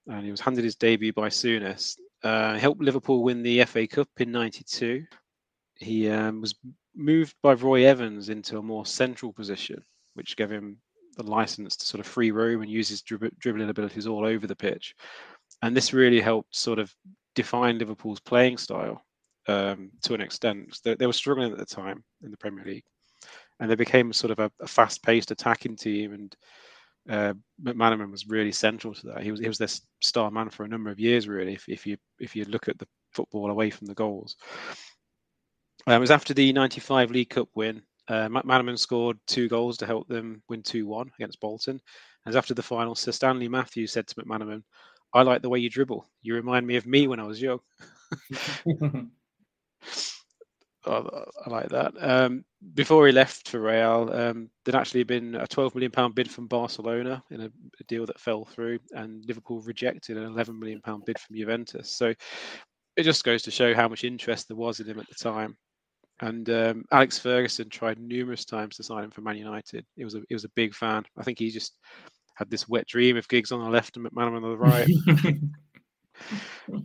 [0.07, 1.97] And he was handed his debut by Souness.
[2.23, 5.05] Uh, helped Liverpool win the FA Cup in '92.
[5.77, 6.55] He um, was
[6.97, 9.83] moved by Roy Evans into a more central position,
[10.15, 10.79] which gave him
[11.17, 14.57] the license to sort of free roam and use his dribbling abilities all over the
[14.57, 14.95] pitch.
[15.63, 16.95] And this really helped sort of
[17.35, 19.05] define Liverpool's playing style
[19.49, 20.79] um, to an extent.
[20.85, 22.85] They, they, were struggling at the time in the Premier League,
[23.61, 26.13] and they became sort of a, a fast-paced attacking team.
[26.13, 26.37] And
[27.09, 29.23] uh, McManaman was really central to that.
[29.23, 29.69] He was he was their
[30.01, 31.55] star man for a number of years, really.
[31.55, 34.37] If, if you if you look at the football away from the goals,
[35.87, 39.87] um, it was after the '95 League Cup win uh, McManaman scored two goals to
[39.87, 41.81] help them win 2 1 against Bolton.
[42.27, 44.63] As after the final, Sir Stanley Matthews said to McManaman,
[45.15, 46.07] I like the way you dribble.
[46.23, 47.61] You remind me of me when I was young.
[50.87, 51.95] oh, I like that.
[51.99, 52.45] Um,
[52.75, 56.47] before he left for Real, um, there'd actually been a 12 million pound bid from
[56.47, 61.05] Barcelona in a, a, deal that fell through, and Liverpool rejected an 11 million pound
[61.05, 61.97] bid from Juventus.
[61.97, 62.13] So
[62.97, 65.57] it just goes to show how much interest there was in him at the time.
[66.21, 69.85] And um, Alex Ferguson tried numerous times to sign him for Man United.
[69.97, 71.05] He was a he was a big fan.
[71.19, 71.77] I think he just
[72.37, 74.89] had this wet dream of Giggs on the left and McManaman on the right.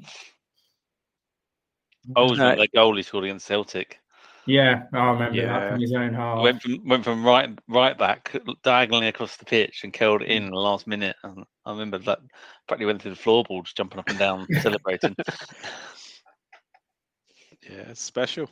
[2.15, 3.99] oh, was uh, that goal he scored against Celtic.
[4.45, 5.59] Yeah, I remember yeah.
[5.59, 6.41] that from his own half.
[6.41, 10.55] Went from went from right right back diagonally across the pitch and curled in the
[10.55, 11.15] last minute.
[11.23, 12.19] And I remember that
[12.67, 15.15] practically went through the floorboards, jumping up and down, celebrating.
[17.61, 18.49] Yeah, it's special.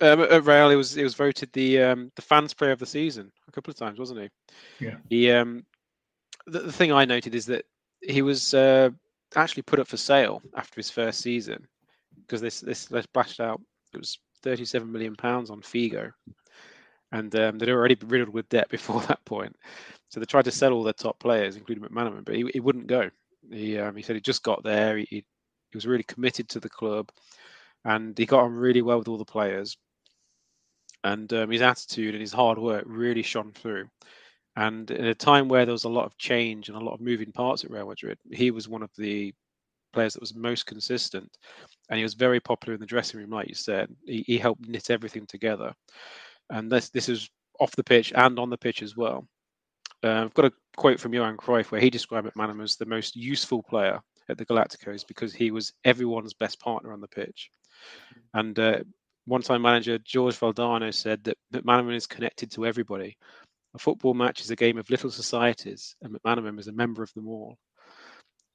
[0.00, 2.86] Um, at Real, he was he was voted the um, the fans player of the
[2.86, 4.86] season a couple of times, wasn't he?
[4.86, 4.96] Yeah.
[5.10, 5.64] He um,
[6.46, 7.64] the, the thing I noted is that
[8.00, 8.90] he was uh,
[9.36, 11.66] actually put up for sale after his first season
[12.20, 13.60] because this this they splashed out.
[13.92, 16.12] It was 37 million pounds on Figo,
[17.12, 19.54] and um, they'd already been riddled with debt before that point.
[20.08, 22.86] So they tried to sell all their top players, including McManaman, but he, he wouldn't
[22.86, 23.10] go.
[23.50, 24.96] He um, he said he just got there.
[24.96, 27.10] He, he he was really committed to the club,
[27.84, 29.76] and he got on really well with all the players
[31.04, 33.88] and um, his attitude and his hard work really shone through.
[34.56, 37.00] And in a time where there was a lot of change and a lot of
[37.00, 39.32] moving parts at Real Madrid, he was one of the
[39.92, 41.38] players that was most consistent.
[41.88, 43.88] And he was very popular in the dressing room, like you said.
[44.06, 45.72] He, he helped knit everything together.
[46.50, 47.30] And this this is
[47.60, 49.26] off the pitch and on the pitch as well.
[50.04, 53.16] Uh, I've got a quote from Johan Cruyff where he described McManaman as the most
[53.16, 57.50] useful player at the Galacticos because he was everyone's best partner on the pitch.
[58.34, 58.78] And uh,
[59.26, 63.16] one-time manager George Valdano said that McManaman is connected to everybody.
[63.74, 67.12] A football match is a game of little societies, and McManaman is a member of
[67.14, 67.56] them all.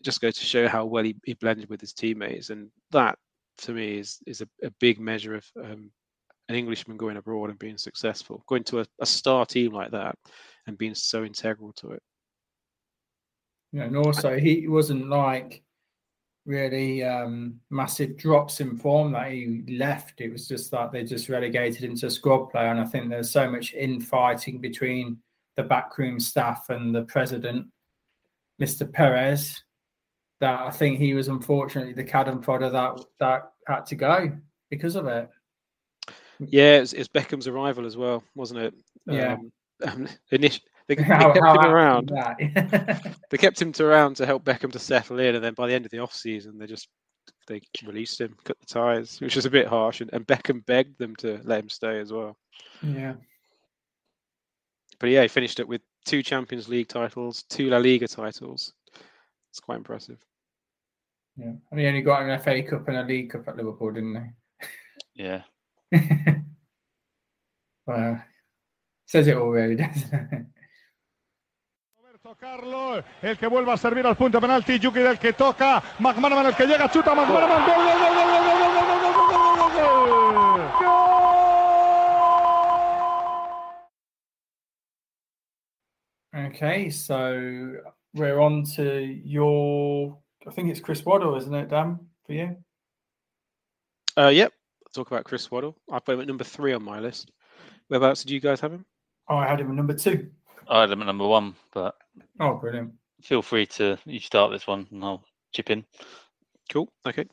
[0.03, 3.17] Just goes to show how well he, he blended with his teammates, and that,
[3.59, 5.89] to me, is is a, a big measure of um,
[6.49, 10.15] an Englishman going abroad and being successful, going to a, a star team like that,
[10.67, 12.03] and being so integral to it.
[13.71, 15.63] Yeah, and also he wasn't like
[16.47, 20.21] really um, massive drops in form that he left.
[20.21, 23.29] It was just that they just relegated him into squad play, and I think there's
[23.29, 25.17] so much infighting between
[25.57, 27.67] the backroom staff and the president,
[28.61, 28.91] Mr.
[28.91, 29.61] Perez,
[30.39, 34.31] that I think he was unfortunately the cadden fodder that that had to go
[34.69, 35.29] because of it.
[36.39, 38.73] Yeah, it's, it's Beckham's arrival as well, wasn't it?
[39.07, 39.37] Yeah.
[39.85, 42.11] Um, initially, they, they How- kept how him around.
[43.29, 45.73] they kept him to around to help Beckham to settle in, and then by the
[45.73, 46.87] end of the off season, they just
[47.47, 50.01] they released him, cut the ties, which was a bit harsh.
[50.01, 52.37] And, and Beckham begged them to let him stay as well.
[52.81, 53.13] yeah.
[54.99, 58.73] But yeah, he finished it with two Champions League titles, two La Liga titles.
[59.51, 60.17] It's quite impressive.
[61.37, 61.51] Yeah.
[61.69, 64.67] And he only got an FA Cup and a League Cup at Liverpool, didn't they?
[65.13, 65.41] Yeah.
[65.91, 65.99] he?
[67.85, 68.23] well,
[69.05, 70.45] says it all, really, doesn't it?
[72.39, 76.55] Carlo, el que vuelve a servir al punto penalti, Yuki del que toca, McManaman el
[76.55, 79.57] que llega, chuta, McManaman, gol, gol, gol, gol, gol, gol, gol, gol, gol, gol, gol,
[79.57, 79.71] gol,
[80.79, 80.87] gol.
[86.47, 87.73] Okay, so
[88.13, 88.83] we're on to
[89.25, 90.15] your.
[90.47, 91.97] I think it's Chris Waddle, isn't it, Dan,
[92.27, 92.55] for you?
[94.15, 94.53] Uh, yep.
[94.85, 95.75] I'll talk about Chris Waddle.
[95.91, 97.31] I put him at number three on my list.
[97.89, 98.85] Whereabouts did you guys have him?
[99.27, 100.29] Oh, I had him at number two.
[100.69, 101.95] I had him at number one, but
[102.39, 102.93] Oh, brilliant.
[103.21, 105.23] feel free to you start this one and I'll
[105.53, 105.85] chip in.
[106.69, 106.91] Cool.
[107.07, 107.25] Okay.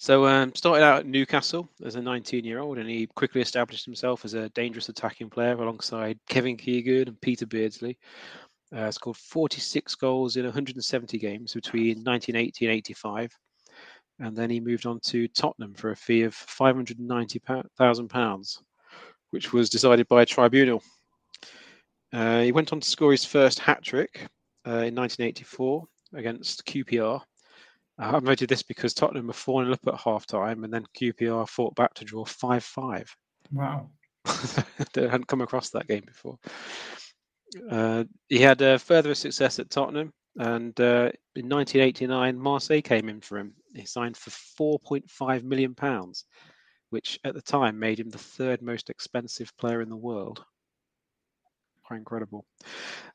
[0.00, 4.34] So um, started out at Newcastle as a 19-year-old, and he quickly established himself as
[4.34, 7.98] a dangerous attacking player alongside Kevin Keegan and Peter Beardsley.
[8.72, 13.32] Uh, scored 46 goals in 170 games between 1980 and 85,
[14.20, 18.62] and then he moved on to Tottenham for a fee of 590,000 pounds,
[19.30, 20.80] which was decided by a tribunal.
[22.12, 24.26] Uh, he went on to score his first hat trick
[24.66, 27.20] uh, in 1984 against QPR.
[27.20, 27.22] Uh,
[28.14, 31.48] I've noted this because Tottenham were 4 0 up at half time and then QPR
[31.48, 33.16] fought back to draw 5 5.
[33.52, 33.90] Wow.
[34.92, 36.38] they hadn't come across that game before.
[37.70, 43.20] Uh, he had uh, further success at Tottenham, and uh, in 1989, Marseille came in
[43.20, 43.54] for him.
[43.74, 46.24] He signed for 4.5 million pounds,
[46.90, 50.44] which at the time made him the third most expensive player in the world.
[51.88, 52.44] Quite incredible.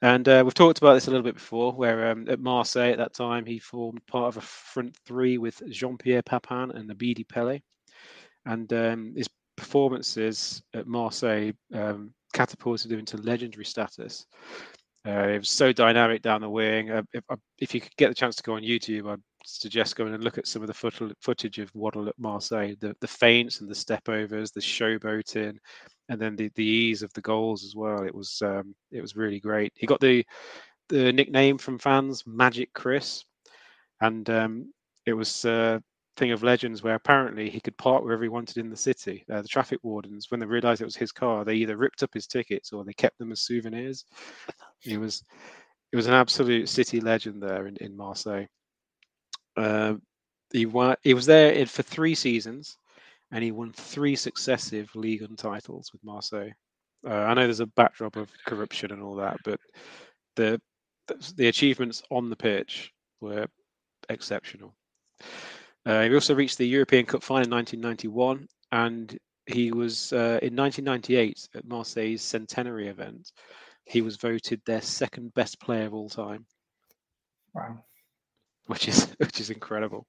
[0.02, 2.98] And uh, we've talked about this a little bit before, where um, at Marseille at
[2.98, 7.60] that time he formed part of a front three with Jean-Pierre Papin and Abedi Pele,
[8.48, 14.26] and um, his performances at Marseille um, catapulted him into legendary status.
[15.06, 16.90] Uh, it was so dynamic down the wing.
[16.90, 19.98] Uh, if, uh, if you could get the chance to go on YouTube, I'd suggest
[19.98, 22.76] going and look at some of the foot- footage of Waddle at Marseille.
[22.80, 25.58] The the feints and the step overs, the showboating,
[26.08, 28.04] and then the, the ease of the goals as well.
[28.04, 29.74] It was um, it was really great.
[29.76, 30.26] He got the
[30.88, 33.26] the nickname from fans, Magic Chris,
[34.00, 34.74] and um,
[35.06, 35.82] it was a
[36.16, 39.26] thing of legends where apparently he could park wherever he wanted in the city.
[39.32, 42.14] Uh, the traffic wardens, when they realised it was his car, they either ripped up
[42.14, 44.06] his tickets or they kept them as souvenirs.
[44.80, 45.24] He was
[45.92, 48.46] it was an absolute city legend there in, in Marseille.
[49.56, 49.94] Uh,
[50.52, 52.78] he won, he was there in, for three seasons,
[53.32, 56.50] and he won three successive league and titles with Marseille.
[57.08, 59.60] Uh, I know there's a backdrop of corruption and all that, but
[60.36, 60.60] the,
[61.36, 62.92] the achievements on the pitch
[63.22, 63.46] were
[64.10, 64.74] exceptional.
[65.86, 70.56] Uh, he also reached the European Cup final in 1991, and he was uh, in
[70.56, 73.32] 1998 at Marseille's centenary event.
[73.86, 76.46] He was voted their second best player of all time,
[77.54, 77.84] Wow.
[78.68, 80.08] which is which is incredible.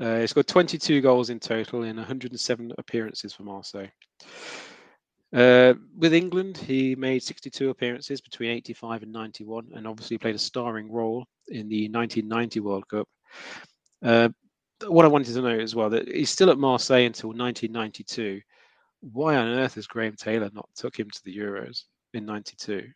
[0.00, 3.88] Uh, he scored 22 goals in total in 107 appearances for Marseille.
[5.34, 10.38] Uh, with England, he made 62 appearances between 85 and 91, and obviously played a
[10.38, 13.08] starring role in the 1990 World Cup.
[14.02, 14.28] Uh,
[14.88, 18.40] what I wanted to know as well that he's still at Marseille until 1992.
[19.00, 21.84] Why on earth has Graham Taylor not took him to the Euros?
[22.14, 22.88] in '92.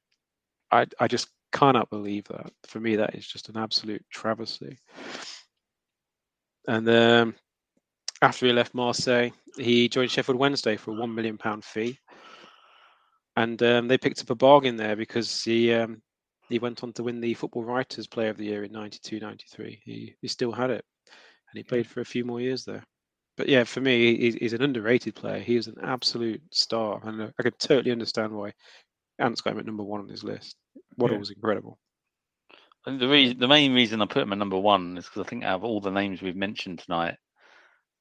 [0.71, 2.53] I I just cannot believe that.
[2.67, 4.79] For me, that is just an absolute travesty.
[6.69, 7.35] And um,
[8.23, 11.99] after he left Marseille, he joined Sheffield Wednesday for a one million pound fee,
[13.37, 16.03] and um, they picked up a bargain there because he um,
[16.49, 19.79] he went on to win the Football Writers Player of the Year in 92-93.
[19.85, 20.85] He he still had it,
[21.57, 22.85] and he played for a few more years there.
[23.39, 25.39] But yeah, for me, he's, he's an underrated player.
[25.39, 28.53] He is an absolute star, and uh, I can totally understand why
[29.19, 30.57] Ant's got him at number one on his list.
[30.99, 31.21] Waddle Yeah.
[31.21, 31.79] was incredible.
[32.87, 35.29] And the reason, the main reason I put him at number one is because I
[35.29, 37.17] think out of all the names we've mentioned tonight,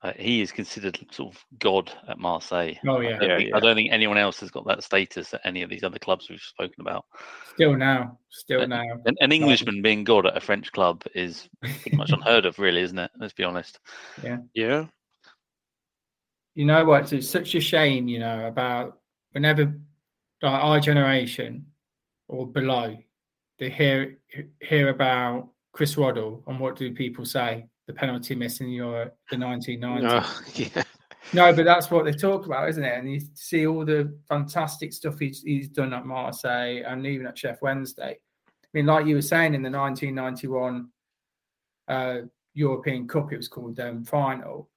[0.05, 2.73] uh, he is considered sort of god at Marseille.
[2.87, 3.17] Oh, I yeah.
[3.17, 3.57] don't, Yeah, think, yeah.
[3.57, 6.29] I don't think anyone else has got that status at any of these other clubs
[6.29, 7.05] we've spoken about.
[7.53, 8.83] Still now, still Uh, now.
[9.05, 12.81] An, an Englishman being god at a French club is pretty much unheard of, really,
[12.81, 13.09] isn't it?
[13.19, 13.79] Let's be honest.
[14.23, 14.37] Yeah.
[14.53, 14.85] Yeah.
[16.53, 17.11] You know what?
[17.11, 18.99] It's such a shame, you know, about
[19.31, 19.73] whenever
[20.41, 21.65] like our generation
[22.27, 22.95] or below,
[23.57, 24.17] they hear
[24.61, 27.65] hear about Chris Waddle and what do people say?
[27.87, 30.23] The penalty miss in your the 1990s.
[30.23, 30.83] Oh, yeah.
[31.33, 32.97] No, but that's what they talk about, isn't it?
[32.97, 37.35] And you see all the fantastic stuff he's, he's done at Marseille and even at
[37.35, 38.17] Sheff Wednesday.
[38.47, 40.89] I mean, like you were saying in the 1991
[41.87, 42.17] uh,
[42.53, 44.69] European Cup, it was called um, final.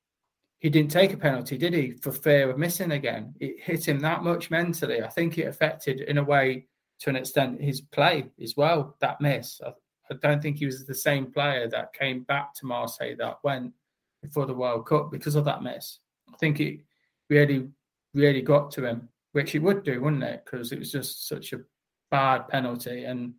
[0.61, 3.35] He didn't take a penalty, did he, for fear of missing again?
[3.41, 5.03] It hit him that much mentally.
[5.03, 6.67] I think it affected, in a way,
[7.01, 8.97] to an extent, his play as well.
[9.01, 9.61] That miss.
[10.11, 13.73] I, don't think he was the same player that came back to Marseille that went
[14.23, 15.99] before the World Cup because of that miss.
[16.33, 16.81] I think it
[17.31, 17.69] really,
[18.15, 20.43] really got to him, which it would do, wouldn't it?
[20.45, 21.61] Because it was just such a
[22.11, 23.05] bad penalty.
[23.05, 23.35] And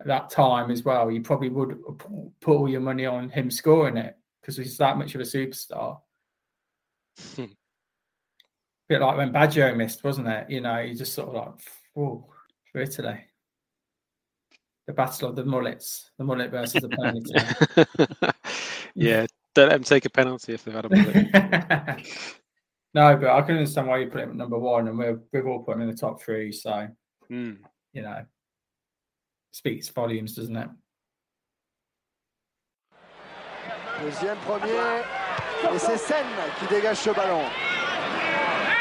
[0.00, 1.78] at that time as well, you probably would
[2.40, 6.00] put all your money on him scoring it because he's that much of a superstar.
[8.88, 10.50] bit like when Baggio missed, wasn't it?
[10.50, 11.54] You know, you just sort of like,
[11.94, 12.26] whoa,
[12.70, 13.20] for Italy.
[14.86, 17.32] The battle of the mullets, the mullet versus the penalty.
[18.94, 21.14] yeah, don't let them take a penalty if they've had a bullet.
[22.94, 25.46] no, but I can understand why you put him at number one, and we're, we've
[25.46, 26.52] all put him in the top three.
[26.52, 26.88] So,
[27.30, 27.52] Hmm.
[27.94, 28.26] you know,
[29.52, 30.68] speaks volumes, doesn't it?
[34.02, 35.02] Deuxième premier,
[35.72, 36.26] et c'est Sen
[36.58, 37.44] qui dégage ce ballon.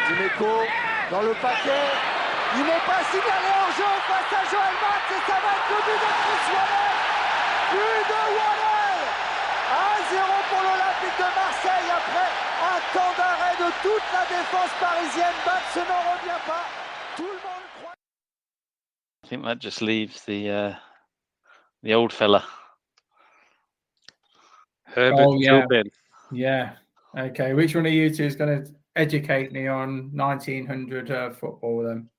[0.09, 0.65] Dimeco
[1.11, 2.12] dans le paquet,
[2.55, 5.79] il n'est pas signalé en jeu face à Joël Max et ça va être le
[5.87, 6.93] but de Chris Waddle.
[7.73, 9.03] But de Waddle
[9.73, 12.29] 1-0 pour l'Olympique de Marseille après
[12.73, 15.37] un temps d'arrêt de toute la défense parisienne.
[15.45, 16.65] Max n'en revient pas.
[17.17, 17.93] Tout le monde croit.
[19.23, 20.73] I think that just leaves the uh,
[21.81, 22.43] the old fella.
[24.95, 25.65] Herbert Oh, yeah.
[25.65, 25.89] Kilpin.
[26.31, 26.73] Yeah.
[27.17, 27.53] Okay.
[27.53, 32.09] Which one of you two is going to educate me on 1900 uh, football then?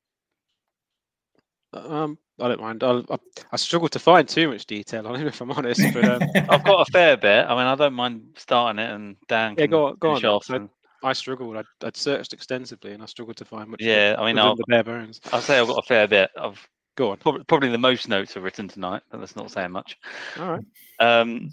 [1.75, 2.83] Um, I don't mind.
[2.83, 3.17] I'll, I,
[3.53, 5.83] I struggle to find too much detail on him, if I'm honest.
[5.93, 7.47] But um, I've got a fair bit.
[7.47, 9.97] I mean, I don't mind starting it, and Dan yeah, can go on.
[10.01, 10.25] Go on.
[10.25, 10.51] off.
[10.51, 10.69] I, and-
[11.03, 11.57] I struggled.
[11.59, 13.83] I'd, I'd searched extensively, and I struggled to find much.
[13.83, 15.21] Yeah, I mean, I'll, the bare bones.
[15.33, 16.31] I'll say I've got a fair bit.
[16.35, 17.19] I've go on.
[17.19, 19.99] Probably, probably the most notes are written tonight, but that's not saying much.
[20.39, 20.65] All right.
[21.01, 21.51] Um,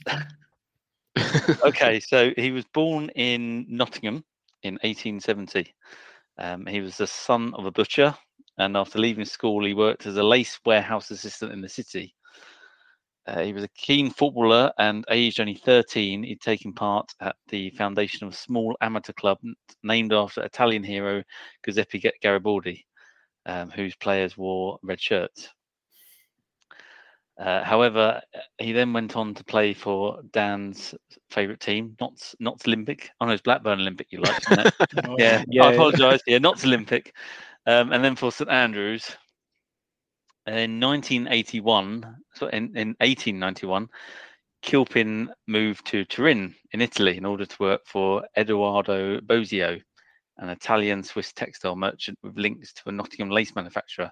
[1.66, 4.24] okay, so he was born in Nottingham
[4.64, 5.74] in 1870.
[6.38, 8.16] Um, he was the son of a butcher,
[8.62, 12.14] and after leaving school, he worked as a lace warehouse assistant in the city.
[13.28, 17.70] Uh, he was a keen footballer, and aged only 13, he'd taken part at the
[17.72, 19.38] foundation of a small amateur club
[19.84, 21.24] named after Italian hero
[21.66, 22.86] Giuseppe Garibaldi,
[23.46, 25.50] um, whose players wore red shirts.
[27.40, 28.22] Uh, however,
[28.60, 30.94] he then went on to play for Dan's
[31.32, 33.10] favourite team, Notts, Notts Olympic.
[33.20, 34.38] Oh no, it's Blackburn Olympic you like?
[35.08, 36.22] Oh, yeah, yeah, I apologise.
[36.28, 37.16] Yeah, Notts Olympic.
[37.68, 39.16] Um, and then for St Andrews.
[40.48, 43.88] In 1981, so in, in 1891,
[44.64, 49.80] Kilpin moved to Turin in Italy in order to work for Edoardo Bosio,
[50.38, 54.12] an Italian Swiss textile merchant with links to a Nottingham lace manufacturer.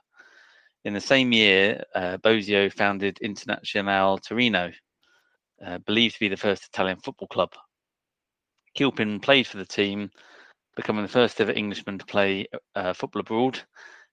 [0.86, 4.72] In the same year, uh, Bosio founded Internazionale Torino,
[5.66, 7.54] uh, believed to be the first Italian football club.
[8.76, 10.12] Kilpin played for the team,
[10.76, 13.60] becoming the first ever Englishman to play uh, football abroad.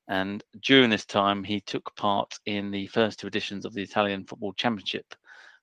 [0.08, 4.24] And during this time, he took part in the first two editions of the Italian
[4.24, 5.06] Football Championship,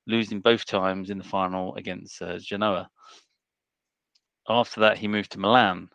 [0.06, 2.90] losing both times in the final against uh, Genoa.
[4.50, 5.90] After that, he moved to Milan.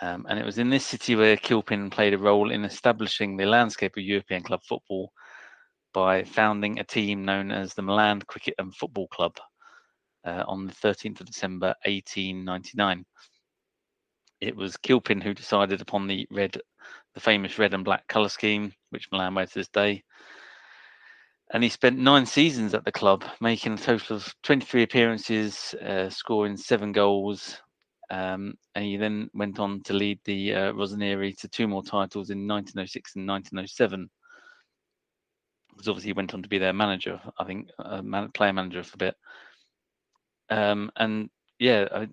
[0.00, 3.46] Um, and it was in this city where Kilpin played a role in establishing the
[3.46, 5.12] landscape of European club football
[5.92, 9.36] by founding a team known as the Milan Cricket and Football Club
[10.24, 13.04] uh, on the 13th of December 1899.
[14.40, 16.60] It was Kilpin who decided upon the red,
[17.14, 20.02] the famous red and black colour scheme, which Milan wear to this day.
[21.50, 26.10] And he spent nine seasons at the club, making a total of 23 appearances, uh,
[26.10, 27.60] scoring seven goals.
[28.10, 32.30] Um, and he then went on to lead the uh, Rossoneri to two more titles
[32.30, 34.10] in 1906 and 1907.
[35.70, 38.82] Because obviously he went on to be their manager, I think, uh, man, player manager
[38.82, 39.16] for a bit.
[40.50, 42.08] Um, and yeah, I,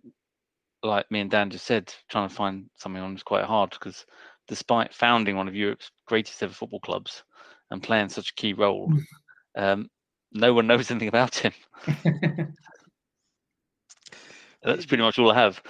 [0.85, 4.05] like me and Dan just said, trying to find something on is quite hard because
[4.47, 7.23] despite founding one of Europe's greatest ever football clubs
[7.71, 8.91] and playing such a key role,
[9.57, 9.89] um,
[10.31, 11.53] no one knows anything about him.
[14.63, 15.61] That's pretty much all I have.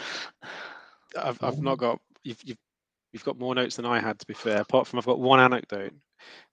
[1.22, 2.58] I've I've not got you've you've
[3.12, 4.62] you've got more notes than I had to be fair.
[4.62, 5.94] Apart from I've got one anecdote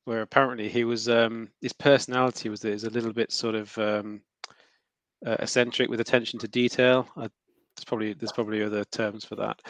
[0.04, 4.20] where apparently he was um his personality was is a little bit sort of um
[5.24, 7.08] uh, eccentric with attention to detail.
[7.16, 7.28] I,
[7.76, 9.60] there's probably there's probably other terms for that,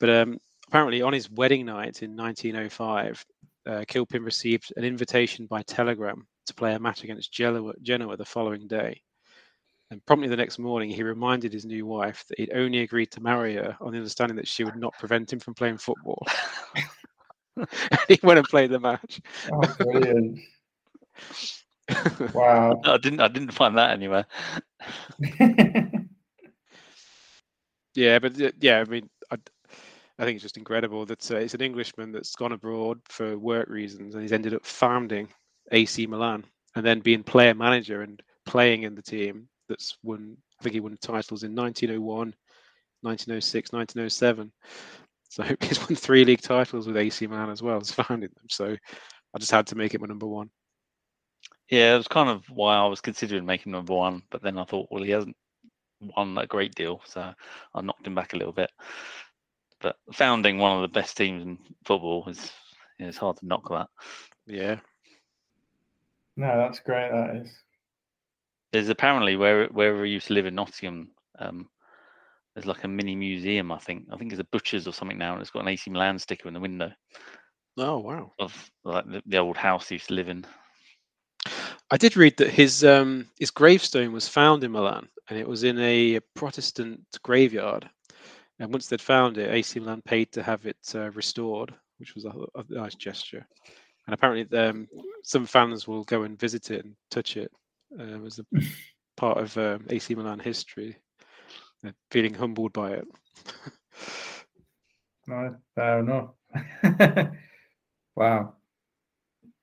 [0.00, 3.24] but um apparently on his wedding night in 1905,
[3.66, 8.24] uh, Kilpin received an invitation by telegram to play a match against Genoa, Genoa the
[8.24, 9.00] following day.
[9.90, 13.20] And promptly the next morning, he reminded his new wife that he'd only agreed to
[13.20, 16.26] marry her on the understanding that she would not prevent him from playing football.
[18.08, 19.20] he went and played the match.
[19.52, 20.40] Oh, brilliant!
[22.34, 22.80] wow.
[22.84, 23.20] I didn't.
[23.20, 24.26] I didn't find that anywhere.
[27.94, 29.36] Yeah, but yeah, I mean, I,
[30.18, 33.68] I think it's just incredible that uh, it's an Englishman that's gone abroad for work
[33.68, 35.28] reasons and he's ended up founding
[35.72, 36.44] AC Milan
[36.76, 40.36] and then being player manager and playing in the team that's won.
[40.60, 42.34] I think he won titles in 1901,
[43.02, 44.52] 1906, 1907.
[45.28, 48.46] So he's won three league titles with AC Milan as well as founding them.
[48.48, 48.76] So
[49.34, 50.50] I just had to make it my number one.
[51.70, 54.64] Yeah, it was kind of why I was considering making number one, but then I
[54.64, 55.36] thought, well, he hasn't
[56.00, 57.32] won a great deal, so
[57.74, 58.70] I knocked him back a little bit.
[59.80, 62.50] But founding one of the best teams in football is
[62.98, 63.88] it's hard to knock that.
[64.46, 64.76] Yeah.
[66.36, 67.10] No, that's great.
[67.10, 67.50] That is.
[68.72, 71.10] There's apparently where where we used to live in Nottingham.
[71.38, 71.68] Um,
[72.54, 73.70] there's like a mini museum.
[73.72, 75.90] I think I think it's a butcher's or something now, and it's got an AC
[75.90, 76.92] Milan sticker in the window.
[77.76, 78.32] Oh wow!
[78.38, 80.44] Of like the, the old house he used to live in.
[81.90, 85.64] I did read that his um, his gravestone was found in Milan, and it was
[85.64, 87.88] in a Protestant graveyard.
[88.58, 92.24] And once they'd found it, AC Milan paid to have it uh, restored, which was
[92.24, 93.46] a, a, nice gesture.
[94.06, 94.86] And apparently, um,
[95.22, 97.50] some fans will go and visit it and touch it
[97.98, 98.46] uh, as a
[99.16, 100.96] part of um, AC Milan history.
[101.82, 103.04] They're feeling humbled by it.
[105.26, 106.30] no, fair enough.
[108.16, 108.54] wow.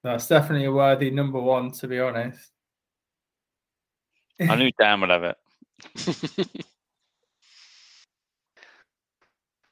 [0.03, 2.51] That's definitely a worthy number one, to be honest.
[4.39, 5.37] I knew Dan would have it.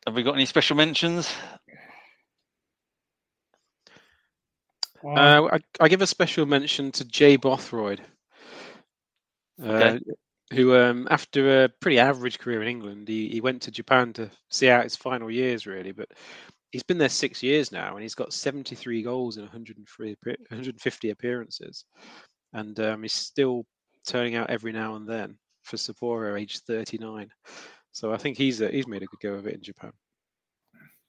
[0.06, 1.32] have we got any special mentions?
[5.04, 8.02] Uh, I, I, give a special mention to Jay Bothroyd,
[9.64, 10.00] uh, okay.
[10.54, 14.30] who, um, after a pretty average career in England, he, he went to Japan to
[14.52, 15.94] see out his final years, really.
[15.94, 16.10] But
[16.72, 21.86] he's been there six years now, and he's got 73 goals in 103, 150 appearances,
[22.52, 23.66] and um, he's still
[24.06, 25.38] turning out every now and then
[25.70, 27.30] for Sapporo, age 39.
[27.92, 29.92] So I think he's a, he's made a good go of it in Japan.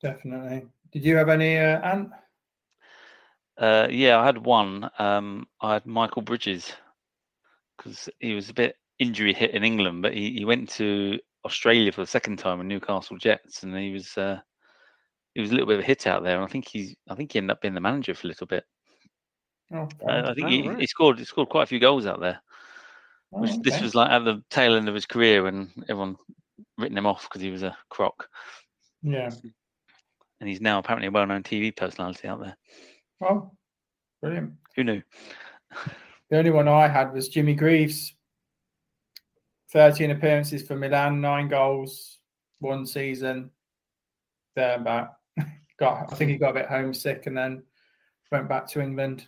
[0.03, 0.67] Definitely.
[0.93, 2.11] Did you have any, uh, Ant?
[3.59, 4.91] Uh, yeah, I had one.
[4.99, 6.73] Um, I had Michael Bridges
[7.77, 11.93] because he was a bit injury hit in England, but he, he went to Australia
[11.93, 14.39] for the second time with Newcastle Jets, and he was uh,
[15.35, 16.37] he was a little bit of a hit out there.
[16.37, 18.47] And I think he's I think he ended up being the manager for a little
[18.47, 18.65] bit.
[19.73, 20.81] Oh, uh, I think he, right.
[20.81, 22.41] he, scored he scored quite a few goals out there.
[23.33, 23.59] Oh, okay.
[23.63, 26.17] This was like at the tail end of his career when everyone
[26.79, 28.29] written him off because he was a crock.
[29.03, 29.31] Yeah.
[30.41, 32.57] And he's now apparently a well-known TV personality out there.
[33.23, 33.53] Oh,
[34.23, 34.55] brilliant.
[34.77, 35.03] Who knew?
[36.31, 38.15] The only one I had was Jimmy Greaves.
[39.73, 42.19] 13 appearances for Milan, nine goals,
[42.59, 43.51] one season.
[44.57, 45.13] There and back.
[45.79, 47.63] Got, I think he got a bit homesick and then
[48.33, 49.27] went back to England.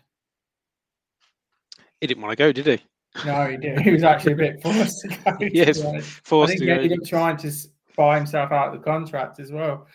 [2.00, 2.84] He didn't want to go, did he?
[3.26, 3.80] No, he did.
[3.80, 5.36] He was actually a bit forced to go.
[5.52, 5.80] yes,
[6.24, 6.94] forced I think to he go.
[6.94, 7.52] up trying to
[7.96, 9.86] buy himself out of the contract as well.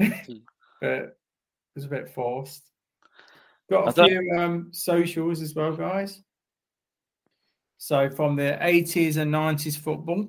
[0.00, 0.10] Hmm.
[0.80, 1.16] but it
[1.74, 2.62] was a bit forced.
[3.70, 6.22] Got a few um, socials as well, guys.
[7.78, 10.28] So from the 80s and 90s football,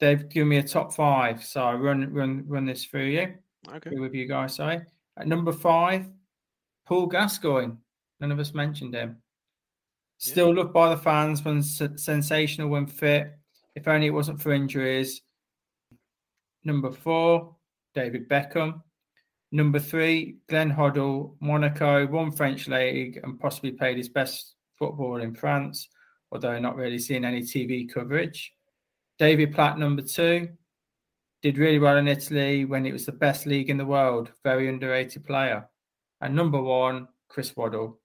[0.00, 1.44] they've given me a top five.
[1.44, 3.34] So I run run run this through you.
[3.70, 3.90] Okay.
[3.96, 4.82] With you guys, sorry.
[5.16, 6.06] At number five,
[6.86, 7.74] Paul Gascoigne.
[8.20, 9.21] None of us mentioned him.
[10.22, 10.60] Still yeah.
[10.60, 13.32] loved by the fans when sensational when fit.
[13.74, 15.20] If only it wasn't for injuries.
[16.62, 17.56] Number four,
[17.92, 18.82] David Beckham.
[19.50, 25.34] Number three, Glenn Hoddle, Monaco, won French league and possibly played his best football in
[25.34, 25.88] France,
[26.30, 28.52] although not really seeing any TV coverage.
[29.18, 30.50] David Platt, number two,
[31.42, 34.30] did really well in Italy when it was the best league in the world.
[34.44, 35.68] Very underrated player.
[36.20, 37.98] And number one, Chris Waddle.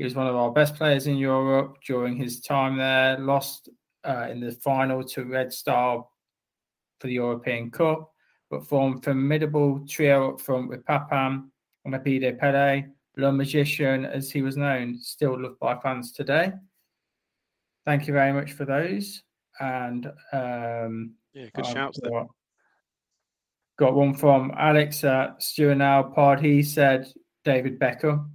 [0.00, 3.18] He was one of our best players in Europe during his time there.
[3.18, 3.68] Lost
[4.02, 6.06] uh, in the final to Red Star
[6.98, 8.10] for the European Cup,
[8.50, 11.50] but formed formidable trio up front with Papin,
[11.84, 12.86] and Abedi Pele,
[13.18, 16.50] Le Magician, as he was known, still loved by fans today.
[17.84, 19.22] Thank you very much for those.
[19.60, 22.10] And um, yeah, good I've shouts there.
[22.10, 22.26] got,
[23.78, 26.40] got one from Alex at Stuart Now Pod.
[26.40, 27.06] He said
[27.44, 28.30] David Beckham.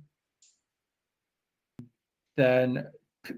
[2.35, 2.87] Then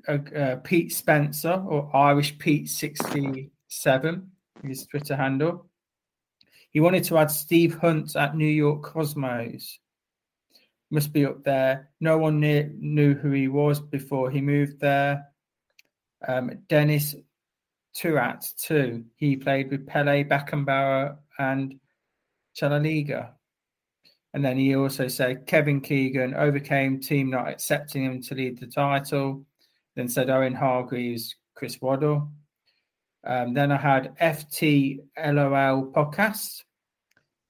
[0.07, 4.31] uh, uh, Pete Spencer or Irish Pete sixty seven,
[4.63, 5.67] his Twitter handle.
[6.71, 9.79] He wanted to add Steve Hunt at New York Cosmos.
[10.89, 11.89] Must be up there.
[11.99, 15.25] No one knew, who he was before he moved there.
[16.27, 17.15] Um, Dennis
[17.93, 19.05] Tueart too.
[19.15, 21.79] He played with Pele, Beckenbauer, and
[22.55, 23.31] Chinaglia.
[24.33, 28.67] And then he also said Kevin Keegan overcame team not accepting him to lead the
[28.67, 29.45] title.
[29.95, 32.29] Then said Owen Hargreaves, Chris Waddle.
[33.23, 36.63] Um, then I had FT LOL podcast.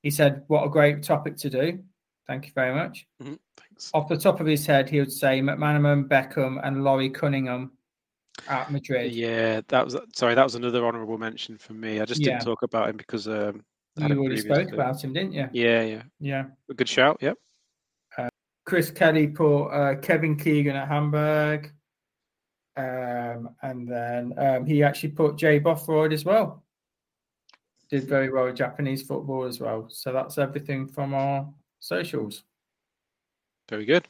[0.02, 1.84] He said, What a great topic to do.
[2.26, 3.06] Thank you very much.
[3.22, 3.92] Mhm, thanks.
[3.94, 7.72] Off the top of his head, he would say McManaman, Beckham, and Laurie Cunningham
[8.48, 9.12] at Madrid.
[9.12, 10.36] Yeah, that was sorry.
[10.36, 12.00] That was another honourable mention for me.
[12.00, 12.34] I just Yeah.
[12.34, 13.64] didn't talk about him because um,
[13.98, 14.64] You already previously.
[14.64, 15.50] spoke about him, didn't you?
[15.52, 16.46] Yeah, yeah, Yeah.
[16.70, 17.18] A good shout.
[17.22, 17.38] Yep.
[18.68, 21.72] Chris Kelly put uh, Kevin Keegan at Hamburg.
[22.76, 26.64] Um, and then um, he actually put Jay Bothroyd as well.
[27.90, 29.88] Did very well with Japanese football as well.
[29.90, 31.48] So that's everything from our
[31.80, 32.44] socials.
[33.70, 34.06] Very good.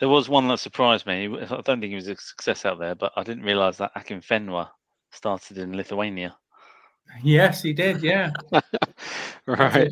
[0.00, 1.26] There was one that surprised me.
[1.26, 4.70] I don't think he was a success out there, but I didn't realise that Akinfenwa
[5.12, 6.34] started in Lithuania.
[7.22, 8.02] Yes, he did.
[8.02, 8.32] Yeah.
[9.46, 9.90] Right.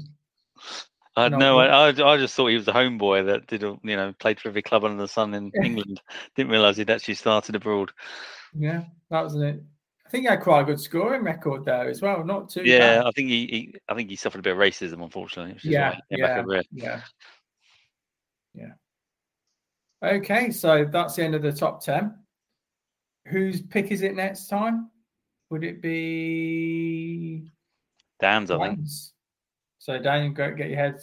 [1.16, 1.58] I had no.
[1.58, 4.48] I, I just thought he was a homeboy that did, a- you know, played for
[4.48, 6.00] every club under the sun in England.
[6.36, 7.90] Didn't realise he'd actually started abroad.
[8.54, 9.60] Yeah, that was it.
[10.06, 12.24] I think he had quite a good scoring record there as well.
[12.24, 13.06] Not too Yeah, bad.
[13.06, 15.54] I think he, he, I think he suffered a bit of racism, unfortunately.
[15.54, 17.00] Which is Yeah, why back yeah, yeah,
[18.54, 18.72] yeah.
[20.02, 22.14] Okay, so that's the end of the top ten.
[23.26, 24.90] Whose pick is it next time?
[25.50, 27.50] Would it be
[28.20, 28.80] Dan's, I think.
[29.78, 31.00] So Dan, go get your head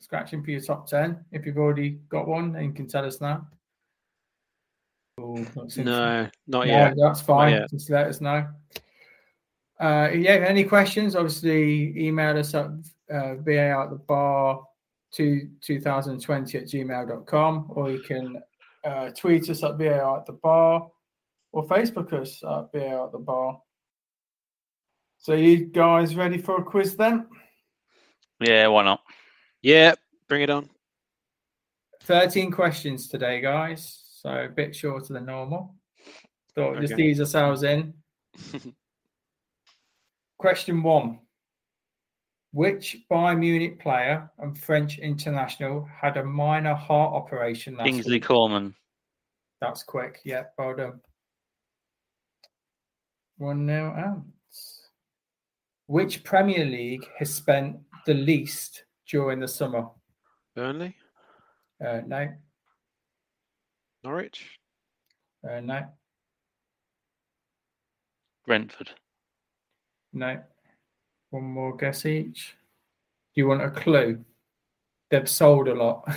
[0.00, 1.24] scratching for your top ten.
[1.32, 3.46] If you've already got one, then you can tell us now.
[5.18, 6.94] Not No, not No, yet.
[6.96, 7.52] That's fine.
[7.52, 7.70] yet.
[7.70, 8.46] Just let us know.
[9.80, 11.16] Uh, yeah, any questions?
[11.16, 12.66] Obviously, email us at
[13.10, 14.62] uh, VAR at the bar
[15.14, 18.40] to 2020 at gmail.com, or you can
[18.84, 20.90] uh, tweet us at VAR at the bar
[21.52, 23.60] or Facebook us at VAR at the bar.
[25.24, 27.26] So, you guys ready for a quiz then?
[28.40, 29.00] Yeah, why not?
[29.62, 29.94] Yeah,
[30.28, 30.68] bring it on.
[32.02, 34.02] 13 questions today, guys.
[34.20, 35.76] So, a bit shorter than normal.
[36.54, 37.04] Thought we'd just Okay.
[37.04, 37.94] ease ourselves in.
[40.38, 41.20] Question one
[42.52, 48.24] Which Bayern Munich player and French international had a minor heart operation last Kingsley week?
[48.24, 48.74] Coman.
[49.62, 50.20] That's quick.
[50.26, 51.00] Yeah, well done.
[53.38, 54.22] One nil out.
[55.86, 59.86] Which Premier League has spent the least during the summer?
[60.56, 60.96] Burnley,
[61.84, 62.28] Uh, no,
[64.04, 64.58] Norwich,
[65.48, 65.86] uh, no,
[68.46, 68.90] Brentford.
[70.12, 70.42] no.
[71.30, 72.54] One more guess each.
[73.34, 74.24] Do you want a clue?
[75.10, 76.08] They've sold a lot.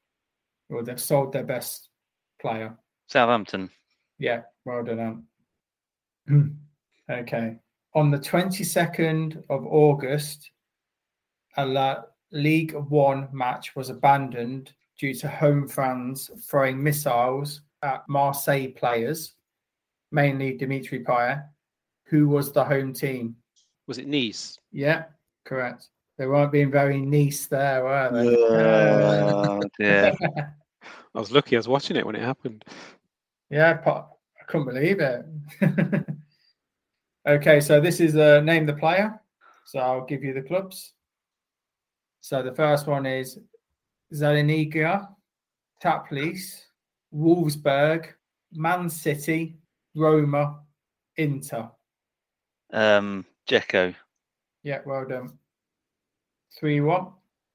[0.68, 1.88] or they've sold their best
[2.38, 2.76] player.
[3.06, 3.70] Southampton.
[4.18, 5.24] Yeah, well done.
[6.28, 6.52] Ant.
[7.10, 7.56] okay.
[7.94, 10.52] On the 22nd of August,
[11.56, 18.68] a La League One match was abandoned due to home fans throwing missiles at Marseille
[18.76, 19.34] players,
[20.12, 21.44] mainly Dimitri Payet,
[22.04, 23.34] who was the home team.
[23.88, 24.58] was it Nice?
[24.70, 25.04] Yeah,
[25.44, 25.88] correct.
[26.16, 28.36] They weren't being very nice there, were they?
[28.36, 30.12] Oh, dear.
[31.14, 31.56] I was lucky.
[31.56, 32.64] I was watching it when it happened.
[33.48, 35.26] Yeah, I couldn't believe it.
[37.30, 39.20] okay, so this is uh, name the player.
[39.64, 40.94] So I'll give you the clubs.
[42.20, 43.38] So the first one is
[44.12, 45.08] Zaliniga,
[45.82, 46.62] Teplice,
[47.14, 48.06] Wolfsburg,
[48.52, 49.56] Man City,
[49.94, 50.60] Roma,
[51.16, 51.70] Inter.
[52.72, 53.94] Um, Dzeko.
[54.62, 55.38] Yeah, well done.
[56.58, 57.12] Three one.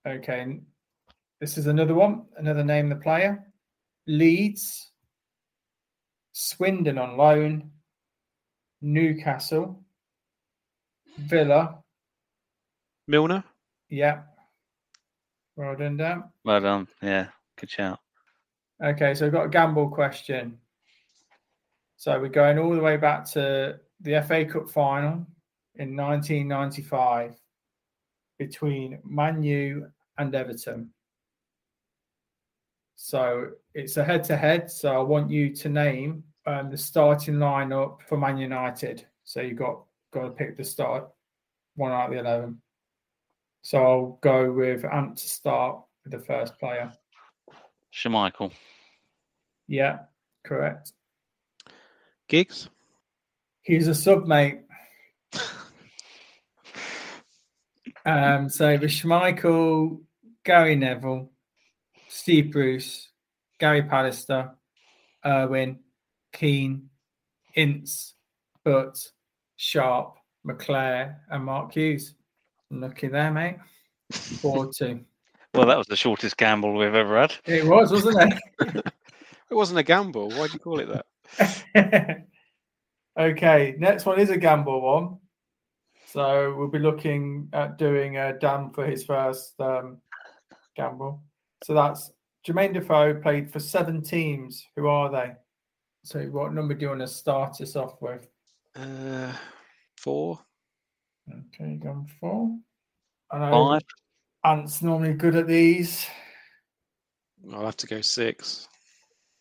[0.07, 0.59] Okay.
[1.39, 2.25] This is another one.
[2.37, 3.45] Another name the player.
[4.07, 4.91] Leeds.
[6.31, 7.71] Swindon on loan.
[8.81, 9.83] Newcastle.
[11.17, 11.79] Villa.
[13.07, 13.43] Milner.
[13.89, 14.21] Yeah.
[15.55, 16.23] Well done, Dan.
[16.43, 16.87] Well done.
[17.01, 17.27] Yeah,
[17.57, 17.99] good shout.
[18.83, 20.57] Okay, so I've got a gamble question.
[21.95, 25.25] So we're going all the way back to the FA Cup final
[25.75, 27.35] in 1995
[28.37, 29.87] between Man U
[30.17, 30.89] and Everton.
[32.97, 34.69] So it's a head to head.
[34.69, 39.05] So I want you to name um, the starting lineup for Man United.
[39.23, 41.09] So you've got, got to pick the start
[41.75, 42.61] one out of the 11.
[43.61, 46.91] So I'll go with Ant to start with the first player.
[47.93, 48.51] Schmeichel.
[49.67, 49.99] Yeah,
[50.43, 50.93] correct.
[52.27, 52.69] Giggs.
[53.61, 54.61] He's a sub, mate.
[58.05, 60.01] um, so with Schmeichel,
[60.43, 61.31] Gary Neville,
[62.07, 63.09] Steve Bruce,
[63.59, 64.51] Gary Pallister,
[65.25, 65.79] Irwin,
[66.35, 66.89] Keane,
[67.55, 68.13] Ince,
[68.63, 68.97] Butt,
[69.55, 72.13] Sharp, McClair, and Mark Hughes.
[72.69, 73.57] Lucky there, mate.
[74.11, 75.01] Four two.
[75.53, 77.33] Well, that was the shortest gamble we've ever had.
[77.45, 78.85] It was, wasn't it?
[79.49, 80.29] It wasn't a gamble.
[80.31, 80.89] Why do you call it
[81.37, 82.25] that?
[83.17, 85.17] okay, next one is a gamble one.
[86.07, 89.99] So we'll be looking at doing a Dan for his first um,
[90.75, 91.23] gamble.
[91.63, 92.11] So that's
[92.45, 94.65] Jermaine Defoe played for seven teams.
[94.75, 95.35] Who are they?
[96.05, 98.27] So what number do you want to start us off with?
[98.75, 99.33] Uh,
[99.97, 100.39] four.
[101.27, 102.55] Okay, gone four.
[103.31, 103.81] I know Five.
[104.43, 106.05] Ant's normally good at these.
[107.51, 108.67] I'll have to go six.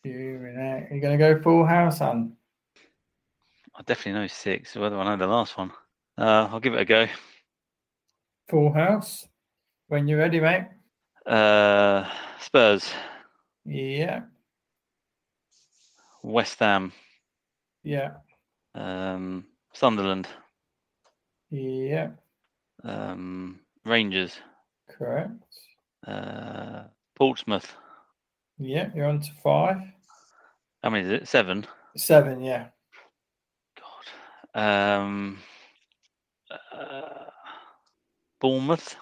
[0.05, 2.33] You are you going to go full house, Ant?
[3.77, 4.75] I definitely know six.
[4.75, 5.71] Whether I know the last one,
[6.17, 7.07] uh, I'll give it a go.
[8.49, 9.29] Full house.
[9.89, 10.65] When you're ready, mate.
[11.27, 12.11] Uh,
[12.41, 12.91] Spurs,
[13.67, 14.23] Yeah,
[16.25, 16.91] West Ham,
[17.83, 18.13] yeah,
[18.75, 19.45] um,
[19.75, 20.27] Sunderland,
[21.51, 22.09] yeah.
[22.83, 24.33] um, Rangers,
[24.89, 25.31] Correct.
[26.07, 26.85] uh,
[27.15, 27.71] Portsmouth.
[28.59, 29.77] Yeah, you're on to five.
[30.83, 31.29] How many is it?
[31.29, 31.67] Seven.
[31.97, 32.69] Seven, yeah.
[34.55, 34.61] God.
[35.03, 35.39] Um,
[36.73, 37.09] uh,
[38.41, 38.97] Bournemouth.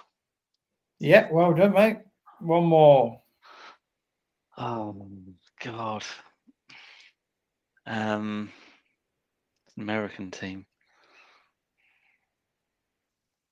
[0.99, 1.99] Yeah, well done, mate.
[2.41, 3.21] One more.
[4.59, 5.09] Oh
[5.63, 6.05] God.
[7.87, 8.51] Um,
[9.79, 10.67] American team.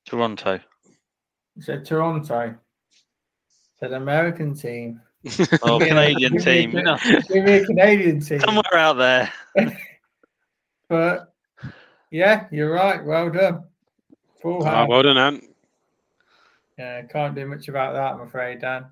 [0.07, 0.61] Toronto.
[1.57, 2.55] You said Toronto.
[3.78, 5.01] Said American team.
[5.62, 6.73] Oh, Canadian Give me a team.
[6.73, 6.97] Ca- No.
[7.28, 8.40] Give me a Canadian team.
[8.40, 9.32] Somewhere out there.
[10.89, 11.32] But
[12.11, 13.05] yeah, you're right.
[13.05, 13.62] Well done.
[14.43, 14.89] Full Ah, house.
[14.89, 15.44] well done, Ant.
[16.77, 18.86] Yeah, can't do much about that, I'm afraid, Dan.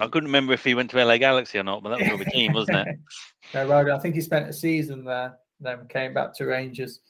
[0.00, 2.30] I couldn't remember if he went to LA Galaxy or not, but that was your
[2.30, 2.98] team, wasn't it?
[3.54, 3.92] No, well.
[3.92, 7.00] I think he spent a season there, then came back to Rangers.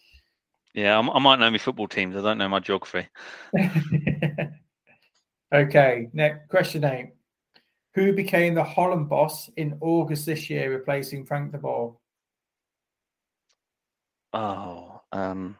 [0.74, 2.16] Yeah, I, I might know my football teams.
[2.16, 3.06] I don't know my geography.
[5.52, 7.10] Okay, next question eight.
[7.94, 11.94] Who became the Holland boss in August this year, replacing Frank de Boer?
[14.32, 15.59] Oh, um,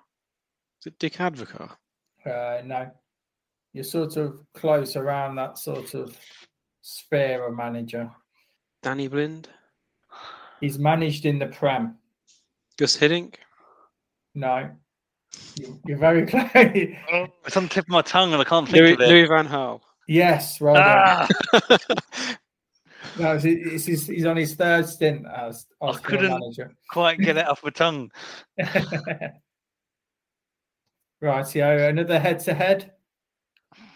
[0.81, 1.77] Is it Dick Advocaat?
[2.25, 2.91] Uh, no,
[3.75, 6.17] you're sort of close around that sort of
[6.83, 8.11] sphere of manager.
[8.83, 9.49] Danny Blind?
[10.61, 11.97] He's managed in the Prem.
[12.77, 13.35] Gus Hiddink?
[14.35, 14.71] No,
[15.57, 16.49] You- you're very close.
[16.55, 19.09] it's on the tip of my tongue and I can't think Louis, of it.
[19.09, 19.81] Louis Van Gaal?
[20.09, 21.27] yes, well Ah!
[21.53, 21.79] done.
[23.19, 26.73] No, it's, it's his, he's on his third stint as I couldn't manager.
[26.91, 28.11] quite get it off my tongue.
[31.21, 32.93] Right, so another head to head.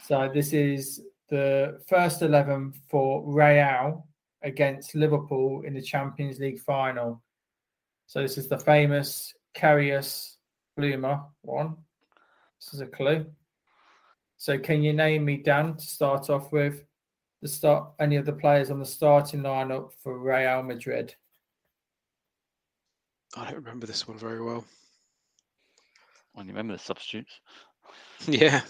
[0.04, 4.06] So this is the first 11 for Real
[4.42, 7.22] against Liverpool in the Champions League final.
[8.06, 10.36] So this is the famous Karius
[10.76, 11.76] Bloomer one.
[12.60, 13.26] This is a clue.
[14.36, 16.84] So can you name me, Dan, to start off with
[17.42, 21.14] the start any of the players on the starting lineup for Real Madrid?
[23.36, 24.64] I don't remember this one very well.
[26.34, 27.40] I don't remember the substitutes.
[28.26, 28.62] Yeah.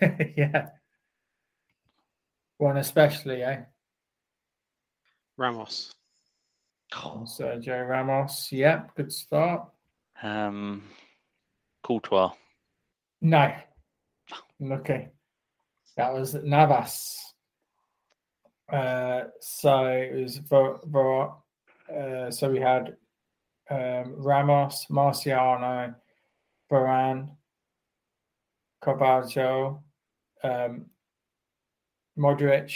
[0.36, 0.68] yeah.
[2.58, 3.60] One especially, eh?
[5.36, 5.92] Ramos.
[6.92, 8.50] Sergio Ramos.
[8.50, 9.68] Yep, good start.
[10.22, 10.82] Um,
[11.82, 12.32] Courtois.
[13.20, 13.52] No.
[14.62, 15.08] Okay.
[15.96, 17.34] That was Navas.
[18.72, 21.30] Uh, so it was Ver, Ver,
[21.94, 22.96] uh, so we had
[23.70, 25.94] um, Ramos, Marciano,
[26.70, 27.30] Varane,
[28.82, 29.82] Carvalho,
[30.42, 30.86] um,
[32.18, 32.72] Modric,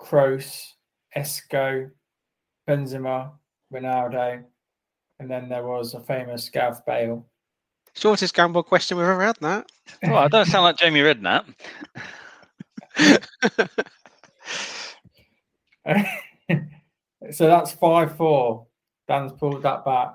[0.00, 0.72] Kroos,
[1.14, 1.90] Isco,
[2.68, 3.32] Benzema,
[3.72, 4.44] Ronaldo,
[5.18, 7.26] and then there was a famous Gav Bale.
[7.94, 9.70] Shortest gamble question we've ever had, that.
[10.02, 11.44] Well, I don't sound like Jamie Redknapp.
[17.30, 18.66] so that's five four.
[19.08, 20.14] Dan's pulled that back.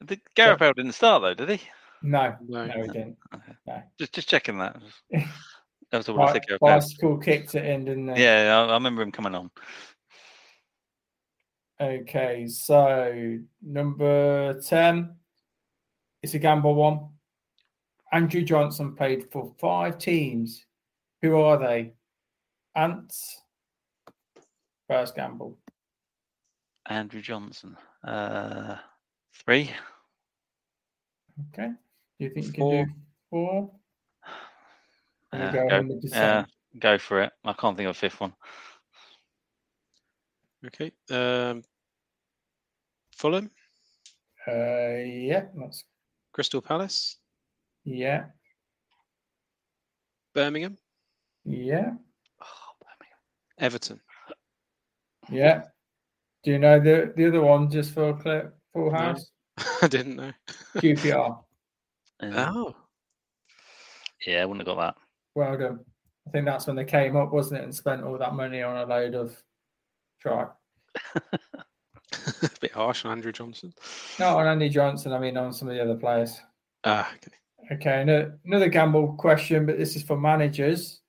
[0.00, 1.66] The Gareth Bale didn't start though, did he?
[2.02, 3.16] No, no, he didn't.
[3.66, 3.82] No.
[3.98, 4.76] Just just checking that.
[5.96, 6.46] That was all I Right, think.
[6.48, 6.58] Bale.
[6.60, 8.18] bicycle kicked it in, didn't it?
[8.18, 9.50] Yeah, I, I remember him coming on.
[11.80, 15.14] Okay, so number 10
[16.22, 17.08] it's a gamble one.
[18.12, 20.66] Andrew Johnson played for five teams.
[21.22, 21.92] Who are they?
[22.74, 23.40] Ants.
[24.88, 25.56] First gamble.
[26.88, 27.76] Andrew Johnson.
[28.04, 28.76] Uh,
[29.44, 29.70] three.
[31.54, 31.68] Okay.
[32.18, 32.72] Do you think you Four.
[32.72, 32.92] can do
[33.30, 33.70] four?
[35.36, 36.10] Or you Uh, go go, 100%?
[36.12, 36.44] yeah,
[36.78, 37.32] go for it.
[37.44, 38.32] I can't think of a fifth one.
[40.66, 40.92] Okay.
[41.10, 41.62] Um,
[43.16, 43.50] Fulham,
[44.48, 45.84] Uh, yeah, that's
[46.32, 47.18] Crystal Palace,
[47.84, 48.26] yeah,
[50.34, 50.76] Birmingham,
[51.44, 51.92] yeah,
[53.58, 54.00] Everton.
[55.30, 55.62] yeah.
[56.44, 58.54] Do you know the the other one just for a clip?
[58.72, 58.96] Full No.
[58.98, 59.30] house.
[59.82, 60.32] I didn't know.
[60.76, 61.42] QPR.
[62.22, 62.74] Oh.
[64.26, 65.05] Yeah, I wouldn't have got that.
[65.36, 65.80] Well done.
[66.26, 68.78] I think that's when they came up, wasn't it, and spent all that money on
[68.78, 69.36] a load of
[70.18, 70.46] try.
[71.14, 71.20] a
[72.60, 73.74] bit harsh on Andrew Johnson.
[74.18, 76.40] Not on Andy Johnson, I mean on some of the other players.
[76.84, 77.74] Ah, okay.
[77.74, 81.00] Okay, no, another gamble question, but this is for managers.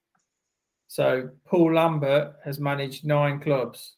[0.90, 3.96] So Paul Lambert has managed nine clubs.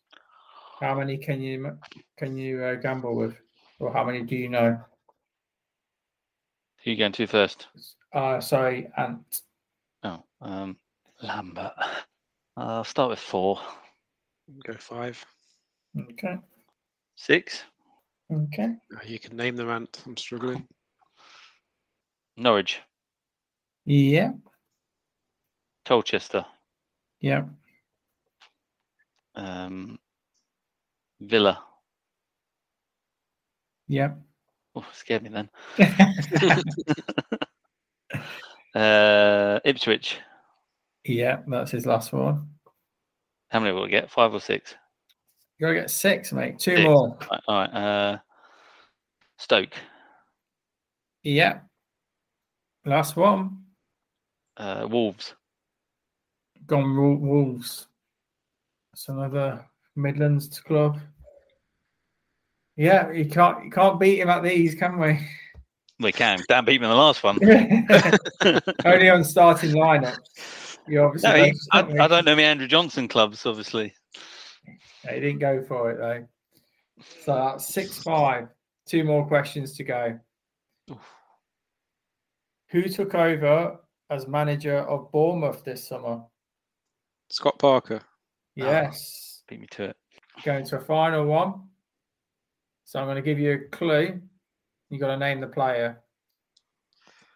[0.80, 1.76] How many can you
[2.18, 3.36] can you uh, gamble with,
[3.80, 4.80] or how many do you know?
[6.84, 7.68] Who you going to first?
[8.14, 9.42] Uh, sorry, Ant.
[10.42, 10.78] Um,
[11.22, 11.74] Lambert.
[11.78, 11.94] Uh,
[12.58, 13.60] I'll start with four.
[14.66, 15.24] Go five.
[15.98, 16.38] Okay.
[17.16, 17.64] Six.
[18.32, 18.76] Okay.
[18.94, 20.02] Oh, You can name them, Ant.
[20.06, 20.68] I'm struggling.
[22.38, 22.80] Norwich.
[23.86, 24.32] Yeah.
[25.86, 26.46] Colchester.
[27.20, 27.44] Yeah.
[29.36, 30.00] Um,
[31.20, 31.64] Villa.
[33.88, 34.12] Yeah.
[34.76, 35.50] Oh, scared me then.
[38.76, 40.20] uh, Ipswich.
[41.06, 41.40] Yeah.
[41.48, 42.48] That's his last one.
[43.50, 44.12] How many will we get?
[44.12, 44.76] Five or six?
[45.58, 46.60] You gotta get six, mate.
[46.60, 46.84] Two Six.
[46.88, 47.18] more.
[47.48, 47.74] All right.
[47.74, 48.18] Uh,
[49.38, 49.74] Stoke.
[51.24, 51.60] Yeah.
[52.86, 53.64] Last one.
[54.56, 55.34] Uh, Wolves.
[56.66, 57.88] Gone Wol- Wolves.
[58.92, 59.66] That's another
[59.96, 61.00] Midlands club.
[62.78, 65.20] Yeah, you can't you can't beat him at these, can we?
[66.00, 66.40] We can.
[66.48, 67.38] Dan beat me in the last one.
[68.86, 70.18] Only on starting lineup.
[70.90, 72.04] You obviously No, don't he- I.
[72.06, 73.94] I don't know my Andrew Johnson clubs, obviously.
[75.06, 76.28] Yeah, he didn't go for it though.
[77.24, 78.50] So that's six five.
[78.86, 80.20] Two more questions to go.
[82.70, 83.80] Who took over
[84.10, 86.22] as manager of Bournemouth this summer?
[87.30, 88.02] Scott Parker.
[88.02, 88.04] Ah,
[88.56, 89.44] yes.
[89.48, 89.98] Beat me to it.
[90.44, 91.68] Going to a final one.
[92.86, 94.20] So I'm going to give you a clue.
[94.90, 96.02] You've got to name the player.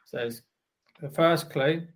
[0.06, 0.42] Says
[1.00, 1.88] the first clue: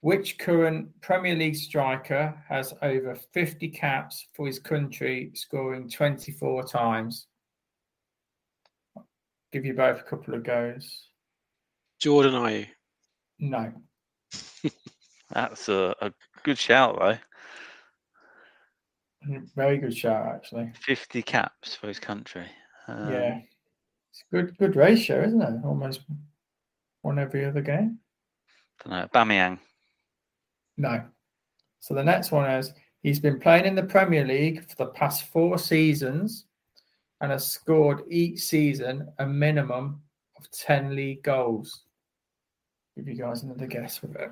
[0.00, 7.26] Which current Premier League striker has over 50 caps for his country, scoring 24 times?
[9.52, 11.08] Give you both a couple of goes.
[11.98, 12.66] Jordan Ayew.
[13.40, 13.72] No.
[15.30, 16.12] That's a, a
[16.44, 17.18] good shout, though.
[19.56, 20.70] Very good shout, actually.
[20.80, 22.46] 50 caps for his country.
[22.86, 23.40] Um, yeah.
[24.12, 25.64] It's a good, good ratio, isn't it?
[25.64, 26.02] Almost
[27.02, 27.98] one every other game.
[28.84, 29.08] Don't know.
[29.08, 29.58] Aubameyang.
[30.78, 31.04] No.
[31.80, 32.72] So the next one is
[33.02, 36.46] he's been playing in the Premier League for the past four seasons
[37.20, 40.00] and has scored each season a minimum
[40.36, 41.84] of 10 league goals.
[42.96, 44.30] Give you guys another guess with it.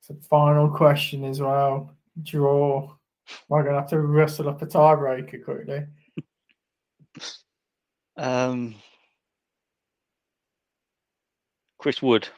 [0.00, 1.94] So final question as well.
[2.22, 2.94] Draw.
[3.48, 5.84] Going to have to wrestle up a tiebreaker quickly?
[8.16, 8.74] Um,
[11.78, 12.28] Chris Wood.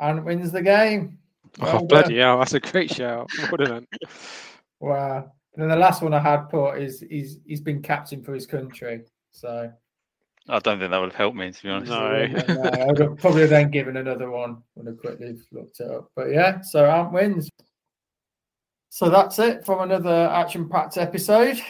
[0.00, 1.18] And wins the game.
[1.60, 2.22] Oh, bloody done.
[2.22, 2.38] hell.
[2.38, 3.28] That's a great shout.
[3.48, 3.86] What an
[4.80, 5.32] Wow.
[5.54, 8.46] And then the last one I had put is he's he's been captain for his
[8.46, 9.02] country.
[9.32, 9.72] So
[10.48, 11.90] I don't think that would have helped me, to be honest.
[11.90, 16.10] no, I would have probably then given another one when I quickly looked it up.
[16.14, 17.50] But yeah, so Ant wins.
[18.88, 21.60] So that's it from another action packed episode.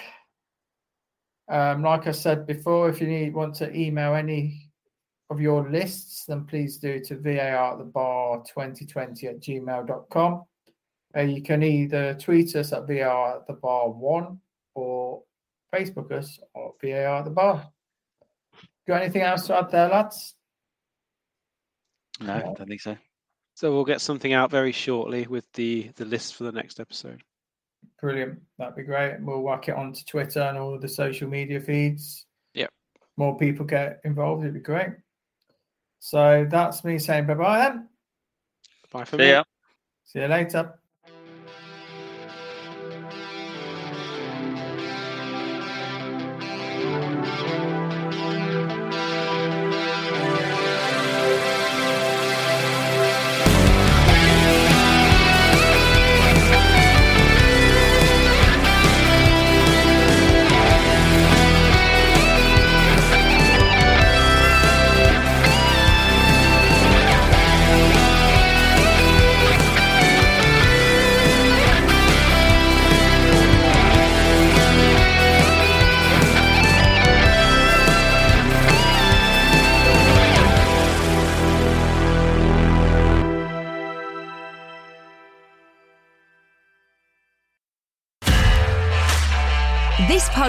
[1.48, 4.67] Um, like I said before, if you need want to email any
[5.30, 10.44] of your lists, then please do to VAR at the bar 2020 at gmail.com.
[11.16, 14.40] Uh, you can either tweet us at VAR at the bar one
[14.74, 15.22] or
[15.74, 17.68] Facebook us or VAR at the bar.
[18.86, 20.34] Got anything else to add there, lads?
[22.20, 22.96] No, I don't think so.
[23.54, 27.22] So we'll get something out very shortly with the the list for the next episode.
[28.00, 28.40] Brilliant.
[28.58, 29.20] That'd be great.
[29.20, 32.26] We'll whack it onto Twitter and all the social media feeds.
[32.54, 32.70] Yep.
[33.16, 34.42] More people get involved.
[34.42, 34.90] It'd be great.
[35.98, 37.88] So that's me saying bye bye then.
[38.92, 39.30] Bye for See me.
[39.30, 39.44] ya.
[40.04, 40.74] See you later.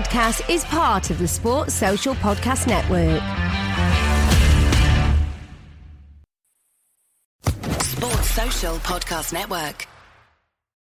[0.10, 3.22] Podcast is part of the Sports Social Podcast Network.
[7.84, 9.88] Sports Social Podcast Network.